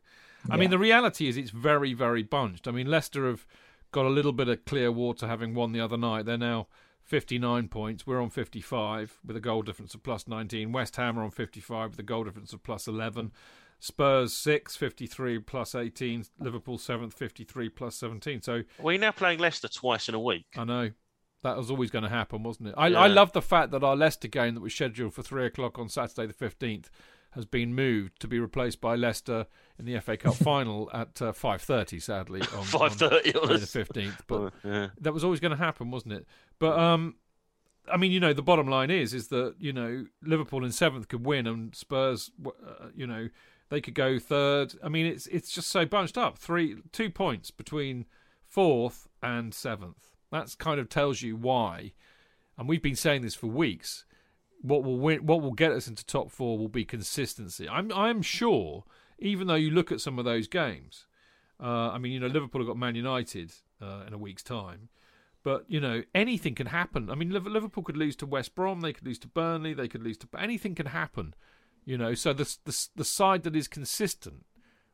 [0.51, 2.67] I mean, the reality is it's very, very bunched.
[2.67, 3.47] I mean, Leicester have
[3.93, 6.25] got a little bit of clear water, having won the other night.
[6.25, 6.69] They're now.
[7.03, 8.07] 59 points.
[8.07, 10.73] We're on 55 with a goal difference of plus 19.
[10.73, 13.33] West Ham are on 55 with a goal difference of plus 11.
[13.81, 16.25] Spurs 6, 53 plus 18.
[16.41, 18.43] Liverpool 7th, 53 plus 17.
[18.43, 20.47] So We're now playing Leicester twice in a week.
[20.57, 20.91] I know
[21.43, 22.75] that was always going to happen, wasn't it?
[22.77, 23.01] I, Yeah.
[23.01, 25.89] I love the fact that our Leicester game that was scheduled for 3 o'clock on
[25.89, 26.87] Saturday the 15th
[27.33, 29.47] has been moved to be replaced by Leicester
[29.79, 32.41] in the FA Cup final at uh, 5.30, sadly.
[32.41, 34.19] On, on 5:30 on a- the 15th.
[34.27, 34.89] But Oh, yeah.
[35.01, 36.27] that was always going to happen, wasn't it?
[36.59, 37.15] But um,
[37.93, 41.07] I mean, you know, the bottom line is is that you know Liverpool in seventh
[41.09, 43.29] could win, and Spurs, uh, you know,
[43.71, 44.75] they could go third.
[44.83, 46.39] I mean, it's it's just so bunched up.
[46.39, 48.07] Three two points between
[48.47, 50.17] fourth and seventh.
[50.31, 51.93] That's kind of tells you why.
[52.57, 54.05] And we've been saying this for weeks.
[54.61, 55.27] What will win?
[55.27, 57.69] What will get us into top four will be consistency.
[57.69, 58.85] I'm I'm sure.
[59.21, 61.07] Even though you look at some of those games,
[61.61, 64.91] uh, I mean, you know, Liverpool have got Man United uh, in a week's time.
[65.43, 67.11] But you know anything can happen.
[67.11, 70.03] I mean, Liverpool could lose to West Brom, they could lose to Burnley, they could
[70.03, 71.35] lose to anything can happen.
[71.89, 74.45] You know, so the the the side that is consistent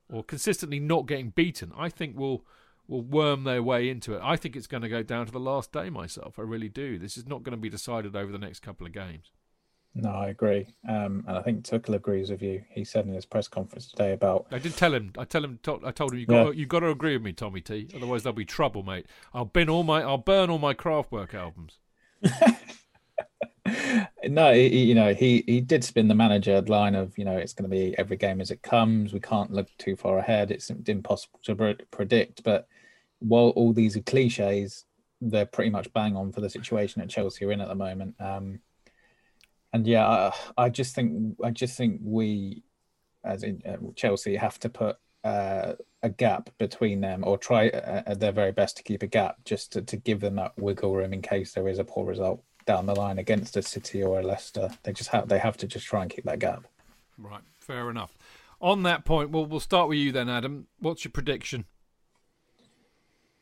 [0.09, 2.45] or consistently not getting beaten, I think will
[2.87, 4.21] will worm their way into it.
[4.23, 5.91] I think it's going to go down to the last day.
[5.91, 6.97] Myself, I really do.
[6.97, 9.33] This is not going to be decided over the next couple of games.
[9.97, 10.69] no, I agree.
[10.89, 12.63] Um, and I think Tuchel agrees with you.
[12.71, 15.11] He said in his press conference today about I did tell him.
[15.19, 15.59] I tell him.
[15.85, 16.45] I told him you Yeah.
[16.45, 17.89] got you got to agree with me, Tommy T.
[17.93, 19.07] Otherwise, there'll be trouble, mate.
[19.33, 21.81] I'll bin all my I'll burn all my Kraftwerk albums.
[24.29, 27.53] no, he, you know, he he did spin the manager line of you know it's
[27.53, 29.13] going to be every game as it comes.
[29.13, 30.51] We can't look too far ahead.
[30.51, 32.43] It's impossible to predict.
[32.45, 32.69] But
[33.21, 34.85] while all these are cliches,
[35.21, 38.15] they're pretty much bang on for the situation at Chelsea are in at the moment.
[38.21, 38.61] Um,
[39.73, 40.33] and yeah, I,
[40.65, 42.63] I just think I just think we,
[43.25, 45.73] as in uh, Chelsea, have to put uh,
[46.03, 49.73] a gap between them or try uh, their very best to keep a gap just
[49.73, 52.87] to, to give them that wiggle room in case there is a poor result down
[52.87, 54.71] the line against a City or a Leicester.
[54.83, 56.67] They just have they have to just try and keep that gap.
[57.19, 58.17] Right, fair enough.
[58.61, 60.67] On that point, well, we'll start with you then, Adam.
[60.79, 61.67] What's your prediction?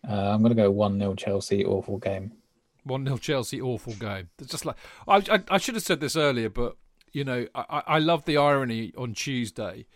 [0.08, 1.64] Uh, I'm going to go one 0 Chelsea.
[1.64, 2.32] Awful game.
[2.84, 4.30] One 0 Chelsea, awful game.
[4.38, 4.76] It's just like
[5.06, 6.76] I, I, I should have said this earlier, but
[7.12, 9.86] you know, I, I I love the irony on Tuesday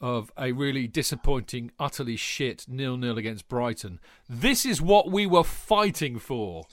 [0.00, 4.00] of a really disappointing, utterly shit nil nil against Brighton.
[4.28, 6.64] This is what we were fighting for.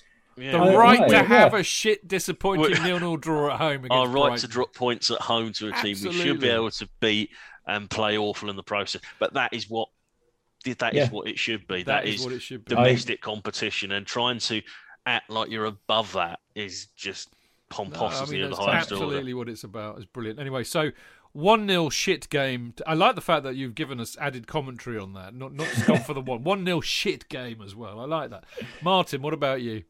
[0.41, 0.51] Yeah.
[0.53, 1.23] The I- right I- to yeah.
[1.23, 4.39] have a shit, disappointing nil nil draw at home against Our right Brighton.
[4.39, 7.29] to drop points at home to a team we should be able to beat
[7.67, 9.01] and play awful in the process.
[9.19, 9.89] But that is what
[10.65, 11.09] that is Yeah.
[11.09, 11.77] what it should be.
[11.83, 12.75] That that is is, what it should be.
[12.75, 14.61] domestic competition, and trying to
[15.05, 17.33] act like you're above that is just
[17.69, 19.37] pomposity No, I mean, of the that's highest absolutely order.
[19.37, 19.97] what it's about.
[19.97, 20.39] It's brilliant.
[20.39, 20.91] Anyway, so
[21.33, 22.73] one 0 shit game.
[22.85, 25.33] I like the fact that you've given us added commentary on that.
[25.33, 27.99] Not not just gone for the one one 0 shit game as well.
[27.99, 28.43] I like that.
[28.83, 29.83] Martin, what about you?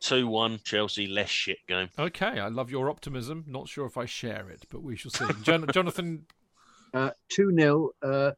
[0.00, 1.88] Two one Chelsea, less shit game.
[1.98, 3.44] Okay, I love your optimism.
[3.46, 5.26] Not sure if I share it, but we shall see.
[5.42, 6.26] Jon- Jonathan,
[6.94, 8.30] Uh, 2 0, uh,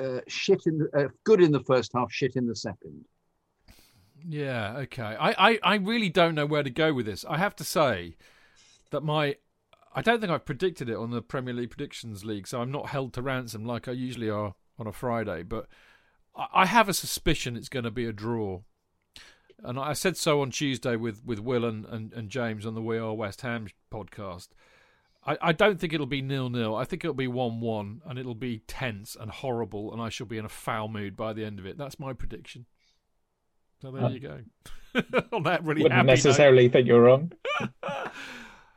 [0.00, 3.04] uh, shit in the, uh, good in the first half, shit in the second.
[4.28, 5.02] Yeah, okay.
[5.02, 7.24] I, I, I really don't know where to go with this.
[7.28, 8.16] I have to say
[8.90, 9.36] that my
[9.94, 12.88] I don't think I've predicted it on the Premier League Predictions League, so I'm not
[12.88, 15.68] held to ransom like I usually are on a Friday, but
[16.36, 18.60] I, I have a suspicion it's going to be a draw.
[19.62, 22.82] And I said so on Tuesday with, with Will and, and, and James on the
[22.82, 24.48] We Are West Ham podcast.
[25.26, 26.76] I, I don't think it'll be nil nil.
[26.76, 30.26] I think it'll be one one, and it'll be tense and horrible, and I shall
[30.26, 31.76] be in a foul mood by the end of it.
[31.76, 32.66] That's my prediction.
[33.82, 34.40] So there you go.
[35.32, 36.12] on that really Wouldn't happy note.
[36.12, 37.32] necessarily think you're wrong.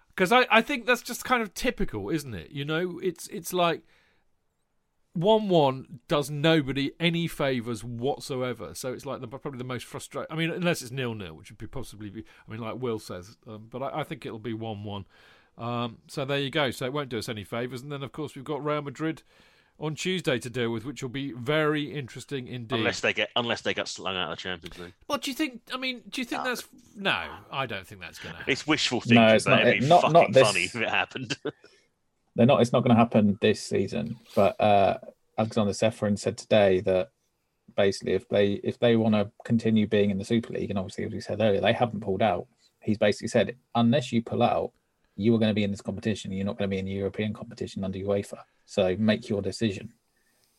[0.09, 2.51] because I, I think that's just kind of typical, isn't it?
[2.51, 3.83] You know, it's it's like
[5.19, 8.73] one one does nobody any favors whatsoever.
[8.73, 10.31] So it's like the, probably the most frustrating.
[10.31, 12.23] I mean, unless it's nil nil, which would be possibly be.
[12.47, 15.05] I mean, like Will says, um, but I, I think it'll be one one.
[15.57, 16.71] Um, so there you go.
[16.71, 17.81] So it won't do us any favours.
[17.81, 19.23] And then, of course, we've got Real Madrid
[19.77, 22.77] on Tuesday to deal with, which will be very interesting indeed.
[22.79, 24.93] Unless they get unless they get slung out of the Champions League.
[25.07, 25.61] What do you think?
[25.73, 26.63] I mean, do you think that's
[26.95, 27.23] no?
[27.51, 28.51] I don't think that's going to happen.
[28.53, 29.17] It's wishful thinking.
[29.17, 31.37] No, it's but not- It'd be not- fucking not this- funny if it happened.
[32.39, 32.61] They're not.
[32.61, 34.15] It's not going to happen this season.
[34.33, 34.97] But uh,
[35.37, 37.09] Alexander Ceferin said today that
[37.75, 41.03] basically, if they if they want to continue being in the Super League, and obviously
[41.03, 42.47] as we said earlier, they haven't pulled out.
[42.81, 44.71] He's basically said unless you pull out,
[45.17, 46.31] you are going to be in this competition.
[46.31, 48.39] You're not going to be in the European competition under UEFA.
[48.63, 49.91] So make your decision,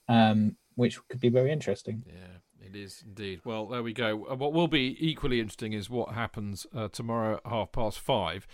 [0.06, 2.04] um, which could be very interesting.
[2.06, 3.40] Yeah, it is indeed.
[3.42, 4.26] Well, there we go.
[4.30, 8.46] Uh, What will be equally interesting is what happens uh, tomorrow at half past five,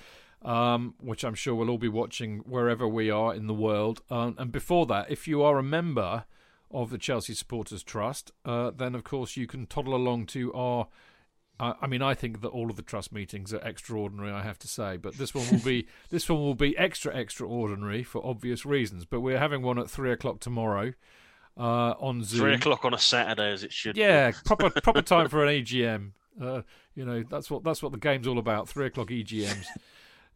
[0.46, 4.00] um, which I'm sure we'll all be watching wherever we are in the world.
[4.08, 6.24] Um, and before that, if you are a member
[6.70, 10.86] of the Chelsea Supporters Trust, uh, then of course you can toddle along to our.
[11.58, 14.30] I I mean, I think that all of the trust meetings are extraordinary.
[14.30, 18.04] I have to say, but this one will be this one will be extra extraordinary
[18.04, 19.04] for obvious reasons.
[19.04, 20.92] But we're having one at three o'clock tomorrow
[21.58, 22.40] uh, on Zoom.
[22.40, 23.96] Three o'clock on a Saturday, as it should.
[23.96, 24.02] be.
[24.02, 26.12] Yeah, proper proper time for an AGM.
[26.40, 26.62] Uh,
[26.94, 28.68] you know, that's what that's what the game's all about.
[28.68, 29.66] Three o'clock EGMs.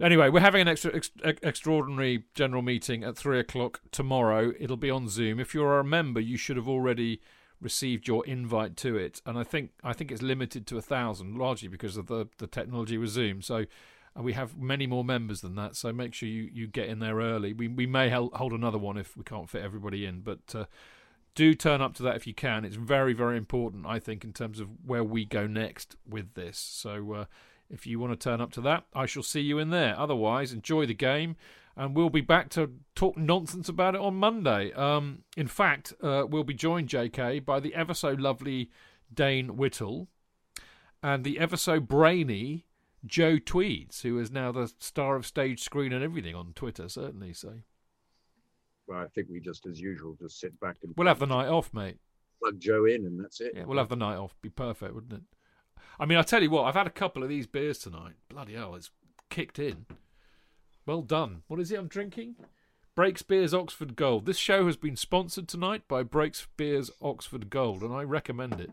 [0.00, 4.52] Anyway, we're having an extra ex- ex- extraordinary general meeting at three o'clock tomorrow.
[4.58, 5.38] It'll be on Zoom.
[5.38, 7.20] If you're a member, you should have already
[7.60, 11.36] received your invite to it, and I think I think it's limited to a thousand,
[11.36, 13.42] largely because of the the technology with Zoom.
[13.42, 13.66] So.
[14.16, 16.98] And we have many more members than that, so make sure you, you get in
[16.98, 17.52] there early.
[17.52, 20.64] We we may hold another one if we can't fit everybody in, but uh,
[21.36, 22.64] do turn up to that if you can.
[22.64, 26.58] It's very, very important, I think, in terms of where we go next with this.
[26.58, 27.24] So uh,
[27.70, 29.98] if you want to turn up to that, I shall see you in there.
[29.98, 31.36] Otherwise, enjoy the game,
[31.76, 34.72] and we'll be back to talk nonsense about it on Monday.
[34.72, 38.70] Um, in fact, uh, we'll be joined, JK, by the ever so lovely
[39.12, 40.08] Dane Whittle
[41.02, 42.66] and the ever so brainy
[43.06, 47.32] Joe Tweeds, who is now the star of stage screen and everything on Twitter, certainly.
[47.32, 47.54] So
[48.86, 51.48] Well, I think we just, as usual, just sit back and we'll have the night
[51.48, 51.98] off, mate.
[52.42, 53.52] plug Joe in, and that's it.
[53.54, 54.34] Yeah, we'll have the night off.
[54.42, 55.22] Be perfect, wouldn't it?
[55.98, 58.14] I mean, I tell you what, I've had a couple of these beers tonight.
[58.28, 58.90] Bloody hell, it's
[59.28, 59.86] kicked in.
[60.86, 61.42] Well done.
[61.48, 62.36] What is it I'm drinking?
[62.96, 64.26] Brakspear Oxford Gold.
[64.26, 68.70] This show has been sponsored tonight by Breaks Beers Oxford Gold, and I recommend it.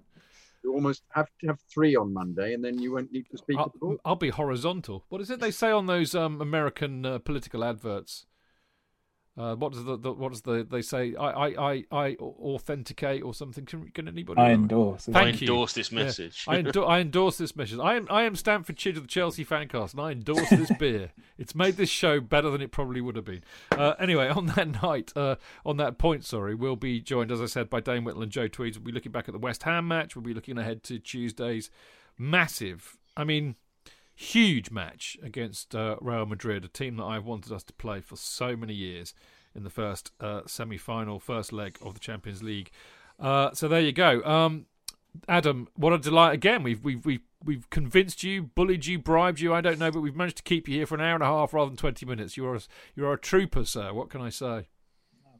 [0.63, 3.57] You almost have to have three on Monday, and then you won't need to speak
[3.57, 3.97] I'll, at all.
[4.03, 5.05] I'll be horizontal.
[5.09, 8.25] What is it they say on those um, American uh, political adverts?
[9.37, 11.13] Uh, what does the, the what does the they say?
[11.15, 13.65] I I I, I authenticate or something?
[13.65, 14.41] Can, can anybody?
[14.41, 15.05] I endorse.
[15.05, 15.47] Thank I you.
[15.47, 16.03] endorse this Yeah.
[16.03, 16.45] message.
[16.47, 17.77] I, endo- I endorse this message.
[17.79, 21.11] I am I am Stamford Chidge of the Chelsea Fancast, and I endorse this beer.
[21.37, 23.43] It's made this show better than it probably would have been.
[23.71, 25.35] Uh, anyway, on that night, uh,
[25.65, 28.47] on that point, sorry, we'll be joined, as I said, by Dane Whittle and Joe
[28.47, 28.79] Tweeds.
[28.79, 30.15] We'll be looking back at the West Ham match.
[30.15, 31.69] We'll be looking ahead to Tuesday's
[32.17, 33.55] massive, I mean,
[34.17, 38.15] huge match against uh, Real Madrid, a team that I've wanted us to play for
[38.15, 39.13] so many years
[39.53, 42.71] in the first uh, semi-final, first leg of the Champions League.
[43.19, 44.23] Uh, so there you go.
[44.23, 44.65] Um,
[45.27, 46.63] Adam, what a delight again.
[46.63, 49.53] We've we've we've we've convinced you, bullied you, bribed you.
[49.53, 51.27] I don't know, but we've managed to keep you here for an hour and a
[51.27, 52.37] half rather than twenty minutes.
[52.37, 52.61] You're a,
[52.95, 53.93] you're a trooper, sir.
[53.93, 54.67] What can I say?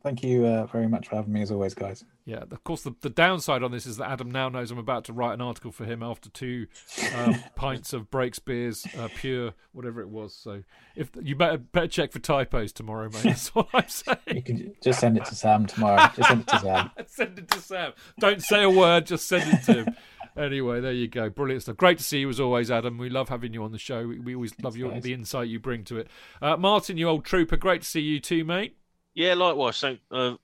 [0.08, 2.06] Thank you uh, very much for having me as always, guys.
[2.24, 2.84] Yeah, of course.
[2.84, 5.42] The, the downside on this is that Adam now knows I'm about to write an
[5.42, 6.68] article for him after two
[7.14, 10.34] um, pints of Brakspear, uh, pure whatever it was.
[10.34, 10.64] So
[10.96, 13.24] if you better better check for typos tomorrow, mate.
[13.24, 14.18] That's all I'm saying.
[14.28, 16.10] You can just send it to Sam tomorrow.
[16.16, 16.92] Just send it to Sam.
[17.08, 17.92] send it to Sam.
[18.18, 19.96] Don't say a word, just send it to him.
[20.38, 21.30] Anyway, there you go.
[21.30, 21.76] Brilliant stuff.
[21.76, 22.98] Great to see you as always, Adam.
[22.98, 24.08] We love having you on the show.
[24.08, 25.04] We, we always love your, guys.
[25.04, 26.08] the insight you bring to it.
[26.42, 28.78] Uh, Martin, you old trooper, great to see you too, mate.
[29.18, 29.78] Yeah, likewise.
[29.78, 30.36] So uh,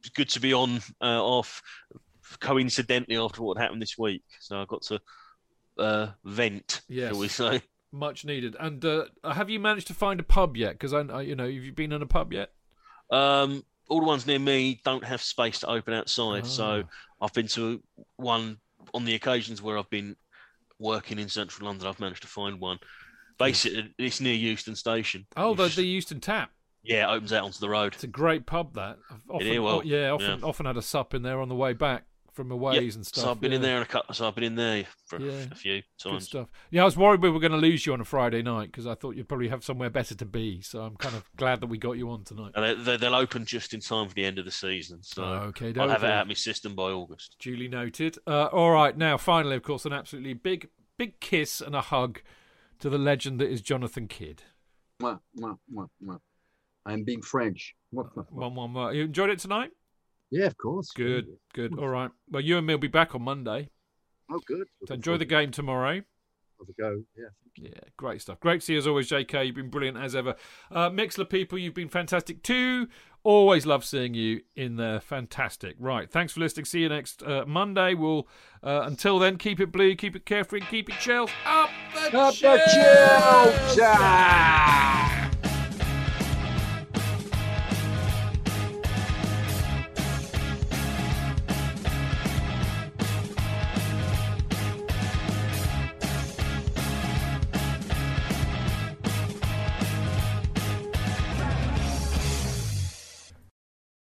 [0.00, 1.62] it's good to be on uh, off
[2.40, 4.22] coincidentally after what happened this week.
[4.40, 5.00] So I got to
[5.78, 7.10] uh, vent, Yes.
[7.12, 7.62] shall we say?
[7.92, 8.56] Much needed.
[8.58, 10.72] And uh, have you managed to find a pub yet?
[10.72, 12.50] Because I, I, you know, have you been in a pub yet?
[13.10, 16.46] Um, all the ones near me don't have space to open outside, Ah.
[16.48, 16.82] so
[17.22, 17.80] I've been to
[18.16, 18.58] one
[18.94, 20.16] on the occasions where I've been
[20.80, 21.86] working in central London.
[21.86, 22.78] I've managed to find one.
[23.38, 25.24] Basically, it's near Euston Station.
[25.36, 26.50] Oh, the the Euston Tap.
[26.88, 27.94] Yeah, it opens out onto the road.
[27.94, 28.74] It's a great pub.
[28.74, 30.46] That I've often, is, well, oh, yeah, often yeah.
[30.46, 33.24] often had a sup in there on the way back from aways and stuff.
[33.24, 34.14] So I've been in there and a couple.
[34.14, 35.46] So I've been in there for Yeah.
[35.50, 36.26] a few Good times.
[36.26, 36.48] stuff.
[36.70, 38.86] Yeah, I was worried we were going to lose you on a Friday night because
[38.86, 40.60] I thought you'd probably have somewhere better to be.
[40.62, 42.52] So I'm kind of glad that we got you on tonight.
[42.54, 45.24] And they, they, they'll open just in time for the end of the season, so
[45.24, 46.10] Okay, I'll have it dokie.
[46.12, 47.34] out of my system by August.
[47.40, 48.18] Duly noted.
[48.24, 52.22] Uh, all right, now finally, of course, an absolutely big, big kiss and a hug
[52.78, 54.42] to the legend that is Jonathan Kydd.
[55.02, 56.20] Mwah, mwah, mwah, mwah.
[56.88, 57.74] I'm being French.
[57.90, 58.94] One, one, one.
[58.96, 59.70] You enjoyed it tonight?
[60.30, 60.90] Yeah, of course.
[60.94, 61.78] Good, good.
[61.78, 62.10] All right.
[62.30, 63.68] Well, you and me will be back on Monday.
[64.30, 64.66] Oh, good.
[64.86, 65.94] So enjoy the game tomorrow.
[65.94, 67.02] have a go.
[67.16, 67.28] Yeah.
[67.60, 68.38] Yeah, great stuff.
[68.40, 69.46] Great to see you as always, JK.
[69.46, 70.36] You've been brilliant as ever.
[70.70, 72.88] Uh, Mixlr people, you've been fantastic too.
[73.24, 75.00] Always love seeing you in there.
[75.00, 75.74] Fantastic.
[75.78, 76.08] Right.
[76.10, 76.66] Thanks for listening.
[76.66, 77.94] See you next uh, Monday.
[77.94, 78.28] We'll
[78.62, 81.28] uh, until then keep it blue, keep it carefree, keep it chill.
[81.44, 82.20] Up the chill.
[82.20, 83.76] Up the Chels!
[83.76, 85.17] Chels!